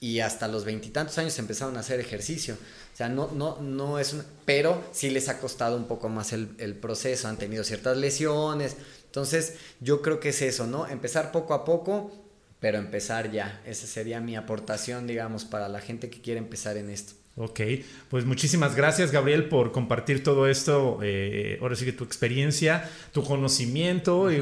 y 0.01 0.20
hasta 0.20 0.49
los 0.49 0.64
veintitantos 0.64 1.18
años 1.18 1.39
empezaron 1.39 1.77
a 1.77 1.81
hacer 1.81 2.01
ejercicio. 2.01 2.57
O 2.93 2.97
sea, 2.97 3.09
no, 3.09 3.31
no, 3.33 3.61
no 3.61 3.99
es 3.99 4.16
Pero 4.47 4.83
sí 4.93 5.11
les 5.11 5.29
ha 5.29 5.39
costado 5.39 5.77
un 5.77 5.87
poco 5.87 6.09
más 6.09 6.33
el, 6.33 6.55
el 6.59 6.75
proceso, 6.75 7.29
han 7.29 7.37
tenido 7.39 7.62
ciertas 7.62 7.99
lesiones. 7.99 8.77
Entonces, 9.05 9.55
yo 9.81 10.01
creo 10.01 10.18
que 10.18 10.31
es 10.31 10.41
eso, 10.41 10.66
¿no? 10.66 10.89
Empezar 10.89 11.31
poco 11.31 11.53
a 11.53 11.66
poco, 11.66 12.11
pero 12.63 12.79
empezar 12.79 13.33
ya. 13.33 13.61
Esa 13.67 13.89
sería 13.89 14.21
mi 14.21 14.37
aportación, 14.37 15.09
digamos, 15.09 15.45
para 15.45 15.69
la 15.69 15.81
gente 15.81 16.11
que 16.11 16.21
quiere 16.21 16.39
empezar 16.39 16.77
en 16.77 16.91
esto. 16.91 17.15
Ok, 17.35 17.61
pues 18.11 18.26
muchísimas 18.26 18.76
gracias 18.76 19.11
Gabriel 19.11 19.49
por 19.49 19.72
compartir 19.72 20.22
todo 20.22 20.47
esto, 20.47 20.99
eh, 21.03 21.57
ahora 21.62 21.76
sí 21.76 21.87
que 21.87 21.93
tu 21.95 22.05
experiencia, 22.05 22.91
tu 23.12 23.24
conocimiento, 23.24 24.30
y, 24.30 24.37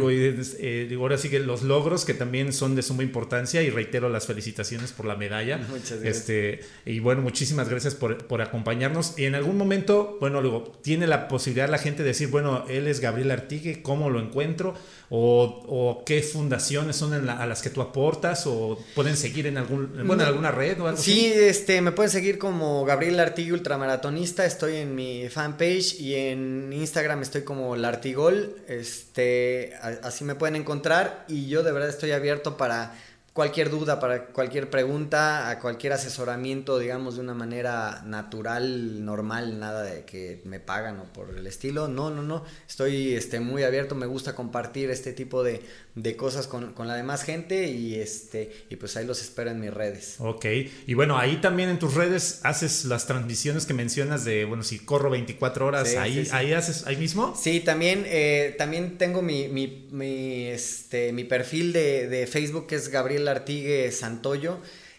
eh, 0.59 0.97
ahora 0.99 1.17
sí 1.17 1.29
que 1.29 1.39
los 1.39 1.63
logros 1.63 2.05
que 2.05 2.15
también 2.15 2.53
son 2.53 2.75
de 2.75 2.83
suma 2.83 3.05
importancia 3.05 3.63
y 3.63 3.71
reitero 3.71 4.09
las 4.09 4.27
felicitaciones 4.27 4.91
por 4.91 5.07
la 5.07 5.15
medalla. 5.15 5.59
Muchas 5.59 6.01
gracias. 6.01 6.17
Este, 6.17 6.61
y 6.85 6.99
bueno, 6.99 7.23
muchísimas 7.23 7.69
gracias 7.69 7.95
por, 7.95 8.27
por, 8.27 8.43
acompañarnos. 8.43 9.17
Y 9.17 9.27
en 9.27 9.37
algún 9.37 9.57
momento, 9.57 10.17
bueno, 10.19 10.41
luego 10.41 10.73
tiene 10.83 11.07
la 11.07 11.29
posibilidad 11.29 11.69
la 11.69 11.79
gente 11.79 12.03
de 12.03 12.09
decir, 12.09 12.27
bueno, 12.27 12.65
él 12.69 12.89
es 12.89 12.99
Gabriel 12.99 13.31
Artigue, 13.31 13.83
¿cómo 13.83 14.11
lo 14.11 14.19
encuentro? 14.19 14.75
O, 15.13 16.05
qué 16.07 16.23
fundaciones 16.23 16.95
son 16.95 17.29
a 17.29 17.47
las 17.47 17.63
que 17.63 17.71
tú 17.71 17.83
aportas 17.83 18.47
o 18.47 18.79
pueden 18.95 19.17
seguir 19.17 19.49
en 19.49 19.59
algún 19.59 19.91
bueno, 20.07 20.23
en 20.23 20.29
alguna 20.29 20.53
red 20.53 20.81
o 20.81 20.87
algo 20.87 21.01
sí 21.01 21.27
este 21.35 21.81
me 21.83 21.91
pueden 21.91 22.13
seguir 22.13 22.39
como 22.39 22.80
Gabriel 22.85 23.17
Lartigue 23.17 23.53
ultramaratonista 23.53 24.45
estoy 24.45 24.77
en 24.77 24.95
mi 24.95 25.29
fanpage 25.29 26.01
y 26.01 26.15
en 26.15 26.73
Instagram 26.73 27.23
estoy 27.23 27.43
como 27.43 27.77
Lartigol 27.77 28.57
este 28.69 29.75
así 30.03 30.25
me 30.25 30.35
pueden 30.35 30.57
encontrar 30.57 31.25
y 31.29 31.49
yo 31.49 31.63
de 31.63 31.73
verdad 31.73 31.89
estoy 31.89 32.13
abierto 32.13 32.57
para 32.57 32.95
cualquier 33.41 33.71
duda, 33.71 33.99
para 34.01 34.27
cualquier 34.27 34.69
pregunta, 34.69 35.49
a 35.49 35.61
cualquier 35.61 35.95
asesoramiento, 35.95 36.79
digamos, 36.79 37.15
de 37.15 37.23
una 37.23 37.33
manera 37.33 38.03
natural, 38.05 39.03
normal, 39.03 39.59
nada 39.59 39.83
de 39.83 40.05
que 40.05 40.43
me 40.45 40.61
pagan 40.61 41.01
o 41.01 41.05
por 41.05 41.31
el 41.31 41.47
estilo. 41.47 41.89
No, 41.89 42.11
no, 42.11 42.23
no. 42.23 42.45
Estoy 42.69 43.15
este, 43.15 43.41
muy 43.41 43.63
abierto, 43.63 43.95
me 43.95 44.05
gusta 44.05 44.35
compartir 44.35 44.91
este 44.91 45.15
tipo 45.15 45.43
de, 45.43 45.63
de 45.95 46.17
cosas 46.17 46.47
con, 46.49 46.75
con, 46.75 46.87
la 46.87 46.95
demás 46.97 47.23
gente 47.23 47.69
y 47.69 47.95
este 47.95 48.53
y 48.69 48.77
pues 48.77 48.97
ahí 48.99 49.07
los 49.07 49.23
espero 49.23 49.51
en 49.51 49.59
mis 49.59 49.73
redes. 49.73 50.17
Ok, 50.19 50.45
y 50.87 50.93
bueno, 50.93 51.17
ahí 51.17 51.39
también 51.41 51.71
en 51.71 51.79
tus 51.79 51.95
redes 51.95 52.41
haces 52.43 52.85
las 52.85 53.07
transmisiones 53.07 53.65
que 53.65 53.73
mencionas 53.73 54.27
de, 54.27 54.45
bueno, 54.45 54.63
si 54.65 54.81
corro 54.81 55.09
24 55.09 55.67
horas, 55.67 55.97
ahí, 55.97 56.29
ahí 56.33 56.53
haces, 56.53 56.87
ahí 56.87 56.97
mismo. 56.97 57.35
Sí, 57.41 57.61
también, 57.61 58.05
eh, 58.07 58.55
también 58.59 58.99
tengo 58.99 59.23
mi, 59.23 59.49
mi, 59.49 59.89
mi, 59.91 60.49
este, 60.49 61.15
mi 61.15 61.25
perfil 61.25 61.73
de, 61.73 62.07
de 62.07 62.27
Facebook 62.27 62.67
que 62.67 62.75
es 62.75 62.89
Gabriel 62.89 63.30
Artigue 63.31 63.91
Santoyo. 63.93 64.59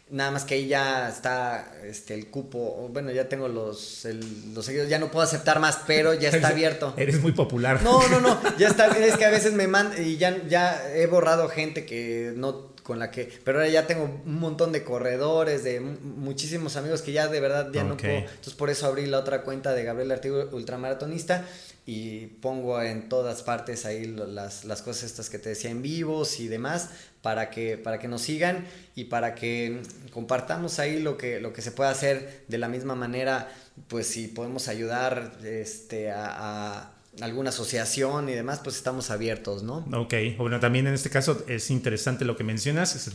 Nada 0.10 0.30
más 0.32 0.44
que 0.44 0.56
ahí 0.56 0.68
ya 0.68 1.08
está 1.08 1.72
este, 1.86 2.14
el 2.14 2.28
cupo. 2.28 2.90
Bueno, 2.92 3.12
ya 3.12 3.30
tengo 3.30 3.48
los, 3.48 4.06
los 4.54 4.66
seguidores. 4.66 4.90
Ya 4.90 5.00
no 5.00 5.10
puedo 5.10 5.24
aceptar 5.24 5.62
más, 5.62 5.80
pero 5.88 6.14
ya 6.14 6.28
está 6.30 6.48
abierto. 6.50 6.94
Eres 6.98 7.22
muy 7.22 7.32
popular. 7.32 7.82
No, 7.82 8.06
no, 8.10 8.20
no. 8.20 8.42
Ya 8.58 8.68
está. 8.68 8.88
Es 8.88 9.16
que 9.16 9.24
a 9.24 9.30
veces 9.30 9.54
me 9.54 9.68
mandan. 9.68 10.06
Y 10.06 10.18
ya, 10.18 10.38
ya 10.50 10.94
he 10.94 11.08
borrado 11.08 11.48
gente 11.48 11.86
que 11.86 12.34
no. 12.36 12.72
Con 12.84 12.98
la 12.98 13.12
que. 13.12 13.32
Pero 13.46 13.60
ahora 13.60 13.70
ya 13.70 13.86
tengo 13.88 14.04
un 14.26 14.40
montón 14.40 14.72
de 14.72 14.84
corredores, 14.84 15.64
de 15.64 15.80
muchísimos 15.80 16.76
amigos 16.76 17.04
que 17.04 17.12
ya 17.12 17.28
de 17.28 17.40
verdad 17.40 17.70
ya 17.72 17.84
no 17.84 17.96
puedo. 17.96 18.12
Entonces 18.12 18.56
por 18.56 18.72
eso 18.72 18.88
abrí 18.88 19.06
la 19.06 19.20
otra 19.20 19.44
cuenta 19.44 19.74
de 19.74 19.84
Gabriel 19.84 20.12
Artigo 20.12 20.50
Ultramaratonista 20.52 21.46
y 21.86 22.28
pongo 22.28 22.82
en 22.82 23.10
todas 23.10 23.42
partes 23.42 23.86
ahí 23.86 24.06
las, 24.06 24.66
las 24.66 24.82
cosas 24.82 25.04
estas 25.04 25.30
que 25.30 25.40
te 25.40 25.50
decía 25.50 25.72
en 25.72 25.82
vivos 25.82 26.40
y 26.40 26.48
demás 26.48 26.90
para 27.22 27.50
que, 27.50 27.78
para 27.78 28.00
que 28.00 28.08
nos 28.08 28.22
sigan 28.22 28.66
y 28.96 29.06
para 29.06 29.36
que 29.36 29.82
compartamos 30.12 30.80
ahí 30.80 31.00
lo 31.02 31.18
que, 31.18 31.40
lo 31.40 31.54
que 31.54 31.62
se 31.62 31.72
puede 31.72 31.90
hacer 31.90 32.44
de 32.48 32.58
la 32.58 32.68
misma 32.68 32.96
manera, 32.96 33.52
pues 33.88 34.08
si 34.08 34.28
podemos 34.28 34.68
ayudar 34.68 35.38
este, 35.44 36.12
a 36.12 36.92
alguna 37.20 37.50
asociación 37.50 38.30
y 38.30 38.34
demás, 38.34 38.62
pues 38.64 38.78
estamos 38.78 39.12
abiertos, 39.12 39.64
¿no? 39.64 39.86
Ok, 39.94 40.14
bueno, 40.38 40.60
también 40.62 40.88
en 40.88 40.94
este 40.94 41.10
caso 41.10 41.44
es 41.48 41.70
interesante 41.70 42.24
lo 42.24 42.38
que 42.38 42.44
mencionas, 42.44 43.12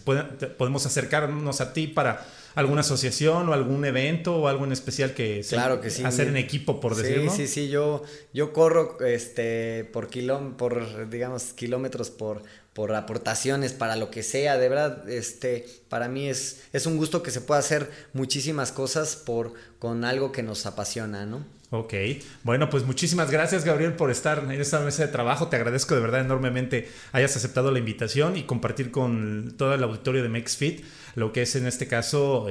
podemos 0.59 0.85
acercarnos 0.85 1.61
a 1.63 1.73
ti 1.73 1.87
para 1.87 2.27
alguna 2.55 2.83
asociación 2.83 3.49
o 3.49 3.53
algún 3.55 3.85
evento 3.85 4.37
o 4.37 4.49
algo 4.49 4.65
en 4.65 4.73
especial 4.73 5.15
que, 5.15 5.45
claro 5.49 5.81
que 5.81 5.91
sí, 5.91 6.05
hacer 6.05 6.29
en 6.29 6.37
equipo, 6.37 6.79
por 6.79 6.95
decirlo. 6.95 7.31
Sí, 7.31 7.47
sí, 7.47 7.49
sí, 7.49 7.69
yo, 7.69 8.03
yo 8.35 8.53
corro 8.53 9.01
este, 9.01 9.85
por, 9.85 10.09
por, 10.57 11.09
digamos, 11.09 11.53
kilómetros 11.55 12.11
por, 12.11 12.43
por 12.75 12.95
aportaciones, 12.95 13.73
para 13.73 13.97
lo 13.97 14.11
que 14.11 14.23
sea, 14.23 14.59
de 14.59 14.69
verdad, 14.69 15.09
este, 15.09 15.67
para 15.89 16.09
mí 16.09 16.29
es, 16.29 16.63
es 16.75 16.85
un 16.85 16.99
gusto 16.99 17.23
que 17.23 17.31
se 17.31 17.41
pueda 17.41 17.61
hacer 17.61 17.91
muchísimas 18.13 18.73
cosas 18.73 19.17
por, 19.17 19.55
con 19.79 20.05
algo 20.05 20.33
que 20.33 20.43
nos 20.43 20.67
apasiona, 20.67 21.25
¿no? 21.25 21.47
Ok, 21.71 21.95
bueno, 22.45 22.71
pues 22.71 22.85
muchísimas 22.85 23.31
gracias 23.31 23.64
Gabriel 23.64 23.95
por 23.95 24.11
estar 24.11 24.39
en 24.39 24.53
esta 24.53 24.81
mesa 24.81 25.07
de 25.07 25.12
trabajo. 25.12 25.49
Te 25.49 25.57
agradezco 25.57 25.95
de 25.95 26.01
verdad 26.01 26.21
enormemente 26.21 26.89
hayas 27.12 27.37
aceptado 27.37 27.71
la 27.71 27.79
invitación 27.79 28.37
y 28.37 28.45
compartir 28.45 28.91
con 28.91 29.55
todo 29.57 29.75
el 29.75 29.83
auditorio 29.83 30.23
de 30.23 30.29
MexFit 30.29 30.85
lo 31.17 31.33
que 31.33 31.43
es 31.43 31.57
en 31.57 31.67
este 31.67 31.89
caso 31.89 32.47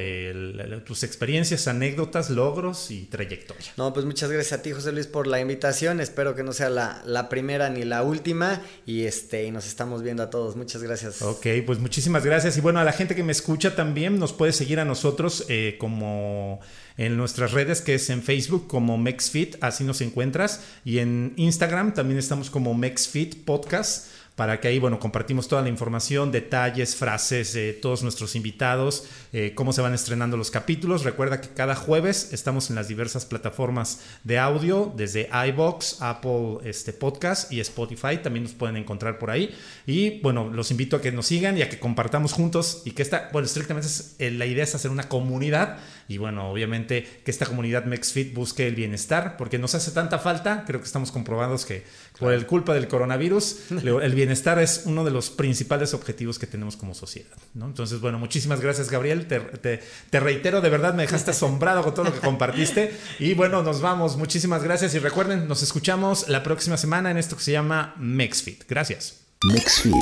tus 0.86 1.04
experiencias, 1.04 1.68
anécdotas, 1.68 2.32
logros 2.32 2.90
y 2.90 3.04
trayectoria. 3.04 3.72
No, 3.78 3.94
pues 3.94 4.08
muchas 4.08 4.32
gracias 4.32 4.60
a 4.60 4.64
ti 4.64 4.72
José 4.72 4.92
Luis 4.92 5.06
por 5.06 5.28
la 5.28 5.40
invitación. 5.40 6.02
Espero 6.02 6.36
que 6.36 6.42
no 6.44 6.52
sea 6.52 6.70
la, 6.70 7.30
primera 7.30 7.70
ni 7.70 7.86
la 7.86 8.02
última 8.02 8.62
y, 8.88 9.06
este, 9.06 9.46
y 9.46 9.52
nos 9.52 9.68
estamos 9.68 10.02
viendo 10.02 10.24
a 10.24 10.32
todos. 10.32 10.56
Muchas 10.56 10.82
gracias. 10.82 11.22
Ok, 11.22 11.46
pues 11.64 11.78
muchísimas 11.78 12.26
gracias. 12.26 12.58
Y 12.58 12.62
bueno, 12.62 12.80
a 12.80 12.84
la 12.84 12.92
gente 12.92 13.16
que 13.16 13.24
me 13.24 13.32
escucha 13.32 13.76
también 13.76 14.18
nos 14.18 14.34
puede 14.34 14.52
seguir 14.52 14.80
a 14.80 14.86
nosotros 14.86 15.46
eh, 15.48 15.76
como 15.80 16.60
en 16.98 17.18
nuestras 17.18 17.52
redes, 17.52 17.82
que 17.82 17.96
es 17.96 18.10
en 18.10 18.24
Facebook 18.24 18.68
como 18.68 18.98
MexFit, 18.98 19.58
así 19.62 19.84
nos 19.84 20.02
encuentras, 20.02 20.64
y 20.84 21.00
en 21.00 21.34
Instagram 21.36 21.94
también 21.94 22.20
estamos 22.20 22.50
como 22.50 22.74
MexFit 22.74 23.44
Podcast 23.44 24.08
para 24.36 24.60
que 24.60 24.68
ahí, 24.68 24.80
bueno, 24.80 25.00
compartimos 25.00 25.48
toda 25.48 25.62
la 25.62 25.70
información, 25.70 26.32
detalles, 26.32 26.96
frases 26.96 27.56
todos 27.82 28.04
nuestros 28.04 28.36
invitados, 28.36 29.06
eh, 29.34 29.54
cómo 29.56 29.74
se 29.74 29.82
van 29.82 29.94
estrenando 29.94 30.38
los 30.38 30.52
capítulos. 30.52 31.04
Recuerda 31.04 31.42
que 31.42 31.50
cada 31.50 31.76
jueves 31.76 32.34
estamos 32.34 32.70
en 32.70 32.76
las 32.76 32.88
diversas 32.88 33.26
plataformas 33.26 34.02
de 34.24 34.40
audio, 34.40 34.94
desde 34.96 35.30
iBox, 35.50 36.02
Apple 36.02 36.58
este, 36.64 36.94
Podcast 36.94 37.52
y 37.52 37.60
Spotify. 37.60 38.18
También 38.22 38.44
nos 38.44 38.54
pueden 38.54 38.78
encontrar 38.78 39.18
por 39.18 39.32
ahí. 39.32 39.56
Y 39.86 40.20
bueno, 40.22 40.50
los 40.50 40.72
invito 40.72 40.98
a 40.98 41.02
que 41.02 41.12
nos 41.12 41.28
sigan 41.28 41.58
y 41.58 41.62
a 41.62 41.70
que 41.70 41.80
compartamos 41.80 42.34
juntos 42.34 42.82
y 42.86 42.92
que 42.92 43.02
esta, 43.02 43.30
bueno, 43.32 43.46
estrictamente 43.46 43.88
es, 43.88 44.16
eh, 44.20 44.32
la 44.32 44.46
idea 44.46 44.64
es 44.64 44.76
hacer 44.76 44.92
una 44.92 45.08
comunidad 45.10 45.78
y 46.08 46.18
bueno, 46.18 46.52
obviamente 46.52 47.22
que 47.24 47.32
esta 47.32 47.46
comunidad 47.46 47.86
MexFit 47.86 48.34
busque 48.34 48.68
el 48.68 48.76
bienestar 48.76 49.38
porque 49.38 49.58
nos 49.58 49.74
hace 49.76 49.92
tanta 49.92 50.20
falta. 50.20 50.64
Creo 50.68 50.80
que 50.80 50.86
estamos 50.86 51.12
comprobados 51.12 51.66
que 51.66 51.84
por 52.20 52.34
el 52.34 52.46
culpa 52.46 52.74
del 52.74 52.88
coronavirus, 52.88 53.72
el 53.84 54.16
bienestar 54.16 54.60
es 54.60 54.84
uno 54.86 55.04
de 55.04 55.12
los 55.12 55.30
principales 55.30 55.94
objetivos 55.94 56.40
que 56.40 56.48
tenemos 56.48 56.78
como 56.78 56.94
sociedad. 56.94 57.38
¿no? 57.54 57.66
Entonces, 57.66 58.00
bueno, 58.00 58.20
muchísimas 58.20 58.62
gracias, 58.62 58.90
Gabriel. 58.90 59.28
Te, 59.28 59.40
te, 59.40 60.20
reitero, 60.20 60.62
de 60.62 60.70
verdad 60.70 60.94
me 60.94 61.04
dejaste 61.04 61.32
asombrado 61.36 61.84
con 61.84 61.94
todo 61.94 62.06
lo 62.06 62.14
que 62.14 62.20
compartiste. 62.20 62.96
Y 63.20 63.34
bueno, 63.34 63.64
nos 63.64 63.82
vamos. 63.82 64.18
Muchísimas 64.18 64.64
gracias. 64.64 64.94
Y 64.96 65.00
recuerden, 65.00 65.48
nos 65.48 65.64
escuchamos 65.64 66.28
la 66.30 66.44
próxima 66.44 66.78
semana 66.78 67.12
en 67.12 67.18
esto 67.18 67.36
que 67.36 67.44
se 67.44 67.52
llama 67.52 67.96
MexFit. 67.98 68.64
Gracias. 68.68 69.22
MexFit. 69.44 69.94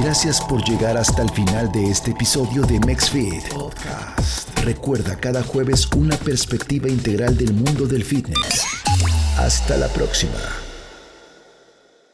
Gracias 0.00 0.40
por 0.40 0.64
llegar 0.64 0.96
hasta 0.96 1.22
el 1.22 1.30
final 1.30 1.70
de 1.70 1.90
este 1.90 2.10
episodio 2.10 2.62
de 2.62 2.80
MexFit 2.80 3.48
Podcast. 3.50 4.58
Recuerda 4.64 5.16
cada 5.16 5.42
jueves 5.42 5.88
una 5.96 6.16
perspectiva 6.16 6.88
integral 6.88 7.36
del 7.36 7.52
mundo 7.52 7.86
del 7.86 8.04
fitness. 8.04 8.66
Hasta 9.36 9.76
la 9.76 9.88
próxima. 9.88 10.71